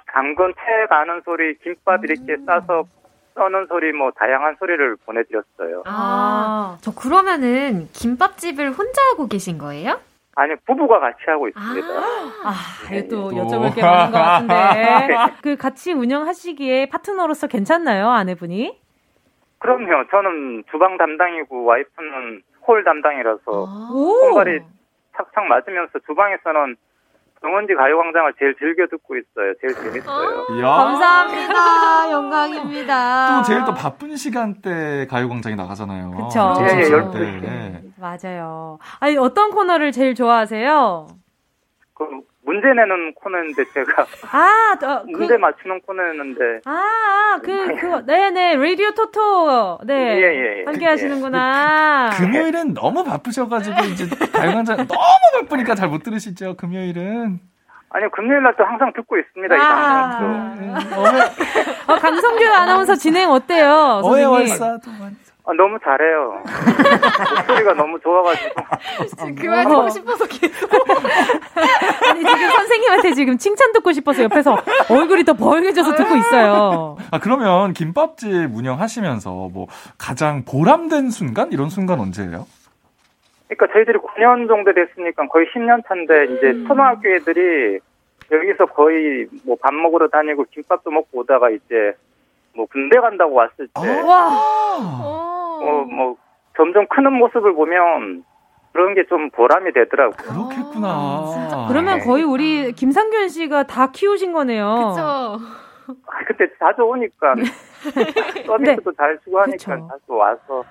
당근 0.08 0.54
채 0.56 0.88
가는 0.90 1.22
소리, 1.26 1.58
김밥 1.60 2.04
이렇게 2.04 2.38
싸서 2.46 2.86
써는 3.36 3.66
소리, 3.68 3.92
뭐 3.92 4.12
다양한 4.12 4.56
소리를 4.60 4.96
보내드렸어요. 5.06 5.84
아, 5.86 6.78
저 6.82 6.94
그러면은 6.94 7.88
김밥집을 7.94 8.72
혼자 8.72 9.02
하고 9.12 9.28
계신 9.28 9.58
거예요? 9.58 10.00
아니 10.36 10.56
부부가 10.66 11.00
같이 11.00 11.18
하고 11.28 11.48
있습니다. 11.48 11.88
아, 11.88 12.54
이거 12.92 13.08
또 13.08 13.30
또. 13.30 13.36
여쭤볼 13.36 13.76
게 13.76 13.82
많은 13.82 14.12
것 14.12 14.18
같은데. 14.18 15.16
그 15.44 15.56
같이 15.58 15.94
운영하시기에 15.94 16.88
파트너로서 16.90 17.48
괜찮나요, 17.48 18.10
아내분이? 18.10 18.80
그럼요. 19.60 20.08
저는 20.10 20.64
주방 20.72 20.98
담당이고 20.98 21.64
와이프는 21.64 22.42
홀 22.68 22.84
담당이라서 22.84 23.42
오! 23.92 24.20
손발이 24.22 24.60
착착 25.16 25.46
맞으면서 25.46 26.00
주방에서는 26.08 26.76
정원지 27.42 27.74
가요광장을 27.76 28.34
제일 28.40 28.56
즐겨 28.58 28.88
듣고 28.88 29.18
있어요. 29.18 29.54
제일 29.60 29.74
재밌어요. 29.76 30.46
이야. 30.58 30.66
감사합니다. 30.66 31.54
영광입니다. 32.12 33.38
또 33.38 33.44
제일 33.44 33.66
또 33.66 33.74
바쁜 33.74 34.16
시간대 34.16 35.06
가요광장이 35.10 35.56
나가잖아요. 35.58 36.12
그쵸. 36.12 36.54
예, 36.62 36.64
예, 36.64 36.70
점심시간 36.86 37.12
12시. 37.12 37.42
때. 37.42 37.82
맞아요. 37.98 38.80
아니, 39.02 39.18
어떤 39.18 39.52
코너를 39.52 39.92
제일 39.92 40.16
좋아하세요? 40.16 41.08
그 41.96 42.06
문제 42.46 42.68
내는 42.68 43.14
코너인데 43.16 43.64
제가 43.74 44.06
아, 44.32 44.76
어, 44.84 45.04
그, 45.06 45.12
문제 45.12 45.38
맞추는 45.38 45.82
코너였는데 45.82 46.62
아, 46.66 46.72
아, 46.72 47.40
그, 47.44 47.76
그, 47.76 48.06
네네, 48.06 48.56
라디오 48.58 48.92
토토. 48.92 49.80
네. 49.86 49.94
예, 50.18 50.22
예, 50.22 50.60
예. 50.60 50.64
함께 50.66 50.86
하시는구나. 50.86 52.10
금요일은 52.18 52.74
너무 52.74 53.04
바쁘셔가지고 53.04 53.84
이제 53.86 54.06
가요광장 54.32 54.78
너무 54.88 55.42
바쁘니까 55.42 55.76
잘 55.76 55.88
못 55.90 56.04
들으시죠. 56.04 56.56
금요일은. 56.58 57.40
아니 57.96 58.10
금요일 58.12 58.42
날또 58.42 58.64
항상 58.64 58.92
듣고 58.94 59.18
있습니다. 59.20 59.56
이 59.56 59.60
아. 59.62 60.18
방송도. 60.20 61.02
어회, 61.02 61.22
어, 61.88 61.96
강성규 62.00 62.46
아나운서 62.48 62.96
진행 62.96 63.30
어때요? 63.30 64.02
선생님? 64.04 64.30
월사도 64.32 64.92
많이. 65.00 65.16
아, 65.46 65.52
너무 65.54 65.78
잘해요. 65.84 66.42
목소리가 67.38 67.74
너무 67.74 68.00
좋아가지고. 68.00 68.56
그말 69.36 69.66
듣고 69.66 69.90
싶어서 69.90 70.26
계속. 70.26 70.70
아니, 72.10 72.20
지금 72.24 72.50
선생님한테 72.50 73.14
지금 73.14 73.38
칭찬 73.38 73.74
듣고 73.74 73.92
싶어서 73.92 74.24
옆에서 74.24 74.58
얼굴이 74.90 75.24
더 75.26 75.34
벌개져서 75.34 75.96
듣고 75.96 76.16
있어요. 76.16 76.98
아, 77.12 77.20
그러면 77.20 77.74
김밥집 77.74 78.56
운영하시면서 78.56 79.50
뭐 79.54 79.68
가장 79.98 80.46
보람된 80.46 81.10
순간? 81.10 81.52
이런 81.52 81.70
순간 81.70 82.00
언제예요? 82.00 82.48
그러니까 83.50 83.74
저희들이 83.74 84.00
9년 84.00 84.48
정도 84.48 84.74
됐으니까 84.74 85.28
거의 85.28 85.46
10년 85.54 85.86
차인데 85.88 86.26
이제 86.36 86.54
초등학교 86.68 87.10
애들이 87.10 87.80
여기서 88.32 88.66
거의 88.68 89.28
뭐 89.46 89.58
밥 89.62 89.74
먹으러 89.74 90.08
다니고 90.08 90.46
김밥도 90.52 90.90
먹고 90.90 91.20
오다가 91.20 91.50
이제 91.50 91.94
뭐 92.56 92.66
군대 92.72 93.00
간다고 93.00 93.34
왔을 93.34 93.68
때 93.68 94.02
와. 94.02 94.30
어, 94.78 95.86
뭐 95.90 96.16
점점 96.58 96.86
크는 96.88 97.14
모습을 97.14 97.54
보면 97.54 98.24
그런 98.74 98.96
게 98.96 99.04
좀 99.08 99.30
보람이 99.32 99.72
되더라고요. 99.74 100.16
그렇겠구나. 100.50 101.68
그러면 101.68 102.00
거의 102.00 102.24
우리 102.24 102.72
김상균 102.74 103.30
씨가 103.30 103.64
다 103.64 103.92
키우신 103.92 104.34
거네요. 104.34 104.74
그쵸. 104.76 105.38
아, 106.08 106.24
그때 106.28 106.46
자주 106.60 106.82
오니까 106.84 107.36
서비스도 108.48 108.94
잘 108.94 109.20
주고 109.24 109.40
하니까 109.42 109.52
그쵸. 109.76 109.88
자주 109.92 110.14
와서 110.14 110.64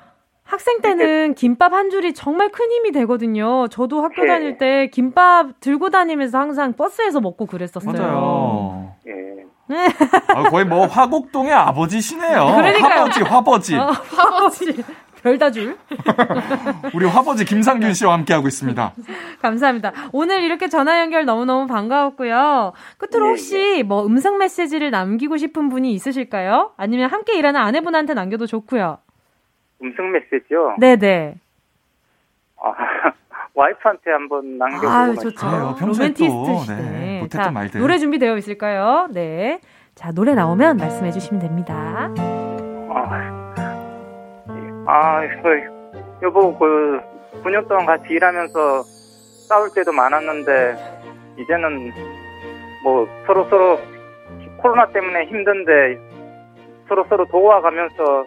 학생 0.44 0.80
때는 0.80 1.34
김밥 1.34 1.72
한 1.72 1.90
줄이 1.90 2.12
정말 2.12 2.48
큰 2.50 2.70
힘이 2.72 2.90
되거든요. 2.92 3.68
저도 3.68 4.02
학교 4.02 4.22
네. 4.22 4.26
다닐 4.26 4.58
때 4.58 4.88
김밥 4.88 5.60
들고 5.60 5.90
다니면서 5.90 6.38
항상 6.38 6.72
버스에서 6.72 7.20
먹고 7.20 7.46
그랬었어요. 7.46 7.92
맞아요. 7.92 8.92
예. 9.06 9.46
네. 9.72 9.88
아, 10.28 10.42
거의 10.50 10.66
뭐 10.66 10.86
화곡동의 10.86 11.52
아버지시네요. 11.52 12.44
그러니까요. 12.56 13.00
화버지, 13.00 13.22
화버지. 13.22 13.76
어, 13.76 13.86
화버지. 13.86 14.84
별다줄. 15.22 15.78
우리 16.94 17.06
화버지 17.06 17.44
김상균 17.44 17.94
씨와 17.94 18.12
함께하고 18.14 18.48
있습니다. 18.48 18.92
감사합니다. 19.40 19.92
오늘 20.12 20.42
이렇게 20.42 20.68
전화 20.68 21.00
연결 21.00 21.24
너무너무 21.24 21.68
반가웠고요. 21.68 22.72
끝으로 22.98 23.26
네, 23.26 23.30
혹시 23.30 23.82
뭐 23.86 24.04
음성 24.04 24.38
메시지를 24.38 24.90
남기고 24.90 25.36
싶은 25.36 25.68
분이 25.68 25.92
있으실까요? 25.92 26.72
아니면 26.76 27.08
함께 27.08 27.38
일하는 27.38 27.60
아내분한테 27.60 28.14
남겨도 28.14 28.46
좋고요. 28.46 28.98
음성 29.80 30.10
메시지요. 30.10 30.76
네네. 30.80 31.36
아, 32.60 33.12
와이프한테 33.54 34.10
한번 34.10 34.58
남겨보고 34.58 35.30
싶어요. 35.30 35.74
좋죠. 35.74 35.76
또, 35.78 35.86
로맨티스트시네. 35.86 36.76
네, 36.90 37.20
못했던 37.20 37.44
자, 37.44 37.50
말들. 37.50 37.80
노래 37.80 37.98
준비되어 37.98 38.36
있을까요? 38.38 39.08
네. 39.12 39.60
자, 39.94 40.10
노래 40.10 40.34
나오면 40.34 40.78
말씀해 40.78 41.10
주시면 41.12 41.40
됩니다. 41.42 42.10
아, 42.88 43.54
아, 44.86 45.20
그, 45.42 46.22
여보, 46.22 46.56
그, 46.58 47.00
9년 47.44 47.68
동안 47.68 47.84
같이 47.86 48.06
일하면서 48.10 48.82
싸울 49.48 49.70
때도 49.74 49.92
많았는데, 49.92 50.74
이제는 51.38 51.92
뭐, 52.84 53.06
서로 53.26 53.44
서로 53.50 53.78
코로나 54.58 54.86
때문에 54.88 55.26
힘든데, 55.26 55.98
서로 56.88 57.04
서로 57.08 57.26
도와가면서 57.26 58.24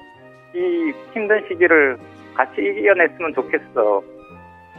이 0.53 0.93
힘든 1.13 1.43
시기를 1.47 1.97
같이 2.35 2.61
이겨냈으면 2.61 3.33
좋겠어. 3.33 4.03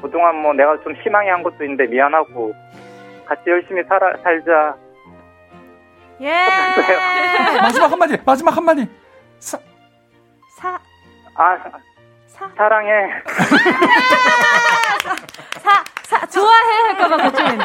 그동안 0.03 0.37
뭐 0.37 0.53
내가 0.53 0.79
좀 0.83 0.95
희망이 0.95 1.29
한 1.29 1.43
것도 1.43 1.57
있는데 1.65 1.87
미안하고, 1.87 2.55
같이 3.27 3.43
열심히 3.49 3.83
살아, 3.89 4.13
살자. 4.23 4.77
예! 6.21 6.33
마지막 7.61 7.91
한마디, 7.93 8.17
마지막 8.25 8.57
한마디. 8.57 8.89
사, 9.39 9.59
사, 10.59 10.79
아, 11.35 11.59
사, 12.29 12.49
사랑해. 12.57 13.11
사, 15.61 15.85
사, 16.05 16.27
좋아해 16.27 16.81
할까봐 16.89 17.17
걱정했네. 17.17 17.65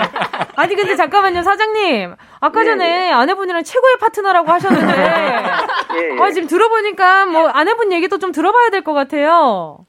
아니, 0.55 0.75
근데 0.75 0.95
잠깐만요, 0.95 1.43
사장님. 1.43 2.15
아까 2.39 2.59
네, 2.63 2.65
전에 2.65 3.11
아내분이랑 3.11 3.63
최고의 3.63 3.97
파트너라고 3.99 4.51
하셨는데. 4.51 4.97
예, 5.93 6.09
예. 6.17 6.21
아, 6.21 6.31
지금 6.31 6.47
들어보니까 6.47 7.25
뭐 7.27 7.47
아내분 7.49 7.91
얘기도 7.91 8.17
좀 8.17 8.31
들어봐야 8.31 8.69
될 8.69 8.81
것 8.83 8.93
같아요. 8.93 9.85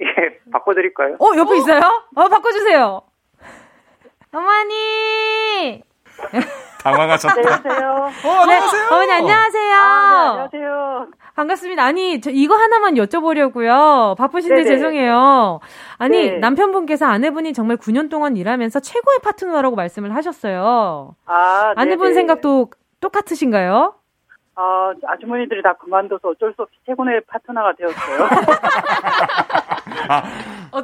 예, 0.00 0.06
바꿔드릴까요? 0.52 1.16
어, 1.20 1.36
옆에 1.36 1.56
있어요? 1.58 1.80
어, 2.14 2.28
바꿔주세요. 2.28 3.02
어머니! 4.32 5.82
당황하셨다. 6.82 7.34
안녕하세요. 7.36 7.90
어, 8.26 8.30
안녕하세요. 8.42 8.86
어머니, 8.90 9.12
안녕하세요. 9.12 9.74
아, 9.74 10.28
안녕하세요. 10.30 11.06
반갑습니다. 11.34 11.82
아니, 11.82 12.20
저 12.20 12.30
이거 12.30 12.54
하나만 12.56 12.94
여쭤보려고요. 12.94 14.16
바쁘신데 14.16 14.62
네네. 14.62 14.68
죄송해요. 14.68 15.60
아니, 15.98 16.30
네. 16.30 16.38
남편분께서 16.38 17.06
아내분이 17.06 17.52
정말 17.54 17.76
9년 17.78 18.10
동안 18.10 18.36
일하면서 18.36 18.80
최고의 18.80 19.20
파트너라고 19.22 19.76
말씀을 19.76 20.14
하셨어요. 20.14 21.14
아, 21.26 21.72
아내분 21.76 22.08
네네. 22.08 22.14
생각도 22.14 22.70
똑같으신가요? 23.00 23.94
아, 24.56 24.92
아주머니들이 25.06 25.62
다 25.62 25.72
그만둬서 25.80 26.28
어쩔 26.28 26.52
수 26.54 26.62
없이 26.62 26.76
최고의 26.86 27.22
파트너가 27.26 27.72
되었어요. 27.76 28.28
아, 30.08 30.22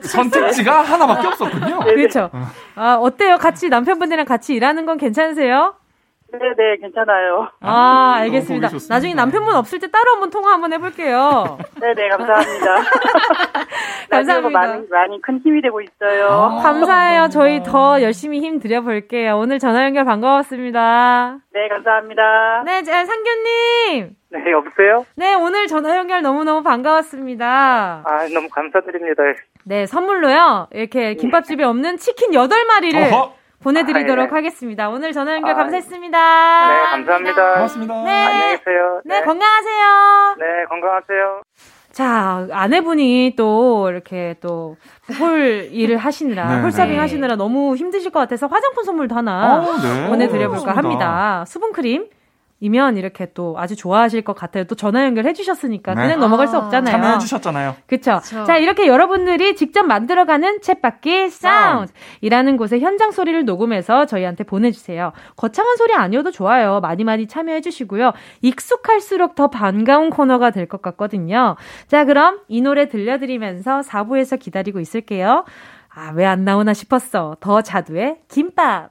선택지가 0.02 0.82
하나밖에 0.82 1.26
없었군요. 1.28 1.80
그렇죠. 1.80 2.30
아, 2.76 2.94
어때요? 2.94 3.38
같이 3.38 3.68
남편분이랑 3.68 4.24
같이 4.24 4.54
일하는 4.54 4.86
건 4.86 4.98
괜찮으세요? 4.98 5.74
네네, 6.32 6.76
괜찮아요. 6.80 7.48
아, 7.60 8.12
너무 8.16 8.22
알겠습니다. 8.22 8.68
나중에 8.88 9.14
남편분 9.14 9.54
없을 9.56 9.78
때 9.78 9.90
따로 9.90 10.12
한번 10.12 10.30
통화 10.30 10.52
한번 10.52 10.72
해볼게요. 10.72 11.58
네네, 11.80 12.08
감사합니다. 12.08 12.76
라디오가 14.10 14.40
감사합니다. 14.42 14.50
많이, 14.50 14.88
많이 14.88 15.22
큰 15.22 15.38
힘이 15.38 15.60
되고 15.62 15.80
있어요. 15.80 16.26
아. 16.28 16.62
감사해요. 16.62 17.28
저희 17.30 17.62
더 17.62 18.00
열심히 18.02 18.40
힘 18.40 18.58
드려볼게요. 18.60 19.36
오늘 19.36 19.58
전화 19.58 19.84
연결 19.84 20.04
반가웠습니다. 20.04 21.38
네, 21.52 21.68
감사합니다. 21.68 22.62
네, 22.64 22.82
자, 22.82 23.04
상규님. 23.04 24.16
네, 24.32 24.52
여보세요? 24.52 25.04
네, 25.16 25.34
오늘 25.34 25.66
전화 25.66 25.96
연결 25.96 26.22
너무 26.22 26.44
너무 26.44 26.62
반가웠습니다. 26.62 28.04
아, 28.06 28.28
너무 28.32 28.48
감사드립니다. 28.48 29.22
네, 29.64 29.86
선물로요. 29.86 30.68
이렇게 30.72 31.14
김밥집에 31.14 31.64
없는 31.64 31.96
치킨 31.96 32.32
8 32.32 32.64
마리를 32.66 33.00
어허. 33.00 33.39
보내드리도록 33.62 34.24
아, 34.24 34.28
예. 34.30 34.34
하겠습니다. 34.36 34.88
오늘 34.88 35.12
전화 35.12 35.34
연결 35.34 35.52
아, 35.52 35.54
감사했습니다. 35.54 36.68
네, 36.68 36.80
감사합니다. 36.90 37.54
고맙습니다. 37.54 38.02
네. 38.04 38.10
안녕히 38.10 38.56
계세요. 38.58 39.00
네, 39.04 39.20
건강하세요. 39.22 40.36
네, 40.38 40.64
건강하세요. 40.68 41.42
자, 41.92 42.46
아내분이 42.52 43.34
또 43.36 43.90
이렇게 43.90 44.36
또 44.40 44.76
홀 45.18 45.68
일을 45.72 45.96
하시느라, 45.96 46.54
네, 46.56 46.62
홀서빙 46.62 46.92
네. 46.94 46.98
하시느라 46.98 47.34
너무 47.34 47.74
힘드실 47.74 48.12
것 48.12 48.20
같아서 48.20 48.46
화장품 48.46 48.84
선물도 48.84 49.14
하나 49.14 49.56
어, 49.56 49.76
네. 49.76 50.08
보내드려볼까 50.08 50.72
좋습니다. 50.72 50.76
합니다. 50.76 51.44
수분크림. 51.48 52.06
이면 52.60 52.96
이렇게 52.98 53.32
또 53.32 53.54
아주 53.58 53.74
좋아하실 53.74 54.22
것 54.22 54.34
같아요. 54.34 54.64
또 54.64 54.74
전화 54.74 55.04
연결해 55.04 55.32
주셨으니까 55.32 55.94
네. 55.94 56.02
그냥 56.02 56.20
넘어갈 56.20 56.46
수 56.46 56.56
아, 56.56 56.60
없잖아요. 56.60 56.92
참여해 56.92 57.18
주셨잖아요. 57.18 57.76
그쵸. 57.86 58.20
자, 58.46 58.58
이렇게 58.58 58.86
여러분들이 58.86 59.56
직접 59.56 59.82
만들어가는 59.84 60.60
챗바퀴 60.60 61.30
사운드이라는 61.30 62.56
곳에 62.56 62.78
현장 62.78 63.10
소리를 63.10 63.44
녹음해서 63.44 64.06
저희한테 64.06 64.44
보내주세요. 64.44 65.12
거창한 65.36 65.76
소리 65.76 65.94
아니어도 65.94 66.30
좋아요. 66.30 66.80
많이 66.80 67.02
많이 67.04 67.26
참여해 67.26 67.60
주시고요. 67.62 68.12
익숙할수록 68.42 69.34
더 69.34 69.48
반가운 69.48 70.10
코너가 70.10 70.50
될 70.50 70.66
것 70.68 70.82
같거든요. 70.82 71.56
자, 71.88 72.04
그럼 72.04 72.40
이 72.46 72.60
노래 72.60 72.88
들려드리면서 72.88 73.80
4부에서 73.80 74.38
기다리고 74.38 74.78
있을게요. 74.80 75.44
아, 75.92 76.12
왜 76.14 76.24
안 76.26 76.44
나오나 76.44 76.74
싶었어. 76.74 77.36
더 77.40 77.62
자두의 77.62 78.18
김밥. 78.28 78.90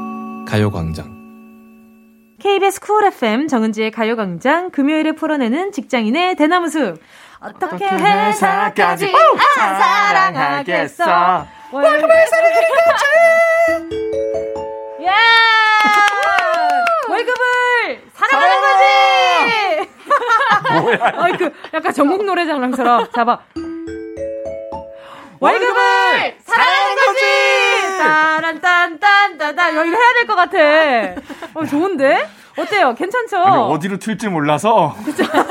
가요광장. 0.51 1.09
KBS 2.41 2.81
쿨 2.81 3.05
FM 3.05 3.47
정은지의 3.47 3.89
가요광장 3.91 4.71
금요일에 4.71 5.13
풀어내는 5.13 5.71
직장인의 5.71 6.35
대나무숲. 6.35 6.99
어떻게 7.39 7.87
회사까지 7.87 9.13
아, 9.57 9.75
사랑하겠어. 9.79 11.47
월급을 11.71 12.27
사랑하겠지. 12.27 12.75
야! 15.05 15.13
월급을 17.07 18.03
사랑하는 18.13 18.61
거지. 18.67 19.89
뭐야? 20.81 21.13
어이 21.15 21.31
그 21.37 21.53
약간 21.73 21.93
전국 21.93 22.25
노래장랑처럼 22.25 23.09
잡아. 23.13 23.39
월급을 25.39 26.35
사랑하는 26.43 26.95
거지. 26.95 27.80
따란딴딴따단 28.01 29.75
여기 29.75 29.89
해야 29.89 30.13
될 30.13 30.27
것 30.27 30.35
같아. 30.35 30.57
어 31.53 31.65
좋은데? 31.65 32.27
어때요? 32.57 32.93
괜찮죠? 32.95 33.37
아니, 33.37 33.57
어디로 33.57 33.97
튈지 33.97 34.27
몰라서. 34.27 34.93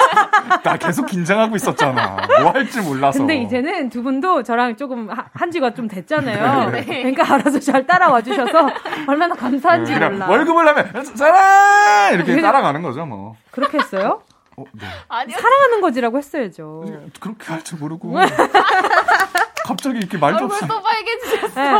나 0.63 0.77
계속 0.77 1.07
긴장하고 1.07 1.57
있었잖아. 1.57 2.17
뭐 2.43 2.51
할지 2.51 2.81
몰라서. 2.81 3.19
근데 3.19 3.37
이제는 3.37 3.89
두 3.89 4.03
분도 4.03 4.43
저랑 4.43 4.77
조금 4.77 5.09
하- 5.11 5.25
한 5.33 5.51
지가 5.51 5.73
좀 5.75 5.89
됐잖아요. 5.89 6.71
네. 6.71 6.85
그러니까 6.85 7.35
알아서 7.35 7.59
잘 7.59 7.87
따라와 7.87 8.21
주셔서 8.23 8.69
얼마나 9.07 9.35
감사한지 9.35 9.95
몰라. 9.95 10.29
월급을 10.29 10.69
하면 10.69 11.05
사랑 11.17 12.13
이렇게 12.15 12.35
그냥- 12.35 12.43
따라가는 12.53 12.83
거죠 12.83 13.07
뭐. 13.07 13.35
그렇게 13.51 13.79
했어요? 13.79 14.21
어, 14.57 14.65
네. 14.73 14.87
아니요. 15.09 15.37
사랑하는 15.39 15.81
거지라고 15.81 16.19
했어야죠. 16.19 16.85
그렇게 17.19 17.47
할 17.53 17.63
줄 17.65 17.79
모르고. 17.79 18.15
갑자기 19.65 19.99
이렇게 19.99 20.19
말도 20.19 20.37
얼굴 20.45 20.53
없이 20.57 20.67
또 20.69 20.83
빨개지셨어. 20.83 21.61
네. 21.61 21.71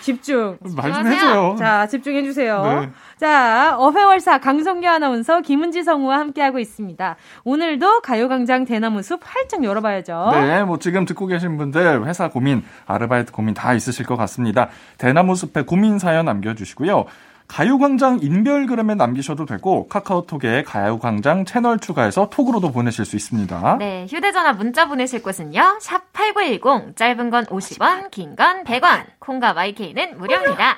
집중. 0.00 0.58
말 0.76 0.92
좀. 0.92 1.06
해줘요. 1.06 1.56
자, 1.58 1.86
집중해 1.86 2.22
주세요. 2.22 2.62
네. 2.64 2.90
자, 3.18 3.76
어회월사 3.78 4.38
강성규 4.38 4.86
아나운서 4.86 5.40
김은지 5.40 5.82
성우와 5.82 6.18
함께하고 6.18 6.58
있습니다. 6.58 7.16
오늘도 7.44 8.00
가요광장 8.00 8.64
대나무 8.64 9.02
숲 9.02 9.20
활짝 9.24 9.64
열어봐야죠. 9.64 10.30
네, 10.32 10.64
뭐 10.64 10.78
지금 10.78 11.04
듣고 11.04 11.26
계신 11.26 11.56
분들 11.56 12.06
회사 12.06 12.28
고민, 12.28 12.64
아르바이트 12.86 13.32
고민 13.32 13.54
다 13.54 13.74
있으실 13.74 14.06
것 14.06 14.16
같습니다. 14.16 14.68
대나무 14.98 15.34
숲에 15.34 15.62
고민 15.62 15.98
사연 15.98 16.26
남겨주시고요. 16.26 17.06
가요광장 17.48 18.18
인별그램에 18.22 18.94
남기셔도 18.94 19.46
되고 19.46 19.86
카카오톡에 19.88 20.64
가요광장 20.64 21.44
채널 21.44 21.78
추가해서 21.78 22.28
톡으로도 22.28 22.72
보내실 22.72 23.04
수 23.04 23.16
있습니다. 23.16 23.76
네, 23.78 24.06
휴대전화 24.10 24.52
문자 24.54 24.86
보내실 24.86 25.22
곳은요. 25.22 25.78
샵 25.80 26.12
8910, 26.12 26.96
짧은 26.96 27.30
건 27.30 27.44
50원, 27.46 28.10
긴 28.10 28.34
건 28.36 28.64
100원, 28.64 29.04
콩과 29.20 29.52
YK는 29.52 30.18
무료입니다. 30.18 30.76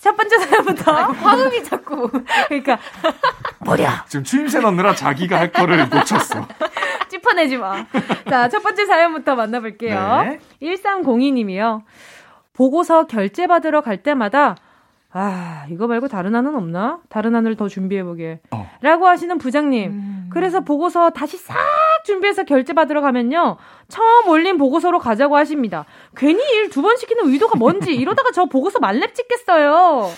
첫 0.00 0.16
번째 0.16 0.38
사연부터 0.38 0.92
화음이 0.92 1.64
자꾸. 1.64 2.08
그러니까 2.46 2.78
뭐야 3.60 4.04
지금 4.08 4.24
추임새 4.24 4.60
넣느라 4.60 4.94
자기가 4.94 5.38
할 5.38 5.52
거를 5.52 5.88
놓쳤어. 5.88 6.46
찝어내지 7.08 7.56
마. 7.56 7.84
자, 8.30 8.48
첫 8.48 8.62
번째 8.62 8.86
사연부터 8.86 9.34
만나볼게요. 9.34 10.22
네. 10.22 10.40
1302님이요. 10.62 11.82
보고서 12.52 13.06
결제받으러 13.06 13.82
갈 13.82 14.02
때마다 14.02 14.56
아, 15.12 15.64
이거 15.70 15.86
말고 15.86 16.08
다른 16.08 16.34
안은 16.34 16.54
없나? 16.54 16.98
다른 17.08 17.34
안을 17.34 17.56
더 17.56 17.66
준비해보게. 17.68 18.40
어. 18.50 18.70
라고 18.82 19.06
하시는 19.08 19.38
부장님. 19.38 20.28
그래서 20.30 20.60
보고서 20.60 21.08
다시 21.10 21.38
싹 21.38 21.56
준비해서 22.04 22.44
결제받으러 22.44 23.00
가면요. 23.00 23.56
처음 23.88 24.28
올린 24.28 24.58
보고서로 24.58 24.98
가자고 24.98 25.36
하십니다. 25.36 25.86
괜히 26.16 26.42
일 26.56 26.68
두 26.70 26.82
번 26.82 26.96
시키는 26.96 27.26
의도가 27.28 27.58
뭔지 27.58 27.94
이러다가 27.94 28.30
저 28.32 28.44
보고서 28.44 28.78
만렙 28.80 29.14
찍겠어요. 29.14 30.10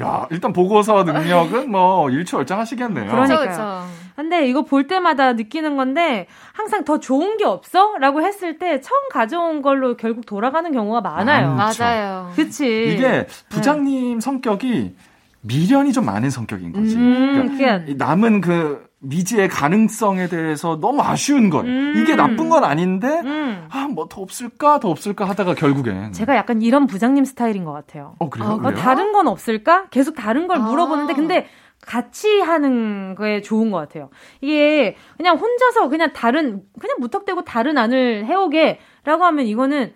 야, 0.00 0.26
일단 0.30 0.52
보고서 0.52 1.04
능력은 1.04 1.70
뭐 1.70 2.10
일취월장 2.10 2.58
하시겠네요. 2.58 3.10
그러니까요. 3.10 3.38
그렇죠. 3.40 3.86
근데 4.22 4.46
이거 4.48 4.62
볼 4.62 4.86
때마다 4.86 5.32
느끼는 5.32 5.76
건데 5.76 6.26
항상 6.52 6.84
더 6.84 7.00
좋은 7.00 7.36
게 7.38 7.44
없어? 7.44 7.96
라고 7.98 8.22
했을 8.22 8.58
때 8.58 8.80
처음 8.80 9.08
가져온 9.10 9.62
걸로 9.62 9.96
결국 9.96 10.26
돌아가는 10.26 10.70
경우가 10.70 11.00
많아요. 11.00 11.54
많죠. 11.54 11.82
맞아요. 11.82 12.30
그치. 12.36 12.92
이게 12.94 13.26
부장님 13.48 14.20
성격이 14.20 14.94
미련이 15.40 15.92
좀 15.92 16.04
많은 16.04 16.30
성격인 16.30 16.70
거지. 16.72 16.94
음, 16.96 17.56
그러니까 17.58 17.92
남은 17.96 18.40
그 18.42 18.86
미지의 19.00 19.48
가능성에 19.48 20.28
대해서 20.28 20.78
너무 20.80 21.02
아쉬운 21.02 21.50
것. 21.50 21.64
음. 21.64 21.94
이게 21.96 22.14
나쁜 22.14 22.48
건 22.48 22.62
아닌데, 22.62 23.08
음. 23.24 23.66
아, 23.68 23.88
뭐 23.88 24.06
더 24.08 24.20
없을까, 24.20 24.78
더 24.78 24.88
없을까 24.90 25.24
하다가 25.28 25.54
결국엔. 25.56 26.12
제가 26.12 26.36
약간 26.36 26.62
이런 26.62 26.86
부장님 26.86 27.24
스타일인 27.24 27.64
것 27.64 27.72
같아요. 27.72 28.14
어, 28.20 28.30
그래요? 28.30 28.48
아, 28.48 28.52
어, 28.52 28.58
그래요? 28.58 28.76
다른 28.76 29.10
건 29.12 29.26
없을까? 29.26 29.86
계속 29.90 30.14
다른 30.14 30.46
걸 30.46 30.58
아. 30.58 30.60
물어보는데 30.60 31.14
근데 31.14 31.46
같이 31.82 32.40
하는 32.40 33.14
거에 33.14 33.42
좋은 33.42 33.70
것 33.70 33.78
같아요. 33.78 34.08
이게 34.40 34.96
그냥 35.16 35.36
혼자서 35.36 35.88
그냥 35.88 36.12
다른 36.12 36.62
그냥 36.80 36.96
무턱대고 37.00 37.44
다른 37.44 37.76
안을 37.76 38.24
해오게라고 38.26 39.24
하면 39.24 39.46
이거는 39.46 39.92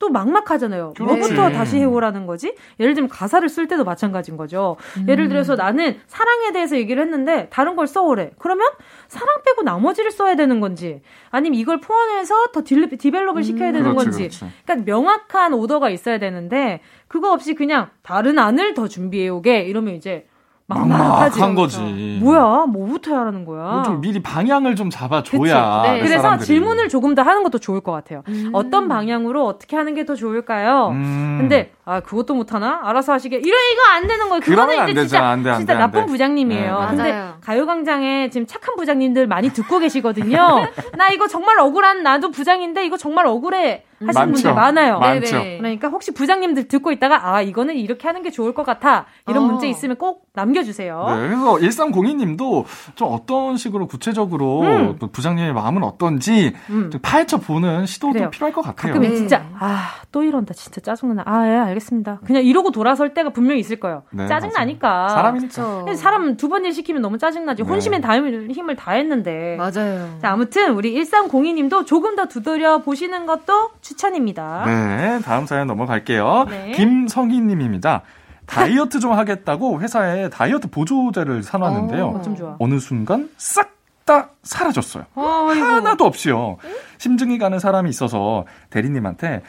또 0.00 0.08
막막하잖아요. 0.08 0.94
그렇지. 0.96 1.12
뭐부터 1.12 1.50
다시 1.50 1.76
해오라는 1.78 2.26
거지? 2.26 2.54
예를 2.80 2.94
들면 2.94 3.10
가사를 3.10 3.46
쓸 3.50 3.68
때도 3.68 3.84
마찬가지인 3.84 4.38
거죠. 4.38 4.76
예를 5.06 5.28
들어서 5.28 5.56
나는 5.56 6.00
사랑에 6.06 6.52
대해서 6.52 6.76
얘기를 6.76 7.02
했는데 7.02 7.48
다른 7.50 7.76
걸 7.76 7.86
써오래. 7.86 8.30
그러면 8.38 8.66
사랑 9.08 9.42
빼고 9.44 9.62
나머지를 9.62 10.10
써야 10.10 10.36
되는 10.36 10.58
건지 10.60 11.02
아니면 11.30 11.58
이걸 11.58 11.80
포함해서 11.80 12.46
더 12.52 12.64
딜, 12.64 12.88
develop을 12.88 13.44
시켜야 13.44 13.72
되는 13.72 13.90
그렇지, 13.90 14.04
건지 14.04 14.18
그렇지. 14.20 14.54
그러니까 14.64 14.90
명확한 14.90 15.52
오더가 15.52 15.90
있어야 15.90 16.18
되는데 16.18 16.80
그거 17.06 17.32
없이 17.32 17.54
그냥 17.54 17.90
다른 18.02 18.38
안을 18.38 18.72
더 18.72 18.88
준비해 18.88 19.28
오게 19.28 19.64
이러면 19.64 19.96
이제 19.96 20.26
막막하지. 20.70 21.38
막막한 21.40 21.54
거지. 21.54 22.18
뭐야? 22.22 22.64
뭐부터 22.68 23.14
하는 23.16 23.44
거야? 23.44 23.64
뭐좀 23.72 24.00
미리 24.00 24.22
방향을 24.22 24.76
좀 24.76 24.88
잡아줘야. 24.90 25.82
네. 25.82 25.98
그 26.00 26.06
그래서 26.06 26.22
사람들이. 26.22 26.46
질문을 26.46 26.88
조금 26.88 27.14
더 27.14 27.22
하는 27.22 27.42
것도 27.42 27.58
좋을 27.58 27.80
것 27.80 27.92
같아요. 27.92 28.22
음. 28.28 28.50
어떤 28.52 28.88
방향으로 28.88 29.46
어떻게 29.46 29.76
하는 29.76 29.94
게 29.94 30.00
더 30.04 30.14
좋을까요? 30.14 30.88
음. 30.92 31.36
근데 31.40 31.72
아 31.84 32.00
그것도 32.00 32.34
못하나? 32.34 32.80
알아서 32.84 33.12
하시게. 33.12 33.36
이러 33.36 33.56
이거 33.56 33.82
안 33.94 34.06
되는 34.06 34.28
거예요. 34.28 34.40
그러면 34.42 34.66
그거는 34.66 34.82
안 34.82 34.88
이제 34.88 35.00
되죠. 35.00 35.08
진짜 35.08 35.26
안 35.26 35.42
돼, 35.42 35.50
안 35.50 35.58
진짜 35.58 35.72
돼, 35.74 35.74
안 35.74 35.80
나쁜 35.90 36.00
돼. 36.00 36.06
부장님이에요. 36.06 36.80
네, 36.80 36.86
근데 36.88 37.12
맞아요. 37.12 37.34
가요광장에 37.42 38.30
지금 38.30 38.46
착한 38.46 38.76
부장님들 38.76 39.26
많이 39.26 39.50
듣고 39.50 39.78
계시거든요. 39.78 40.38
나 40.96 41.10
이거 41.10 41.28
정말 41.28 41.58
억울한 41.58 42.02
나도 42.02 42.30
부장인데 42.30 42.86
이거 42.86 42.96
정말 42.96 43.26
억울해. 43.26 43.84
하시는 44.06 44.26
많죠. 44.26 44.32
분들 44.32 44.54
많아요. 44.54 44.98
많죠. 44.98 45.38
네네. 45.38 45.58
그러니까 45.58 45.88
혹시 45.88 46.12
부장님들 46.12 46.68
듣고 46.68 46.92
있다가 46.92 47.28
아 47.34 47.42
이거는 47.42 47.76
이렇게 47.76 48.06
하는 48.08 48.22
게 48.22 48.30
좋을 48.30 48.54
것 48.54 48.64
같아 48.64 49.06
이런 49.28 49.44
어. 49.44 49.46
문제 49.46 49.68
있으면 49.68 49.96
꼭 49.96 50.26
남겨주세요. 50.34 51.04
네, 51.08 51.28
그래서 51.28 51.54
1302님도 51.56 52.64
좀 52.94 53.08
어떤 53.12 53.56
식으로 53.56 53.86
구체적으로 53.86 54.60
음. 54.62 54.96
또 54.98 55.08
부장님의 55.08 55.52
마음은 55.52 55.82
어떤지 55.82 56.54
음. 56.70 56.90
좀 56.90 57.00
파헤쳐 57.02 57.38
보는 57.38 57.86
시도도 57.86 58.12
그래요. 58.12 58.30
필요할 58.30 58.52
것 58.52 58.62
같아요. 58.62 58.92
가끔은 58.94 59.10
네. 59.10 59.16
진짜 59.16 59.44
아 59.58 60.00
또 60.12 60.24
이런다 60.24 60.52
진짜 60.54 60.80
짜증나 60.80 61.22
아 61.24 61.46
예 61.46 61.52
알겠습니다 61.56 62.18
그냥 62.26 62.44
이러고 62.44 62.72
돌아설 62.72 63.14
때가 63.14 63.30
분명히 63.30 63.60
있을 63.60 63.78
거예요 63.78 64.02
네, 64.10 64.26
짜증 64.26 64.50
나니까 64.52 65.08
사람이니까. 65.08 65.94
사람 65.94 66.36
두 66.36 66.48
번 66.48 66.64
일 66.64 66.72
시키면 66.72 67.00
너무 67.00 67.16
짜증나지 67.16 67.62
네. 67.62 67.68
혼심엔 67.68 68.00
다 68.00 68.16
힘을, 68.16 68.50
힘을 68.50 68.74
다 68.74 68.90
했는데 68.92 69.54
맞아요. 69.56 70.18
자 70.20 70.30
아무튼 70.32 70.72
우리 70.74 70.94
1302님도 71.00 71.86
조금 71.86 72.16
더 72.16 72.26
두드려 72.26 72.78
보시는 72.78 73.24
것도 73.26 73.70
추천입니다 73.90 74.64
네, 74.66 75.20
다음 75.24 75.46
사연 75.46 75.66
넘어갈게요. 75.66 76.46
네. 76.48 76.72
김성희님입니다. 76.72 78.02
다이어트 78.46 79.00
좀 79.00 79.12
하겠다고 79.12 79.80
회사에 79.80 80.28
다이어트 80.28 80.70
보조제를 80.70 81.42
사놨는데요. 81.42 82.06
어, 82.06 82.22
좀 82.22 82.36
좋아 82.36 82.56
어느 82.58 82.78
순간 82.78 83.28
싹 83.36 83.80
다 84.06 84.30
사라졌어요. 84.42 85.04
아이고. 85.14 85.64
하나도 85.64 86.04
없이요. 86.04 86.56
심증이 86.98 87.38
가는 87.38 87.60
사람이 87.60 87.88
있어서 87.90 88.44
대리님한테 88.70 89.42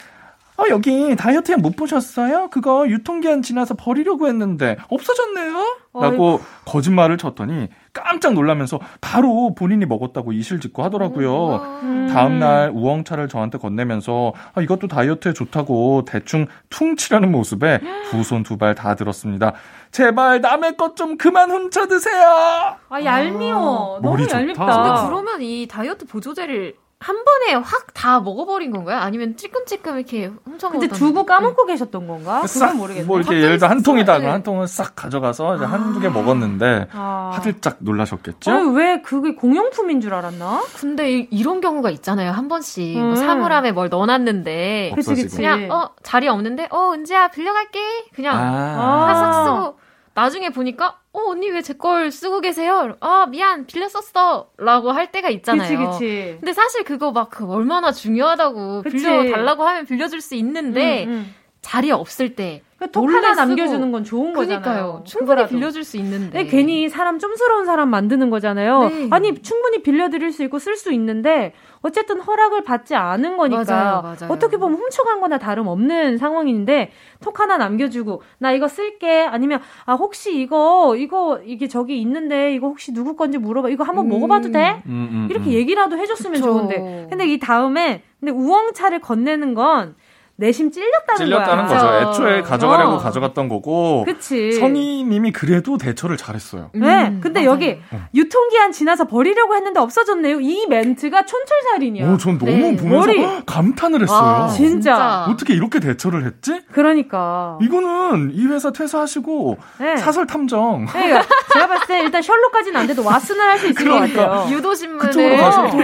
어, 0.57 0.65
여기 0.69 1.15
다이어트약 1.15 1.61
못 1.61 1.75
보셨어요? 1.75 2.49
그거 2.49 2.87
유통기한 2.87 3.41
지나서 3.41 3.73
버리려고 3.73 4.27
했는데 4.27 4.77
없어졌네요? 4.89 5.77
라고 5.95 6.41
거짓말을 6.65 7.17
쳤더니 7.17 7.69
깜짝 7.93 8.33
놀라면서 8.33 8.79
바로 9.01 9.53
본인이 9.53 9.85
먹었다고 9.85 10.31
이실직고 10.33 10.83
하더라고요. 10.83 11.55
음. 11.83 12.07
다음날 12.11 12.71
우엉차를 12.73 13.27
저한테 13.27 13.57
건네면서 13.57 14.33
아, 14.53 14.61
이것도 14.61 14.87
다이어트에 14.87 15.33
좋다고 15.33 16.05
대충 16.05 16.47
퉁치려는 16.69 17.31
모습에 17.31 17.79
두 18.09 18.19
손 18.21 18.43
두 18.43 18.57
발 18.57 18.75
다 18.75 18.95
들었습니다. 18.95 19.53
제발 19.91 20.41
남의 20.41 20.77
것 20.77 20.95
좀 20.95 21.17
그만 21.17 21.51
훔쳐 21.51 21.87
드세요. 21.87 22.75
아 22.89 23.03
얄미워 23.03 23.99
너무 24.01 24.09
머리 24.09 24.23
좋다. 24.23 24.39
얄밉다 24.39 24.65
근데 24.83 25.07
그러면 25.07 25.41
이 25.41 25.67
다이어트 25.67 26.05
보조제를 26.05 26.75
한 27.01 27.23
번에 27.25 27.55
확 27.55 27.87
다 27.93 28.19
먹어버린 28.19 28.71
건가요? 28.71 28.97
아니면 28.97 29.35
찔끔찔끔 29.37 29.97
이렇게 29.97 30.31
훔쳐 30.45 30.69
근데 30.69 30.87
먹었던 30.87 30.97
두고 31.07 31.25
까먹고 31.25 31.65
계셨던 31.67 32.07
건가? 32.07 32.47
싹, 32.47 32.61
그건 32.67 32.77
모르겠네 32.77 33.05
뭐 33.07 33.19
이렇게 33.19 33.35
예를 33.41 33.57
들어 33.59 33.69
한 33.69 33.83
통이다가 33.83 34.19
네. 34.19 34.27
한 34.27 34.41
통을 34.41 34.65
싹 34.67 34.95
가져가서 34.95 35.57
이제 35.57 35.65
한두 35.65 35.99
개 35.99 36.09
먹었는데 36.09 36.87
아. 36.93 37.29
화들짝 37.33 37.77
놀라셨겠죠? 37.79 38.49
아니, 38.51 38.69
왜 38.75 39.01
그게 39.01 39.35
공용품인 39.35 40.01
줄 40.01 40.15
알았나? 40.15 40.63
근데 40.79 41.11
이- 41.11 41.27
이런 41.29 41.61
경우가 41.61 41.91
있잖아요. 41.91 42.31
한 42.31 42.47
번씩 42.47 42.97
뭐 42.97 43.09
음. 43.09 43.15
사물함에 43.15 43.71
뭘 43.71 43.89
넣어놨는데 43.89 44.93
그치. 44.95 45.13
그치. 45.13 45.35
그냥 45.35 45.69
어 45.71 45.89
자리 46.01 46.27
없는데 46.27 46.67
어 46.71 46.93
은지야 46.93 47.27
빌려갈게 47.29 47.79
그냥 48.15 48.35
아. 48.35 49.07
하삭 49.09 49.45
쓰고 49.45 49.77
나중에 50.13 50.49
보니까 50.49 50.99
어 51.13 51.19
언니 51.29 51.49
왜 51.49 51.61
제 51.61 51.73
걸 51.77 52.11
쓰고 52.11 52.41
계세요? 52.41 52.95
아 52.99 53.25
미안 53.29 53.65
빌려 53.65 53.87
썼어라고 53.89 54.91
할 54.91 55.11
때가 55.11 55.29
있잖아요. 55.29 55.61
그치 55.91 56.05
그치 56.05 56.37
근데 56.39 56.53
사실 56.53 56.83
그거 56.83 57.11
막 57.11 57.29
그 57.31 57.45
얼마나 57.49 57.91
중요하다고 57.91 58.81
그치. 58.83 58.97
빌려 58.97 59.31
달라고 59.31 59.63
하면 59.63 59.85
빌려줄 59.85 60.21
수 60.21 60.35
있는데 60.35 61.05
음, 61.05 61.09
음. 61.09 61.35
자리 61.61 61.91
없을 61.91 62.35
때 62.35 62.63
그톡 62.79 63.05
몰래 63.05 63.17
하나 63.17 63.35
쓰고. 63.35 63.47
남겨주는 63.47 63.91
건 63.91 64.03
좋은 64.03 64.33
거잖아요. 64.33 64.61
그러니까요. 64.61 65.03
충분히. 65.05 65.47
빌려줄 65.47 65.83
수 65.83 65.97
있는데 65.97 66.43
네, 66.43 66.49
괜히 66.49 66.89
사람 66.89 67.19
좀스러운 67.19 67.65
사람 67.65 67.89
만드는 67.89 68.31
거잖아요. 68.31 68.89
네. 68.89 69.07
아니 69.11 69.39
충분히 69.43 69.83
빌려드릴 69.83 70.31
수 70.31 70.43
있고 70.43 70.57
쓸 70.57 70.75
수 70.75 70.91
있는데 70.91 71.53
어쨌든 71.83 72.19
허락을 72.19 72.63
받지 72.63 72.95
않은 72.95 73.37
거니까 73.37 73.63
맞아요, 73.63 74.01
맞아요. 74.01 74.31
어떻게 74.31 74.57
보면 74.57 74.79
훔쳐간 74.79 75.21
거나 75.21 75.37
다름없는 75.37 76.17
상황인데 76.17 76.91
톡 77.21 77.39
하나 77.39 77.57
남겨주고 77.57 78.23
나 78.39 78.51
이거 78.51 78.67
쓸게 78.67 79.21
아니면 79.25 79.61
아 79.85 79.93
혹시 79.93 80.35
이거 80.41 80.95
이거 80.97 81.39
이게 81.45 81.67
저기 81.67 82.01
있는데 82.01 82.55
이거 82.55 82.67
혹시 82.67 82.91
누구 82.91 83.15
건지 83.15 83.37
물어봐 83.37 83.69
이거 83.69 83.83
한번 83.83 84.05
음. 84.05 84.09
먹어봐도 84.09 84.51
돼? 84.51 84.81
음, 84.87 85.09
음, 85.11 85.27
이렇게 85.29 85.51
음. 85.51 85.53
얘기라도 85.53 85.99
해줬으면 85.99 86.33
그쵸. 86.33 86.45
좋은데 86.45 87.07
근데 87.11 87.27
이 87.27 87.37
다음에 87.37 88.01
근데 88.19 88.31
우엉차를 88.31 89.01
건네는 89.01 89.53
건 89.53 89.95
내심 90.41 90.71
찔렸다는, 90.71 91.17
찔렸다는 91.17 91.65
거야. 91.67 91.77
거죠. 91.79 92.09
애초에 92.09 92.41
가져가려고 92.41 92.93
어. 92.95 92.97
가져갔던 92.97 93.47
거고 93.47 94.03
그치. 94.05 94.51
성희님이 94.53 95.31
그래도 95.31 95.77
대처를 95.77 96.17
잘했어요. 96.17 96.71
네, 96.73 97.07
음, 97.09 97.19
근데 97.21 97.41
맞아요. 97.45 97.51
여기 97.51 97.79
유통기한 98.15 98.71
지나서 98.71 99.05
버리려고 99.05 99.55
했는데 99.55 99.79
없어졌네요. 99.79 100.39
이 100.41 100.65
멘트가 100.67 101.25
촌철살인이야. 101.25 102.11
오, 102.11 102.17
전 102.17 102.39
너무 102.39 102.51
네. 102.51 102.75
보면서 102.75 103.07
머리. 103.07 103.21
헉, 103.23 103.43
감탄을 103.45 104.01
했어요. 104.01 104.19
아, 104.19 104.47
진짜. 104.49 105.25
어떻게 105.29 105.53
이렇게 105.53 105.79
대처를 105.79 106.25
했지? 106.25 106.61
그러니까. 106.71 107.59
이거는 107.61 108.31
이 108.33 108.45
회사 108.47 108.71
퇴사하시고 108.71 109.57
네. 109.79 109.97
사설 109.97 110.25
탐정 110.25 110.87
그러니까 110.87 111.23
제가 111.53 111.67
봤을 111.67 111.87
때 111.87 112.01
일단 112.01 112.21
셜록까지는 112.21 112.79
안 112.81 112.87
돼도 112.87 113.03
왓슨을 113.03 113.37
할 113.39 113.59
수 113.61 113.67
있을 113.67 113.75
그러니까. 113.83 114.27
것 114.27 114.29
같아요. 114.39 114.55
유도 114.55 114.69
그쪽으로 114.71 115.11
신문을 115.11 115.37
가셔도 115.37 115.77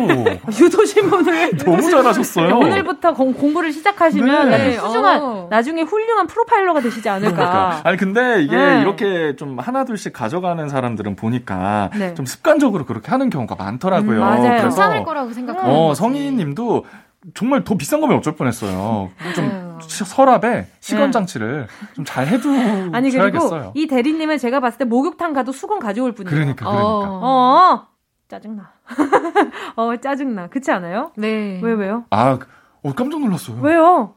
유도신문을 0.66 1.58
너무 1.58 1.92
잘하셨어요. 1.92 2.56
오늘부터 2.58 3.14
공, 3.14 3.34
공부를 3.34 3.72
시작하시면 3.72 4.47
네. 4.50 4.58
나중에 4.58 4.78
훌륭한 4.78 5.22
어. 5.22 5.48
나중에 5.50 5.82
훌륭한 5.84 6.28
프로파일러가 6.28 6.82
되시지 6.82 7.08
않을까. 7.10 7.36
그러니까. 7.36 7.82
아니 7.84 7.98
근데 7.98 8.42
이게 8.42 8.56
네. 8.56 8.82
이렇게 8.82 9.36
좀 9.36 9.60
하나 9.60 9.86
둘씩 9.86 10.14
가져가는 10.14 10.68
사람들은 10.68 11.16
보니까 11.16 11.90
네. 11.98 12.14
좀 12.14 12.26
습관적으로 12.26 12.86
그렇게 12.86 13.10
하는 13.12 13.30
경우가 13.30 13.56
많더라고요. 13.56 14.18
음, 14.18 14.20
맞아요. 14.20 14.42
그래서 14.42 14.62
괜찮을 14.62 15.04
거라고 15.04 15.32
생각하는 15.32 15.70
어, 15.70 15.88
거지. 15.88 16.00
성희님도 16.00 16.86
정말 17.34 17.64
더 17.64 17.76
비싼 17.76 18.00
거면 18.00 18.18
어쩔 18.18 18.36
뻔했어요. 18.36 19.10
좀 19.36 19.80
서랍에 19.82 20.68
시건 20.80 21.12
장치를 21.12 21.68
좀잘 21.96 22.28
해두 22.28 22.50
아니 22.94 23.12
그리고. 23.12 23.72
이 23.74 23.88
대리님은 23.88 24.38
제가 24.38 24.60
봤을 24.60 24.78
때 24.78 24.86
목욕탕 24.86 25.34
가도 25.34 25.52
수건 25.52 25.80
가져올 25.80 26.14
뿐이에요. 26.14 26.34
그러니까 26.34 26.66
그러니까. 26.66 26.88
어. 26.88 27.20
어 27.24 27.88
짜증나. 28.30 28.72
어 29.76 29.96
짜증나. 29.98 30.48
그렇지 30.48 30.72
않아요? 30.72 31.12
네. 31.18 31.60
왜 31.62 31.74
왜요? 31.74 32.06
아, 32.10 32.38
어, 32.84 32.94
깜짝 32.94 33.20
놀랐어요. 33.22 33.58
왜요? 33.62 34.14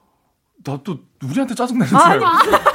나 0.65 0.79
또 0.85 0.99
우리한테 1.25 1.55
짜증 1.55 1.79
내는 1.79 1.95
아니. 1.97 2.19
줄 2.21 2.25
알고. 2.29 2.71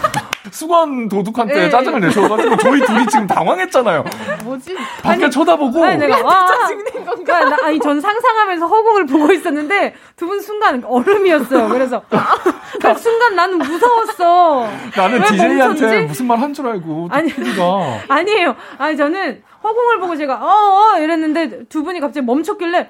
수건 0.52 1.10
도둑한테 1.10 1.54
네. 1.56 1.70
짜증을 1.72 2.00
내셔가지고 2.02 2.58
저희 2.58 2.80
둘이 2.82 3.06
지금 3.08 3.26
당황했잖아요. 3.26 4.04
뭐지? 4.44 4.76
밖에 5.02 5.28
쳐다보고 5.30 5.84
아니 5.84 5.98
내가 5.98 6.22
와 6.24 6.46
짜증낸 6.48 7.04
건가? 7.06 7.50
나, 7.50 7.58
아니 7.64 7.80
전 7.80 8.00
상상하면서 8.00 8.68
허공을 8.68 9.06
보고 9.08 9.32
있었는데 9.34 9.96
두 10.16 10.28
분 10.28 10.40
순간 10.42 10.84
얼음이었어요. 10.84 11.68
그래서 11.70 12.04
그 12.82 12.96
순간 13.00 13.36
나는 13.36 13.58
무서웠어. 13.58 14.68
나는 14.96 15.24
DJ한테 15.24 15.66
멈췄지? 15.66 15.98
무슨 16.08 16.28
말 16.28 16.40
한 16.40 16.54
줄 16.54 16.68
알고 16.68 17.08
아니. 17.12 17.34
PD가 17.34 18.02
아니에요. 18.10 18.56
아니 18.78 18.96
저는 18.98 19.42
허공을 19.64 20.00
보고 20.00 20.16
제가 20.16 20.36
어어 20.42 21.00
이랬는데 21.00 21.66
두 21.70 21.84
분이 21.84 22.00
갑자기 22.00 22.24
멈췄길래 22.26 22.90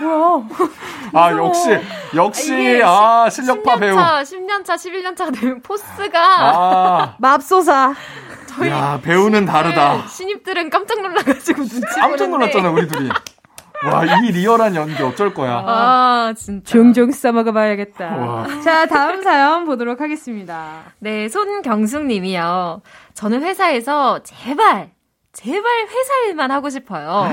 뭐야? 0.00 0.48
아. 1.12 1.32
역시 1.32 1.78
역시 2.14 2.80
아 2.84 3.28
실력파 3.30 3.76
배우 3.76 3.96
10년차, 3.96 4.22
10년차, 4.22 4.64
11년차가 5.14 5.38
되면 5.40 5.62
포스가 5.62 6.20
아 6.38 7.14
맙소사. 7.18 7.94
야, 8.66 9.00
배우는 9.02 9.46
다르다. 9.46 10.06
신입들은 10.08 10.70
깜짝 10.70 11.00
놀라가지고 11.00 11.62
눈치 11.62 11.86
깜짝. 12.00 12.28
놀랐잖아 12.28 12.70
우리 12.70 12.86
둘이. 12.88 13.08
와 13.82 14.04
이 14.04 14.32
리얼한 14.32 14.74
연기 14.74 15.02
어쩔 15.02 15.32
거야. 15.32 15.64
아, 15.66 16.34
진짜. 16.36 16.70
종종 16.70 17.10
써먹어 17.12 17.52
봐야겠다. 17.52 18.04
와. 18.16 18.46
자, 18.62 18.84
다음 18.86 19.22
사연 19.22 19.64
보도록 19.64 20.02
하겠습니다. 20.02 20.82
네, 20.98 21.28
손경숙 21.30 22.04
님이요. 22.04 22.82
저는 23.14 23.42
회사에서 23.42 24.18
제발, 24.22 24.90
제발 25.32 25.62
회사 25.86 26.14
일만 26.26 26.50
하고 26.50 26.68
싶어요. 26.68 27.32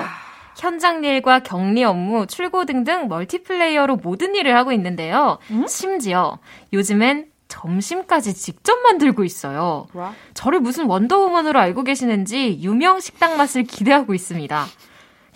현장 0.57 1.03
일과 1.03 1.39
경리 1.39 1.83
업무, 1.83 2.25
출고 2.25 2.65
등등 2.65 3.07
멀티플레이어로 3.07 3.97
모든 3.97 4.33
일을 4.35 4.55
하고 4.55 4.71
있는데요. 4.71 5.37
심지어 5.67 6.39
요즘엔 6.73 7.27
점심까지 7.47 8.33
직접 8.33 8.75
만들고 8.81 9.23
있어요. 9.23 9.87
와. 9.93 10.13
저를 10.33 10.59
무슨 10.59 10.85
원더우먼으로 10.87 11.59
알고 11.59 11.83
계시는지 11.83 12.59
유명 12.61 12.99
식당 12.99 13.37
맛을 13.37 13.63
기대하고 13.63 14.13
있습니다. 14.13 14.65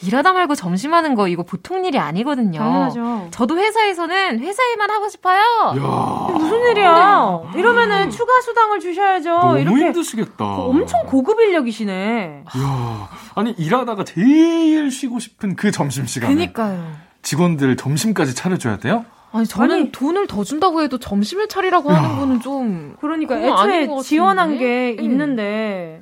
일하다 0.04 0.34
말고 0.34 0.56
점심하는 0.56 1.16
거 1.16 1.28
이거 1.28 1.44
보통 1.44 1.86
일이 1.86 2.00
아니거든요. 2.00 2.60
당연하죠. 2.60 3.28
저도 3.32 3.58
회사에서는 3.58 4.40
회사 4.40 4.64
일만 4.64 4.90
하고 4.90 5.10
싶어요. 5.10 5.40
야 5.40 6.28
무슨 6.34 6.60
일이야? 6.72 7.42
이러면은 7.56 8.10
추가 8.10 8.42
수당을 8.42 8.80
주셔야죠. 8.80 9.30
너무 9.30 9.60
이렇게 9.60 9.86
힘드시겠다. 9.86 10.44
엄청 10.46 11.06
고급 11.06 11.40
인력이시네. 11.40 12.44
야 12.58 13.10
아니 13.36 13.52
일하다가 13.52 14.04
제일 14.04 14.90
쉬고 14.92 15.20
싶은 15.20 15.56
그 15.56 15.72
점심 15.72 16.06
시간에 16.06 16.34
그니까요. 16.34 16.94
직원들 17.22 17.78
점심까지 17.78 18.34
차려줘야 18.34 18.78
돼요? 18.78 19.06
아니 19.34 19.46
저는 19.46 19.76
아니. 19.76 19.92
돈을 19.92 20.28
더 20.28 20.44
준다고 20.44 20.82
해도 20.82 20.98
점심을 20.98 21.48
차리라고 21.48 21.92
하는 21.92 22.18
거는 22.20 22.42
좀 22.42 22.96
그러니까 23.00 23.38
애초에? 23.40 23.88
지원한 24.04 24.58
게 24.58 24.96
음. 25.00 25.04
있는데 25.04 26.02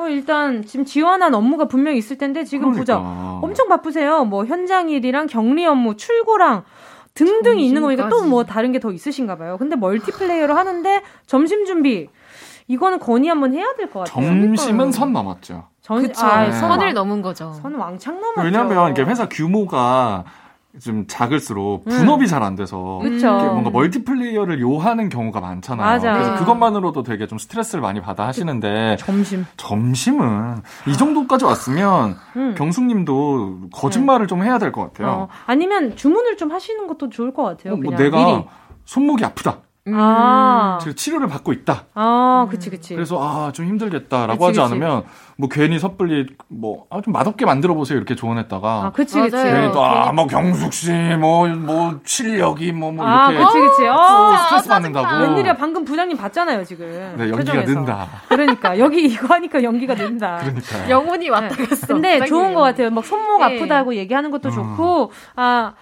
어, 0.00 0.08
일단 0.08 0.64
지금 0.64 0.84
지원한 0.84 1.34
업무가 1.34 1.66
분명히 1.66 1.98
있을 1.98 2.16
텐데 2.18 2.44
지금 2.44 2.72
보자. 2.72 2.98
그러니까. 2.98 3.40
엄청 3.42 3.68
바쁘세요. 3.68 4.24
뭐 4.24 4.44
현장 4.46 4.88
일이랑 4.88 5.26
경리 5.26 5.66
업무, 5.66 5.96
출고랑 5.96 6.64
등등이 7.14 7.66
있는 7.66 7.82
거니까 7.82 8.08
또 8.08 8.22
뭐 8.22 8.44
다른 8.44 8.72
게 8.72 8.78
더 8.78 8.90
있으신가 8.92 9.36
봐요. 9.36 9.56
근데 9.58 9.76
멀티플레이어로 9.76 10.54
하는데 10.54 11.02
점심 11.26 11.64
준비 11.66 12.08
이거는 12.68 12.98
건의 13.00 13.28
한번 13.28 13.52
해야 13.52 13.66
될 13.76 13.90
것 13.90 14.00
같아요. 14.06 14.24
점심은 14.26 14.92
선 14.92 15.12
넘었죠. 15.12 15.64
전, 15.82 16.02
그쵸. 16.02 16.24
아, 16.24 16.44
네. 16.46 16.52
선을 16.52 16.94
넘은 16.94 17.20
거죠. 17.20 17.52
선 17.60 17.74
왕창 17.74 18.20
넘었죠. 18.20 18.42
왜냐하면 18.42 18.92
이게 18.92 19.02
회사 19.02 19.28
규모가 19.28 20.24
좀 20.78 21.04
작을수록 21.08 21.84
음. 21.86 21.90
분업이 21.90 22.28
잘안 22.28 22.54
돼서 22.54 23.00
뭔가 23.50 23.70
멀티플레이어를 23.70 24.60
요하는 24.60 25.08
경우가 25.08 25.40
많잖아요. 25.40 25.84
맞아. 25.84 26.12
그래서 26.12 26.36
그것만으로도 26.36 27.02
되게 27.02 27.26
좀 27.26 27.38
스트레스를 27.38 27.82
많이 27.82 28.00
받아 28.00 28.26
하시는데 28.26 28.96
점심 29.00 29.44
점심은 29.56 30.62
이 30.86 30.92
정도까지 30.96 31.44
왔으면 31.44 32.16
음. 32.36 32.54
경숙님도 32.56 33.70
거짓말을 33.72 34.26
좀 34.28 34.44
해야 34.44 34.58
될 34.58 34.70
것 34.70 34.82
같아요. 34.82 35.08
어, 35.22 35.28
아니면 35.46 35.96
주문을 35.96 36.36
좀 36.36 36.52
하시는 36.52 36.86
것도 36.86 37.08
좋을 37.10 37.34
것 37.34 37.42
같아요. 37.42 37.72
어, 37.74 37.76
뭐 37.76 37.90
그냥 37.90 37.98
내가 38.04 38.24
미리. 38.24 38.44
손목이 38.84 39.24
아프다. 39.24 39.58
아, 39.96 40.78
지금 40.80 40.94
치료를 40.94 41.28
받고 41.28 41.52
있다. 41.52 41.84
아, 41.94 42.46
그치, 42.50 42.70
그치. 42.70 42.94
그래서 42.94 43.18
아 43.20 43.50
좀 43.52 43.66
힘들겠다라고 43.66 44.46
그치, 44.46 44.60
하지 44.60 44.72
그치. 44.74 44.84
않으면 44.84 45.04
뭐 45.36 45.48
괜히 45.48 45.78
섣불리 45.78 46.26
뭐 46.48 46.86
아 46.90 47.00
좀 47.00 47.12
맛없게 47.12 47.46
만들어 47.46 47.74
보세요 47.74 47.96
이렇게 47.96 48.14
조언했다가 48.14 48.68
아, 48.84 48.90
그치, 48.92 49.18
그치. 49.20 49.34
맞아요. 49.34 49.52
괜히 49.54 49.72
또 49.72 49.82
아 49.84 50.12
뭐 50.12 50.26
경숙 50.26 50.72
씨 50.72 50.92
뭐 51.16 51.48
뭐 51.56 52.00
실력이 52.04 52.72
뭐 52.72 52.92
뭐 52.92 53.06
아, 53.06 53.30
이렇게 53.32 53.44
그치, 53.44 53.60
그치. 53.60 53.82
또 53.86 53.92
어, 53.92 54.36
스트레스 54.36 54.68
받는다고. 54.68 55.22
웬일이야, 55.22 55.56
방금 55.56 55.84
부장님 55.84 56.16
봤잖아요, 56.16 56.64
지금. 56.64 56.86
네, 57.16 57.30
연기가 57.30 57.36
표정에서. 57.38 57.72
는다. 57.72 58.08
그러니까, 58.28 58.78
여기 58.78 59.04
이거 59.04 59.26
하니까 59.34 59.62
연기가 59.62 59.94
는다. 59.94 60.38
그러니까. 60.42 60.90
영혼이 60.90 61.28
왔다 61.30 61.54
네. 61.56 61.66
갔어. 61.66 61.86
근데 61.86 62.18
부장님 62.18 62.28
좋은 62.28 62.54
것. 62.54 62.60
같아요. 62.62 62.90
막 62.90 63.04
손목 63.04 63.38
네. 63.38 63.44
아프다고 63.56 63.94
얘기하는 63.94 64.30
것도 64.30 64.48
어. 64.48 64.52
좋고, 64.52 65.12
아, 65.36 65.72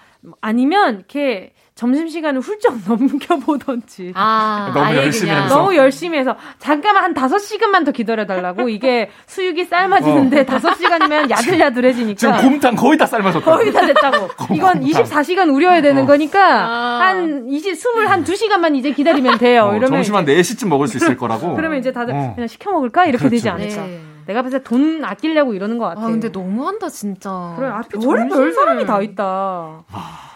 아니면, 0.41 0.95
이렇게, 0.97 1.53
점심시간을 1.79 2.41
훌쩍 2.41 2.75
넘겨보던지. 2.85 4.11
아, 4.13 4.69
너무 4.73 4.85
아예 4.85 4.97
열심히 4.97 5.29
그냥. 5.29 5.45
해서. 5.45 5.55
너무 5.55 5.75
열심히 5.77 6.17
해서 6.17 6.35
잠깐만 6.57 7.05
한 7.05 7.13
다섯 7.13 7.39
시간만 7.39 7.85
더 7.85 7.91
기다려달라고 7.91 8.67
이게 8.67 9.09
수육이 9.27 9.63
삶아지는데 9.63 10.45
다섯 10.45 10.73
시간이면 10.75 11.29
야들야들해지니까 11.31 12.17
지금 12.17 12.51
곰탕 12.51 12.75
거의 12.75 12.97
다 12.97 13.05
삶아졌다. 13.05 13.45
거의 13.49 13.71
다 13.71 13.85
됐다고. 13.85 14.27
이건 14.53 14.81
24시간 14.83 15.55
우려야 15.55 15.81
되는 15.81 16.03
어. 16.03 16.05
거니까 16.05 16.65
아. 16.65 16.99
한 17.01 17.45
20, 17.47 17.75
21시간만 17.75 18.75
이제 18.75 18.91
기다리면 18.91 19.37
돼요. 19.37 19.67
어, 19.67 19.71
이러면 19.71 19.89
점심 19.99 20.15
한 20.15 20.23
이제, 20.27 20.35
4시쯤 20.35 20.67
먹을 20.67 20.89
수 20.89 20.97
있을 20.97 21.15
거라고. 21.15 21.55
그러면 21.55 21.79
이제 21.79 21.93
다들 21.93 22.13
어. 22.13 22.33
그냥 22.35 22.47
시켜 22.49 22.71
먹을까 22.73 23.05
이렇게 23.05 23.19
그렇죠, 23.19 23.29
되지 23.29 23.49
그렇죠. 23.49 23.79
않을까. 23.79 23.87
네. 23.87 24.08
내가 24.29 24.43
봤을 24.43 24.59
때 24.59 24.63
돈 24.63 25.03
아끼려고 25.03 25.55
이러는 25.55 25.79
것 25.79 25.85
같아. 25.85 26.01
아, 26.01 26.05
근데 26.05 26.29
너무한다, 26.29 26.87
진짜. 26.89 27.55
그래, 27.57 27.67
앞에. 27.67 27.97
별별 27.97 28.53
사람이 28.53 28.85
다 28.85 29.01
있다. 29.01 29.83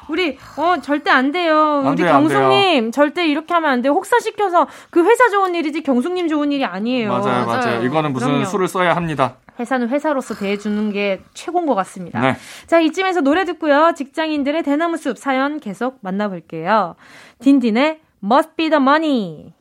우리 0.10 0.38
어 0.58 0.82
절대 0.82 1.12
안 1.12 1.32
돼요. 1.32 1.84
안 1.86 1.94
우리 1.94 1.98
돼요, 1.98 2.14
안 2.16 2.24
경숙님 2.24 2.92
절대 2.92 3.28
이렇게 3.28 3.54
하면 3.54 3.70
안 3.70 3.82
돼요. 3.84 3.94
혹사시켜서 3.94 4.68
그 4.90 5.06
회사 5.06 5.30
좋은 5.30 5.54
일이지 5.54 5.82
경숙님 5.84 6.28
좋은 6.28 6.52
일이 6.52 6.66
아니에요. 6.66 7.10
맞아요, 7.10 7.46
맞아요. 7.46 7.46
맞아요. 7.46 7.84
이거는 7.84 8.12
무슨 8.14 8.28
그럼요. 8.30 8.46
술을 8.46 8.68
써야 8.68 8.96
합니다. 8.96 9.36
회사는 9.60 9.90
회사로서 9.90 10.34
대해주는 10.34 10.92
게 10.92 11.22
최고인 11.36 11.68
것 11.68 11.76
같습니다. 11.76 12.20
네. 12.20 12.36
자, 12.66 12.80
이쯤에서 12.80 13.22
노래 13.22 13.46
듣고요. 13.46 13.94
직장인들의 13.96 14.64
대나무 14.64 14.98
숲 14.98 15.18
사연 15.20 15.60
계속 15.60 16.00
만나볼게요. 16.02 16.96
딘딘의 17.40 18.00
Must 18.24 18.52
Be 18.58 18.70
the 18.72 18.82
Money. 18.82 19.54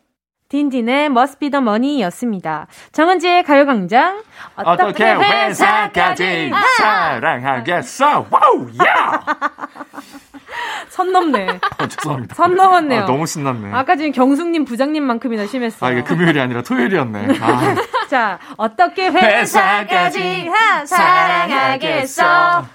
딘딘의 0.62 1.07
Must 1.07 1.38
Be 1.38 1.48
the 1.50 1.62
Money 1.62 2.03
였습니다. 2.03 2.66
정은지의 2.92 3.42
가요광장. 3.44 4.22
어떻게 4.55 5.03
회사까지 5.14 6.53
사랑하겠어? 6.76 8.26
와우, 8.28 8.68
야! 8.86 9.24
선 10.90 11.11
넘네. 11.11 11.59
어, 11.78 11.88
죄송합니다. 11.88 12.34
선 12.34 12.55
넘었네요. 12.55 13.00
아, 13.00 13.07
너무 13.07 13.24
신났네. 13.26 13.72
아까 13.72 13.96
지금 13.96 14.12
경숙님 14.12 14.66
부장님만큼이나 14.66 15.46
심했어요. 15.46 15.88
아, 15.88 15.90
이게 15.92 16.03
금요일이 16.03 16.38
아니라 16.38 16.61
토요일이었네. 16.61 17.28
아, 17.40 17.74
자, 18.11 18.38
어떻게 18.59 19.09
회사까지 19.09 20.48
하- 20.48 20.84
사랑하겠어? 20.84 22.66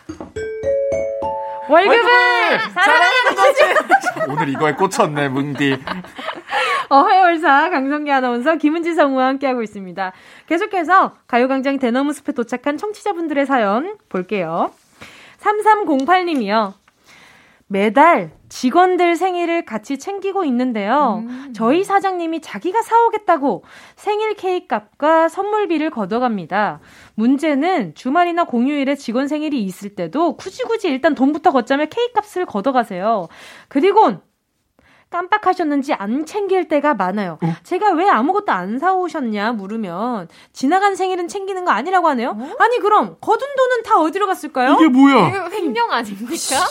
월급을 1.70 2.60
사랑하는 2.74 3.36
거지. 3.36 3.64
오늘 4.30 4.50
이거에 4.50 4.74
꽂혔네, 4.74 5.30
뭉디. 5.30 5.78
어회월사 6.90 7.70
강성기 7.70 8.12
아나운서 8.12 8.56
김은지 8.56 8.94
성우와 8.94 9.28
함께하고 9.28 9.62
있습니다. 9.62 10.14
계속해서 10.48 11.16
가요광장 11.28 11.80
대나무 11.80 12.14
숲에 12.14 12.32
도착한 12.32 12.78
청취자분들의 12.78 13.46
사연 13.46 13.98
볼게요. 14.10 14.72
3308님이요. 15.42 16.74
매달 17.70 18.32
직원들 18.48 19.18
생일을 19.18 19.66
같이 19.66 20.00
챙기고 20.00 20.46
있는데요. 20.46 21.24
저희 21.54 21.84
사장님이 21.84 22.40
자기가 22.42 22.82
사오겠다고 22.82 23.64
생일 23.98 24.36
케이크 24.36 24.68
값과 24.68 25.28
선물비를 25.28 25.90
걷어갑니다. 25.90 26.80
문제는 27.16 27.94
주말이나 27.94 28.46
공휴일에 28.46 28.96
직원 28.96 29.28
생일이 29.28 29.62
있을 29.64 29.96
때도 29.96 30.38
굳이 30.38 30.64
굳이 30.64 30.88
일단 30.88 31.14
돈부터 31.14 31.52
걷자며 31.52 31.88
케이크 31.88 32.14
값을 32.14 32.46
걷어가세요. 32.46 33.28
그리곤 33.68 34.22
깜빡하셨는지 35.10 35.94
안 35.94 36.26
챙길 36.26 36.70
때가 36.70 36.94
많아요. 36.94 37.38
제가 37.64 37.92
왜 37.92 38.08
아무것도 38.10 38.52
안 38.52 38.80
사오셨냐 38.80 39.54
물으면 39.54 40.30
지나간 40.54 40.96
생일은 40.96 41.28
챙기는 41.28 41.66
거 41.66 41.72
아니라고 41.72 42.08
하네요. 42.10 42.38
아니 42.60 42.80
그럼 42.80 43.18
거둔 43.20 43.48
돈은 43.58 43.84
다 43.84 44.00
어디로 44.00 44.26
갔을까요? 44.26 44.74
이게 44.74 44.88
뭐야? 44.88 45.30
이거 45.30 45.50
횡령 45.50 45.92
아닙니까? 45.92 46.66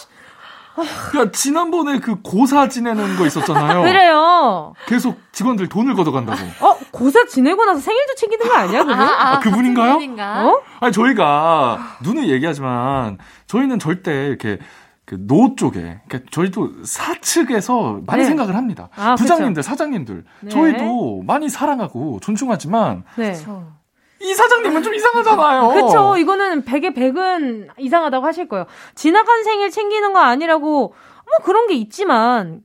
야, 0.82 1.30
지난번에 1.32 1.98
그 2.00 2.20
고사 2.22 2.68
지내는 2.68 3.16
거 3.16 3.26
있었잖아요. 3.26 3.82
그래요. 3.86 4.74
계속 4.86 5.18
직원들 5.32 5.68
돈을 5.68 5.94
걷어간다고. 5.94 6.40
어 6.60 6.78
고사 6.90 7.24
지내고 7.26 7.64
나서 7.64 7.80
생일도 7.80 8.14
챙기는 8.16 8.46
거 8.46 8.54
아니야 8.54 8.84
그분? 8.84 8.98
아, 9.00 9.38
그분인가요? 9.40 9.92
그분인가? 9.94 10.46
어? 10.48 10.62
아니, 10.80 10.92
저희가, 10.92 11.96
눈을 12.02 12.28
얘기하지만, 12.28 13.18
저희는 13.46 13.78
절대 13.78 14.26
이렇게, 14.26 14.58
그, 15.04 15.16
노 15.26 15.54
쪽에, 15.56 16.00
그러니까 16.08 16.30
저희도 16.30 16.84
사측에서 16.84 18.00
많이 18.06 18.22
네. 18.22 18.28
생각을 18.28 18.56
합니다. 18.56 18.88
아, 18.96 19.14
부장님들, 19.14 19.62
사장님들. 19.62 20.24
네. 20.40 20.50
저희도 20.50 21.22
많이 21.26 21.48
사랑하고 21.48 22.18
존중하지만, 22.20 23.04
네. 23.16 23.34
이 24.26 24.34
사장님은 24.34 24.82
좀 24.82 24.94
이상하잖아요. 24.94 25.68
그쵸. 25.68 26.16
이거는 26.18 26.64
100에 26.64 26.94
100은 26.94 27.68
이상하다고 27.78 28.26
하실 28.26 28.48
거예요. 28.48 28.66
지나간 28.94 29.44
생일 29.44 29.70
챙기는 29.70 30.12
거 30.12 30.18
아니라고, 30.18 30.94
뭐 31.24 31.44
그런 31.44 31.66
게 31.68 31.74
있지만, 31.74 32.62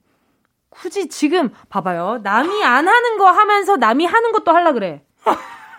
굳이 0.70 1.08
지금, 1.08 1.52
봐봐요. 1.70 2.22
남이 2.24 2.64
안 2.64 2.88
하는 2.88 3.18
거 3.18 3.26
하면서 3.30 3.78
남이 3.78 4.06
하는 4.06 4.32
것도 4.32 4.52
하려 4.52 4.74
그래. 4.74 5.04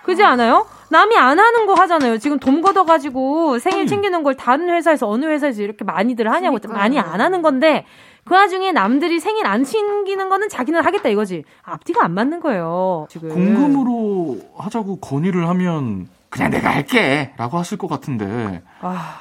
그지 0.04 0.22
않아요? 0.22 0.66
남이 0.90 1.16
안 1.16 1.38
하는 1.38 1.66
거 1.66 1.74
하잖아요. 1.74 2.18
지금 2.18 2.38
돈 2.38 2.60
걷어가지고 2.60 3.58
생일 3.58 3.86
챙기는 3.86 4.22
걸 4.22 4.34
다른 4.34 4.68
회사에서 4.70 5.08
어느 5.08 5.24
회사에서 5.26 5.62
이렇게 5.62 5.84
많이들 5.84 6.30
하냐고. 6.30 6.58
많이 6.68 6.98
안 6.98 7.20
하는 7.20 7.42
건데, 7.42 7.86
그 8.24 8.34
와중에 8.34 8.72
남들이 8.72 9.18
생일 9.18 9.46
안 9.46 9.64
챙기는 9.64 10.28
거는 10.28 10.48
자기는 10.48 10.80
하겠다 10.84 11.08
이거지. 11.08 11.44
앞뒤가 11.62 12.04
안 12.04 12.12
맞는 12.12 12.40
거예요. 12.40 13.06
지금. 13.10 13.28
공금으로 13.30 14.38
하자고 14.56 15.00
건의를 15.00 15.48
하면, 15.48 16.08
그냥 16.28 16.50
내가 16.50 16.70
할게! 16.70 17.32
라고 17.36 17.58
하실 17.58 17.78
것 17.78 17.88
같은데. 17.88 18.62
아, 18.80 19.18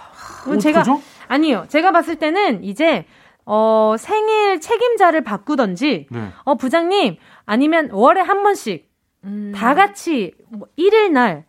어, 0.47 0.58
제가? 0.58 0.84
아니요. 1.28 1.66
제가 1.70 1.91
봤을 1.91 2.18
때는 2.18 2.64
이제 2.64 3.06
어 3.45 3.95
생일 3.97 4.62
책임자를 4.62 5.24
바꾸던지 5.24 6.08
네. 6.12 6.30
어 6.43 6.56
부장님 6.56 7.18
아니면 7.45 7.89
월에 7.91 8.22
한 8.22 8.43
번씩 8.43 8.88
음. 9.24 9.52
다 9.56 9.74
같이 9.74 10.34
뭐 10.49 10.68
1일 10.78 11.12
날 11.12 11.45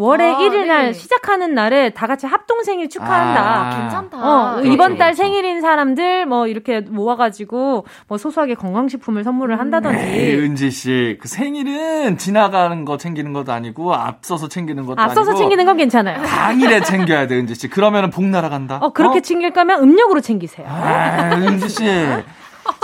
월에 0.00 0.32
아, 0.32 0.38
1일 0.38 0.66
날 0.66 0.86
네. 0.86 0.92
시작하는 0.92 1.54
날에 1.54 1.90
다 1.90 2.06
같이 2.06 2.26
합동 2.26 2.62
생일 2.62 2.88
축하한다. 2.88 3.40
아, 3.42 3.80
괜찮다. 3.80 4.16
어, 4.18 4.52
그렇죠, 4.56 4.72
이번 4.72 4.96
달 4.96 5.12
그렇죠. 5.12 5.22
생일인 5.22 5.60
사람들 5.60 6.26
뭐 6.26 6.46
이렇게 6.46 6.80
모아가지고 6.80 7.84
뭐 8.08 8.18
소소하게 8.18 8.54
건강식품을 8.54 9.24
선물을 9.24 9.54
에이, 9.54 9.58
한다든지 9.58 10.36
은지 10.40 10.70
씨, 10.70 11.18
그 11.20 11.28
생일은 11.28 12.16
지나가는 12.16 12.84
거 12.84 12.96
챙기는 12.96 13.32
것도 13.32 13.52
아니고 13.52 13.94
앞서서 13.94 14.48
챙기는 14.48 14.86
것도 14.86 15.00
앞서서 15.00 15.30
아니고 15.32 15.38
챙기는 15.38 15.64
건 15.66 15.76
괜찮아요. 15.76 16.22
당일에 16.22 16.80
챙겨야 16.82 17.26
돼, 17.26 17.36
은지 17.36 17.54
씨. 17.54 17.68
그러면은 17.68 18.10
복 18.10 18.24
날아간다. 18.24 18.78
어 18.80 18.90
그렇게 18.92 19.20
챙길 19.20 19.52
거면 19.52 19.82
음력으로 19.82 20.20
챙기세요. 20.20 20.66
아, 20.68 21.30
은지 21.36 21.68
씨. 21.68 21.84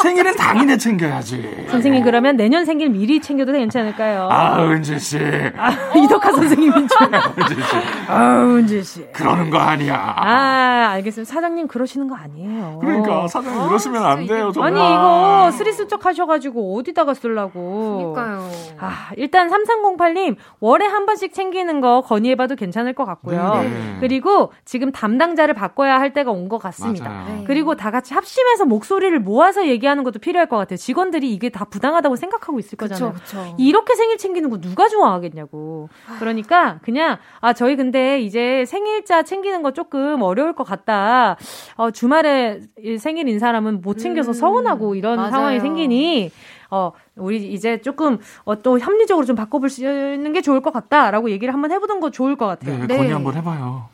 생일은 0.02 0.36
당일에 0.36 0.76
챙겨야지. 0.76 1.66
선생님 1.68 2.02
그러면 2.04 2.36
내년 2.36 2.64
생일 2.64 2.90
미리 2.90 3.20
챙겨도 3.20 3.52
괜찮을까요? 3.52 4.28
아, 4.30 4.62
은지 4.64 4.98
씨. 4.98 5.18
아, 5.56 5.70
이덕화 5.96 6.32
선생님인 6.32 6.88
줄. 6.88 6.98
은지 7.06 7.54
씨. 7.54 7.76
아, 8.08 8.40
은지 8.42 8.84
씨. 8.84 9.06
그러는 9.12 9.50
거 9.50 9.58
아니야. 9.58 9.96
아, 10.16 10.88
알겠습니다. 10.94 11.32
사장님 11.32 11.66
그러시는 11.68 12.08
거 12.08 12.16
아니에요. 12.16 12.78
그러니까 12.80 13.26
사장님 13.28 13.68
이러시면 13.68 14.04
안 14.04 14.26
돼요, 14.26 14.50
정말. 14.52 14.72
아니 14.72 14.92
이거 14.94 15.50
스리슬쩍 15.52 16.04
하셔가지고 16.06 16.76
어디다가 16.78 17.14
쓰려고. 17.14 18.12
그러니까요. 18.14 18.50
아, 18.78 19.10
일단 19.16 19.50
3308님 19.50 20.36
월에 20.60 20.86
한 20.86 21.06
번씩 21.06 21.32
챙기는 21.34 21.80
거 21.80 22.00
건의해봐도 22.02 22.54
괜찮을 22.56 22.92
것 22.94 23.04
같고요. 23.04 23.60
네. 23.62 23.96
그리고 24.00 24.52
지금 24.64 24.92
담당자를 24.92 25.54
바꿔야 25.54 25.98
할 25.98 26.12
때가 26.12 26.30
온 26.30 26.46
것 26.46 26.58
같습니다. 26.58 27.08
맞아요. 27.10 27.24
네. 27.26 27.44
그리고 27.44 27.74
다 27.74 27.90
같이 27.90 28.14
합심해서 28.14 28.66
목소리를 28.66 29.18
모아서 29.18 29.66
얘기 29.66 29.75
하는 29.84 30.04
것도 30.04 30.18
필요할 30.18 30.48
것 30.48 30.56
같아요. 30.56 30.76
직원들이 30.76 31.32
이게 31.32 31.50
다 31.50 31.64
부당하다고 31.66 32.16
생각하고 32.16 32.58
있을 32.58 32.78
거잖아요. 32.78 33.12
그쵸. 33.12 33.54
이렇게 33.58 33.94
생일 33.94 34.16
챙기는 34.16 34.48
거 34.48 34.58
누가 34.60 34.88
좋아하겠냐고. 34.88 35.88
그러니까 36.18 36.78
그냥 36.82 37.18
아 37.40 37.52
저희 37.52 37.76
근데 37.76 38.20
이제 38.20 38.64
생일자 38.66 39.22
챙기는 39.22 39.62
거 39.62 39.72
조금 39.72 40.22
어려울 40.22 40.54
것 40.54 40.64
같다. 40.64 41.36
어, 41.74 41.90
주말에 41.90 42.60
이 42.82 42.96
생일 42.96 43.28
인 43.28 43.38
사람은 43.38 43.80
못 43.82 43.98
챙겨서 43.98 44.30
음, 44.30 44.32
서운하고 44.32 44.94
이런 44.94 45.16
맞아요. 45.16 45.30
상황이 45.30 45.60
생기니 45.60 46.30
어 46.70 46.92
우리 47.16 47.52
이제 47.52 47.80
조금 47.80 48.18
어, 48.44 48.62
또 48.62 48.78
합리적으로 48.78 49.26
좀 49.26 49.36
바꿔볼 49.36 49.68
수 49.68 49.82
있는 49.82 50.32
게 50.32 50.40
좋을 50.40 50.60
것 50.60 50.72
같다라고 50.72 51.30
얘기를 51.30 51.52
한번 51.52 51.72
해보는 51.72 52.00
거 52.00 52.10
좋을 52.10 52.36
것 52.36 52.46
같아요. 52.46 52.86
네, 52.86 52.96
건의 52.96 53.12
한번 53.12 53.34
해봐요. 53.34 53.88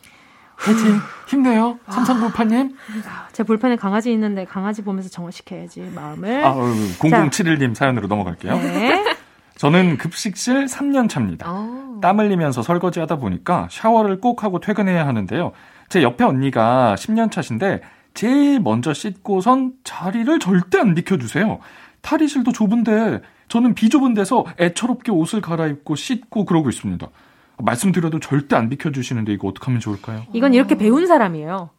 화이팅! 0.65 1.01
힘내요. 1.29 1.79
아. 1.87 1.93
3398님. 1.93 2.75
제 3.33 3.43
볼펜에 3.43 3.77
강아지 3.77 4.13
있는데 4.13 4.45
강아지 4.45 4.83
보면서 4.83 5.09
정화시켜야지 5.09 5.91
마음을. 5.95 6.45
아, 6.45 6.55
0071님 6.55 7.75
사연으로 7.75 8.07
넘어갈게요. 8.07 8.55
네. 8.55 9.17
저는 9.57 9.97
급식실 9.97 10.67
3년 10.67 11.09
차입니다. 11.09 11.47
어. 11.49 11.99
땀 12.03 12.19
흘리면서 12.19 12.63
설거지 12.63 13.01
하다 13.01 13.17
보니까 13.17 13.69
샤워를 13.71 14.21
꼭 14.21 14.45
하고 14.45 14.61
퇴근해야 14.61 15.07
하는데요. 15.07 15.53
제 15.89 16.03
옆에 16.03 16.25
언니가 16.25 16.95
10년 16.99 17.31
차신데 17.31 17.81
제일 18.15 18.61
먼저 18.61 18.93
씻고선 18.93 19.73
자리를 19.85 20.39
절대 20.39 20.79
안 20.79 20.95
비켜주세요. 20.95 21.59
탈의실도 22.03 22.53
좁은데 22.53 23.21
저는 23.49 23.75
비좁은 23.75 24.15
데서 24.15 24.45
애처롭게 24.59 25.13
옷을 25.13 25.41
갈아입고 25.41 25.95
씻고 25.95 26.45
그러고 26.45 26.69
있습니다. 26.69 27.07
말씀드려도 27.59 28.21
절대 28.21 28.57
안 28.57 28.69
비켜주시는데 28.69 29.33
이거 29.33 29.49
어떻게 29.49 29.67
하면 29.67 29.81
좋을까요? 29.81 30.23
이건 30.33 30.55
이렇게 30.55 30.77
배운 30.77 31.07
사람이에요. 31.07 31.71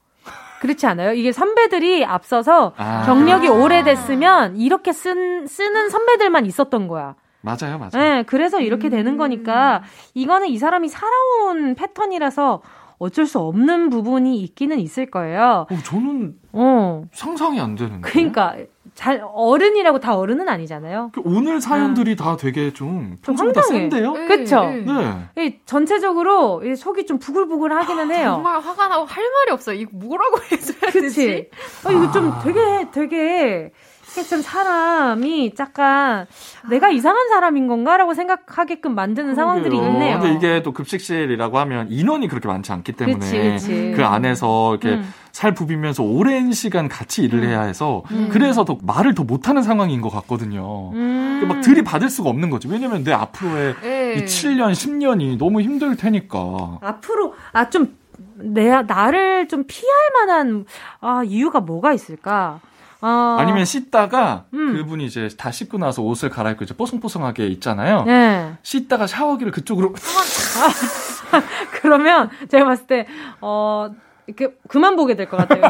그렇지 0.61 0.87
않아요? 0.87 1.11
이게 1.11 1.33
선배들이 1.33 2.05
앞서서 2.05 2.73
아. 2.77 3.03
경력이 3.05 3.49
오래됐으면 3.49 4.55
이렇게 4.55 4.93
쓴, 4.93 5.45
쓰는 5.45 5.89
선배들만 5.89 6.45
있었던 6.45 6.87
거야. 6.87 7.15
맞아요, 7.41 7.77
맞아요. 7.77 7.89
네, 7.91 8.23
그래서 8.23 8.61
이렇게 8.61 8.87
되는 8.87 9.17
거니까 9.17 9.83
이거는 10.13 10.47
이 10.47 10.57
사람이 10.57 10.87
살아온 10.87 11.75
패턴이라서 11.75 12.61
어쩔 12.97 13.25
수 13.25 13.39
없는 13.39 13.89
부분이 13.89 14.39
있기는 14.43 14.79
있을 14.79 15.11
거예요. 15.11 15.67
어, 15.69 15.77
저는 15.83 16.35
어. 16.53 17.03
상상이 17.11 17.59
안 17.59 17.75
되는데. 17.75 18.09
그러니까 18.09 18.55
잘 18.95 19.23
어른이라고 19.33 19.99
다 19.99 20.15
어른은 20.15 20.47
아니잖아요. 20.47 21.09
그 21.13 21.21
오늘 21.25 21.59
사연들이 21.59 22.15
다 22.15 22.37
되게 22.37 22.71
좀 22.73 23.17
좀 23.23 23.35
황당해. 23.35 23.67
센데요? 23.67 24.13
그쵸? 24.13 24.61
네. 24.65 25.29
이 25.43 25.55
전체적으로 25.65 26.63
이 26.63 26.75
속이 26.75 27.05
좀 27.05 27.17
부글부글 27.19 27.71
하기는 27.71 28.11
해요. 28.11 28.31
정말 28.35 28.59
화가 28.59 28.87
나고 28.89 29.05
할 29.05 29.23
말이 29.23 29.51
없어요. 29.51 29.75
이거 29.79 29.91
뭐라고 29.93 30.37
해줘야 30.51 30.91
되지? 30.91 31.01
그치? 31.01 31.49
어, 31.87 31.91
이거 31.91 32.11
좀 32.11 32.33
되게, 32.43 32.87
되게, 32.91 33.71
이게 34.13 34.21
좀 34.23 34.41
사람이 34.43 35.53
약간 35.59 36.27
내가 36.69 36.89
이상한 36.89 37.29
사람인 37.29 37.67
건가라고 37.67 38.13
생각하게끔 38.13 38.93
만드는 38.93 39.33
상황들이 39.33 39.75
그러게요. 39.75 39.91
있네요. 39.91 40.19
근데 40.19 40.35
이게 40.35 40.63
또 40.63 40.71
급식실이라고 40.71 41.57
하면 41.57 41.87
인원이 41.89 42.27
그렇게 42.27 42.47
많지 42.47 42.71
않기 42.71 42.91
때문에 42.93 43.17
그치, 43.19 43.37
그치. 43.37 43.93
그 43.95 44.05
안에서 44.05 44.71
이렇게 44.75 44.97
음. 44.97 45.13
살 45.31 45.55
부비면서 45.55 46.03
오랜 46.03 46.51
시간 46.51 46.87
같이 46.87 47.23
일을 47.23 47.43
해야 47.43 47.63
해서 47.63 48.03
음. 48.11 48.29
그래서 48.31 48.65
더 48.65 48.77
말을 48.83 49.15
더 49.15 49.23
못하는 49.23 49.63
상황인 49.63 49.99
것 50.01 50.09
같거든요. 50.09 50.91
음. 50.93 51.45
막 51.47 51.61
들이받을 51.61 52.09
수가 52.09 52.29
없는 52.29 52.51
거지. 52.51 52.67
왜냐면 52.67 53.03
내 53.03 53.11
앞으로의 53.11 53.75
네. 53.81 54.13
이 54.13 54.25
7년, 54.25 54.71
10년이 54.73 55.39
너무 55.39 55.59
힘들 55.61 55.95
테니까. 55.97 56.77
앞으로, 56.81 57.33
아, 57.51 57.69
좀, 57.69 57.97
내, 58.35 58.69
나를 58.83 59.47
좀 59.47 59.63
피할 59.67 59.93
만한, 60.13 60.65
아, 61.01 61.23
이유가 61.25 61.59
뭐가 61.59 61.93
있을까? 61.93 62.59
어, 63.05 63.35
아니면 63.37 63.65
씻다가 63.65 64.45
음. 64.53 64.73
그분이 64.77 65.05
이제 65.05 65.27
다 65.37 65.51
씻고 65.51 65.77
나서 65.77 66.01
옷을 66.01 66.29
갈아입고 66.29 66.63
이제 66.63 66.73
뽀송뽀송하게 66.73 67.47
있잖아요. 67.47 68.03
네. 68.05 68.53
씻다가 68.63 69.07
샤워기를 69.07 69.51
그쪽으로 69.51 69.93
그러면 71.81 72.29
제가 72.49 72.65
봤을 72.65 72.87
때, 72.87 73.05
어, 73.41 73.89
이렇게 74.25 74.55
그만 74.69 74.95
보게 74.95 75.15
될 75.17 75.27
것 75.29 75.35
같아요. 75.35 75.61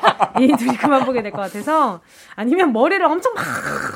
이 0.40 0.48
둘이 0.56 0.76
그만 0.78 1.04
보게 1.04 1.20
될 1.22 1.30
것 1.30 1.42
같아서 1.42 2.00
아니면 2.36 2.72
머리를 2.72 3.04
엄청 3.04 3.34
막 3.34 3.44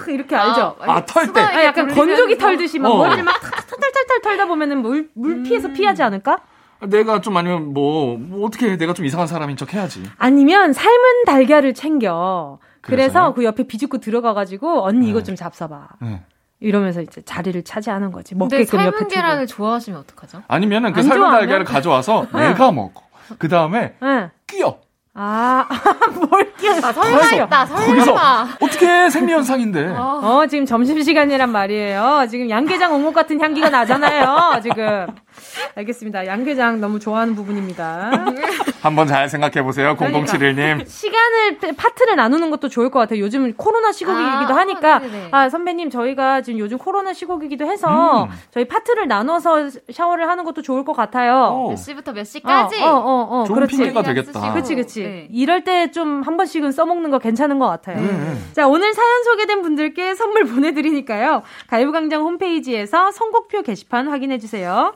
이렇게 0.08 0.36
알죠? 0.36 0.76
아, 0.80 1.02
털 1.06 1.32
때. 1.32 1.40
아, 1.40 1.64
약간 1.64 1.88
건조기 1.88 2.36
털듯이 2.36 2.78
막 2.78 2.90
어. 2.90 2.98
머리를 2.98 3.22
막 3.24 3.40
털털털털 3.40 4.20
털다 4.22 4.46
보면은 4.46 4.82
물, 4.82 5.08
물 5.14 5.42
피해서 5.44 5.68
피하지 5.68 6.02
않을까? 6.02 6.38
내가 6.80 7.20
좀 7.22 7.36
아니면 7.36 7.72
뭐, 7.72 8.18
뭐 8.18 8.44
어떻게 8.46 8.72
해. 8.72 8.76
내가 8.76 8.92
좀 8.92 9.06
이상한 9.06 9.26
사람인 9.28 9.56
척 9.56 9.72
해야지. 9.72 10.02
아니면 10.18 10.72
삶은 10.74 11.24
달걀을 11.24 11.72
챙겨. 11.74 12.58
그래서? 12.82 13.32
그 13.34 13.44
옆에 13.44 13.62
비집고 13.64 13.98
들어가가지고 13.98 14.84
언니 14.84 15.08
이거 15.08 15.22
좀 15.22 15.34
잡숴봐. 15.34 15.80
네. 16.00 16.22
이러면서 16.60 17.00
이제 17.00 17.22
자리를 17.22 17.62
차지하는 17.64 18.12
거지. 18.12 18.34
근데 18.34 18.58
먹게끔 18.58 18.78
옆에 18.80 18.96
삶은. 18.98 19.08
계란을 19.08 19.46
좋아하시면 19.46 19.98
어떡하죠? 20.00 20.42
아니면은 20.48 20.92
그안 20.92 21.06
삶은? 21.08 21.30
달걀을 21.30 21.64
가져와서 21.64 22.26
네. 22.32 22.48
내가 22.50 22.70
먹어. 22.70 23.02
그 23.38 23.48
다음에 23.48 23.94
응. 24.02 24.30
끼어. 24.46 24.78
아, 25.14 25.66
뭘 26.30 26.54
끼워. 26.54 26.74
아, 26.76 26.92
거기서 26.92 28.04
설마. 28.04 28.48
어떻게 28.60 29.10
생리현상인데. 29.10 29.88
어, 29.98 30.46
지금 30.48 30.64
점심시간이란 30.64 31.50
말이에요. 31.50 32.26
지금 32.30 32.48
양계장 32.48 32.94
옹목 32.94 33.12
같은 33.12 33.38
향기가 33.40 33.68
나잖아요, 33.68 34.60
지금. 34.62 35.06
알겠습니다. 35.76 36.26
양계장 36.26 36.80
너무 36.80 36.98
좋아하는 36.98 37.34
부분입니다. 37.34 38.10
한번 38.82 39.06
잘 39.06 39.28
생각해 39.28 39.62
보세요. 39.62 39.96
그러니까. 39.96 40.32
0071님. 40.32 40.88
시간을, 40.88 41.58
파트를 41.76 42.16
나누는 42.16 42.50
것도 42.50 42.68
좋을 42.68 42.90
것 42.90 42.98
같아요. 42.98 43.20
요즘 43.20 43.52
코로나 43.54 43.92
시국이기도 43.92 44.54
아, 44.54 44.56
하니까. 44.56 44.98
네네. 44.98 45.28
아, 45.30 45.48
선배님, 45.48 45.90
저희가 45.90 46.42
지금 46.42 46.58
요즘 46.58 46.78
코로나 46.78 47.12
시국이기도 47.12 47.64
해서 47.66 48.24
음. 48.24 48.30
저희 48.50 48.66
파트를 48.66 49.06
나눠서 49.08 49.70
샤워를 49.92 50.28
하는 50.28 50.44
것도 50.44 50.62
좋을 50.62 50.84
것 50.84 50.94
같아요. 50.94 51.34
어. 51.52 51.68
몇 51.70 51.76
시부터 51.76 52.12
몇 52.12 52.24
시까지? 52.24 52.82
어, 52.82 52.86
어, 52.88 52.90
어, 52.96 53.40
어, 53.40 53.44
좋은 53.44 53.54
그렇지. 53.56 53.76
핑계가 53.76 54.02
되겠다. 54.02 54.52
그치, 54.54 54.74
그치. 54.74 55.02
네. 55.02 55.28
이럴 55.30 55.64
때 55.64 55.90
좀 55.92 56.22
한 56.22 56.36
번씩은 56.36 56.72
써먹는 56.72 57.10
거 57.10 57.18
괜찮은 57.18 57.58
것 57.58 57.66
같아요. 57.68 58.00
네. 58.00 58.36
자, 58.52 58.66
오늘 58.66 58.92
사연 58.94 59.22
소개된 59.24 59.62
분들께 59.62 60.14
선물 60.14 60.44
보내드리니까요. 60.46 61.42
가요광장 61.68 62.22
홈페이지에서 62.22 63.10
선곡표 63.10 63.62
게시판 63.62 64.08
확인해 64.08 64.38
주세요. 64.38 64.94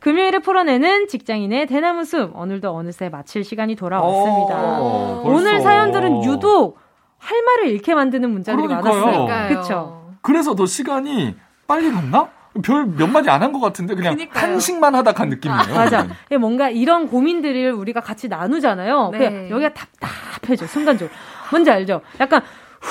금요일에 0.00 0.38
풀어내는 0.38 1.08
직장인의 1.08 1.66
대나무 1.66 2.04
숲. 2.04 2.36
오늘도 2.36 2.70
어느새 2.74 3.08
마칠 3.08 3.42
시간이 3.44 3.74
돌아왔습니다. 3.74 4.54
어, 4.78 5.22
벌써. 5.24 5.36
오늘 5.36 5.60
사연들은 5.60 6.24
유독 6.24 6.78
할 7.18 7.42
말을 7.42 7.68
잃게 7.70 7.94
만드는 7.94 8.30
문자들이 8.30 8.66
그러니까요. 8.68 9.02
많았어요. 9.26 9.60
그쵸? 9.60 10.14
그래서 10.22 10.54
더 10.54 10.66
시간이 10.66 11.34
빨리 11.66 11.90
갔나? 11.90 12.28
별몇 12.62 13.10
마디 13.10 13.28
안 13.30 13.42
한 13.42 13.52
것 13.52 13.60
같은데 13.60 13.94
그냥 13.94 14.14
그러니까요. 14.14 14.52
한식만 14.52 14.94
하다 14.94 15.12
간 15.12 15.28
느낌이에요. 15.28 15.74
맞아. 15.74 16.06
예, 16.30 16.36
뭔가 16.36 16.70
이런 16.70 17.08
고민들을 17.08 17.72
우리가 17.72 18.00
같이 18.00 18.28
나누잖아요. 18.28 19.10
네. 19.12 19.18
그냥 19.18 19.50
여기가 19.50 19.74
답답해져, 19.74 20.66
순간적으로. 20.66 21.14
뭔지 21.50 21.70
알죠? 21.70 22.00
약간, 22.20 22.40
후, 22.80 22.88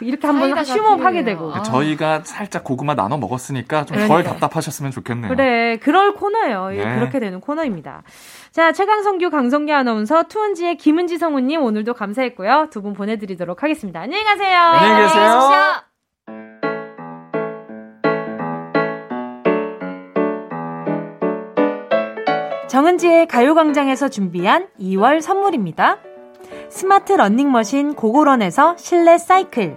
이렇게 0.00 0.26
한번 0.26 0.48
필요해요. 0.54 1.24
되고. 1.24 1.52
아. 1.54 1.62
저희가 1.62 2.20
살짝 2.24 2.64
고구마 2.64 2.94
나눠 2.94 3.18
먹었으니까 3.18 3.84
좀덜 3.84 4.06
그러니까요. 4.08 4.32
답답하셨으면 4.34 4.90
좋겠네요. 4.92 5.28
그래, 5.30 5.78
그럴 5.82 6.14
코너예요. 6.14 6.70
예, 6.72 6.84
네. 6.84 6.94
그렇게 6.96 7.20
되는 7.20 7.40
코너입니다. 7.40 8.02
자, 8.50 8.72
최강성규, 8.72 9.30
강성기 9.30 9.72
아나운서, 9.72 10.24
투은지의 10.24 10.76
김은지 10.76 11.18
성우님 11.18 11.62
오늘도 11.62 11.94
감사했고요. 11.94 12.68
두 12.70 12.78
분 12.82 12.92
보내드리도록 12.94 13.62
하겠습니다. 13.64 14.00
안녕히 14.00 14.24
가세요. 14.24 14.56
안녕히 14.56 15.02
계세요. 15.02 15.40
정은지의 22.68 23.26
가요광장에서 23.28 24.08
준비한 24.08 24.68
2월 24.80 25.20
선물입니다. 25.20 25.98
스마트 26.68 27.12
러닝머신 27.14 27.94
고고런에서 27.94 28.76
실내 28.76 29.16
사이클, 29.16 29.76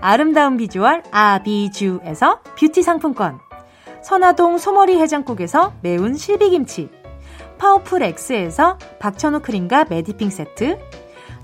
아름다운 0.00 0.56
비주얼 0.56 1.02
아비주에서 1.10 2.40
뷰티 2.58 2.82
상품권. 2.82 3.38
선화동 4.02 4.58
소머리 4.58 4.98
해장국에서 5.00 5.74
매운 5.80 6.14
실비김치. 6.14 6.90
파워풀 7.58 8.02
X에서 8.02 8.78
박천호 8.98 9.40
크림과 9.40 9.86
매디핑 9.88 10.30
세트. 10.30 10.78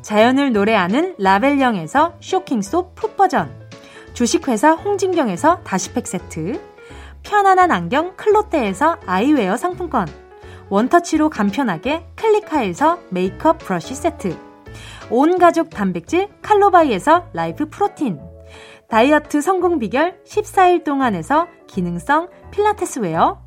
자연을 0.03 0.53
노래하는 0.53 1.15
라벨령에서 1.19 2.15
쇼킹소 2.21 2.95
풋버전. 2.95 3.69
주식회사 4.15 4.73
홍진경에서 4.73 5.61
다시팩 5.63 6.07
세트. 6.09 6.61
편안한 7.23 7.71
안경 7.71 8.17
클로떼에서 8.17 8.99
아이웨어 9.07 9.57
상품권. 9.57 10.09
원터치로 10.69 11.31
간편하게 11.31 12.07
클리카에서 12.17 12.99
메이크업 13.11 13.59
브러쉬 13.59 13.95
세트. 13.95 14.48
온 15.11 15.39
가족 15.39 15.71
단백질 15.71 16.29
칼로바이에서 16.43 17.29
라이프 17.33 17.69
프로틴. 17.69 18.21
다이어트 18.89 19.41
성공 19.41 19.79
비결 19.79 20.23
14일 20.25 20.85
동안에서 20.85 21.47
기능성 21.67 22.29
필라테스 22.51 23.01
웨어. 23.01 23.43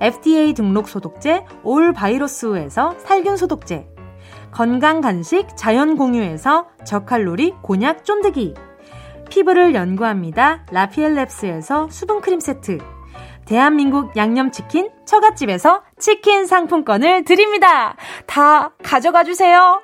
FDA 0.00 0.54
등록 0.54 0.88
소독제 0.88 1.44
올 1.62 1.92
바이러스에서 1.92 2.94
살균 2.98 3.36
소독제. 3.36 3.86
건강 4.50 5.00
간식 5.00 5.46
자연 5.56 5.96
공유에서 5.96 6.66
저칼로리 6.84 7.54
곤약 7.62 8.04
쫀득이. 8.04 8.54
피부를 9.30 9.74
연구합니다. 9.74 10.64
라피엘랩스에서 10.66 11.90
수분크림 11.90 12.40
세트. 12.40 12.78
대한민국 13.44 14.16
양념치킨 14.16 14.90
처갓집에서 15.06 15.82
치킨 15.98 16.46
상품권을 16.46 17.24
드립니다. 17.24 17.96
다 18.26 18.72
가져가 18.82 19.24
주세요. 19.24 19.80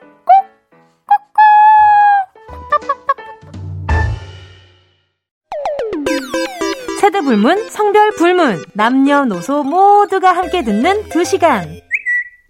세대 7.00 7.20
불문, 7.20 7.68
성별 7.68 8.10
불문, 8.12 8.64
남녀노소 8.72 9.62
모두가 9.62 10.32
함께 10.32 10.64
듣는 10.64 11.08
2시간. 11.10 11.84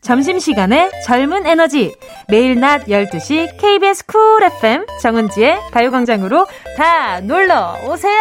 점심시간에 0.00 0.90
젊은 1.04 1.46
에너지. 1.46 1.94
매일 2.28 2.60
낮 2.60 2.84
12시 2.86 3.58
KBS 3.58 4.06
쿨 4.06 4.44
FM 4.44 4.86
정은지의 5.00 5.58
가요광장으로 5.72 6.46
다 6.76 7.20
놀러 7.20 7.74
오세요! 7.90 8.20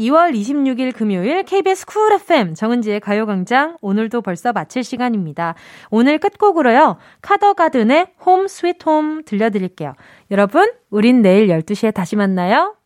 2월 0.00 0.32
26일 0.32 0.94
금요일 0.94 1.42
KBS 1.42 1.84
쿨 1.84 2.12
FM 2.14 2.54
정은지의 2.54 3.00
가요광장 3.00 3.76
오늘도 3.82 4.22
벌써 4.22 4.52
마칠 4.52 4.82
시간입니다. 4.82 5.54
오늘 5.90 6.18
끝곡으로요. 6.18 6.96
카더가든의 7.20 8.14
Home 8.24 8.48
Sweet 8.48 8.84
Home 8.86 9.22
들려드릴게요. 9.24 9.94
여러분, 10.30 10.72
우린 10.88 11.20
내일 11.20 11.48
12시에 11.48 11.92
다시 11.92 12.16
만나요. 12.16 12.79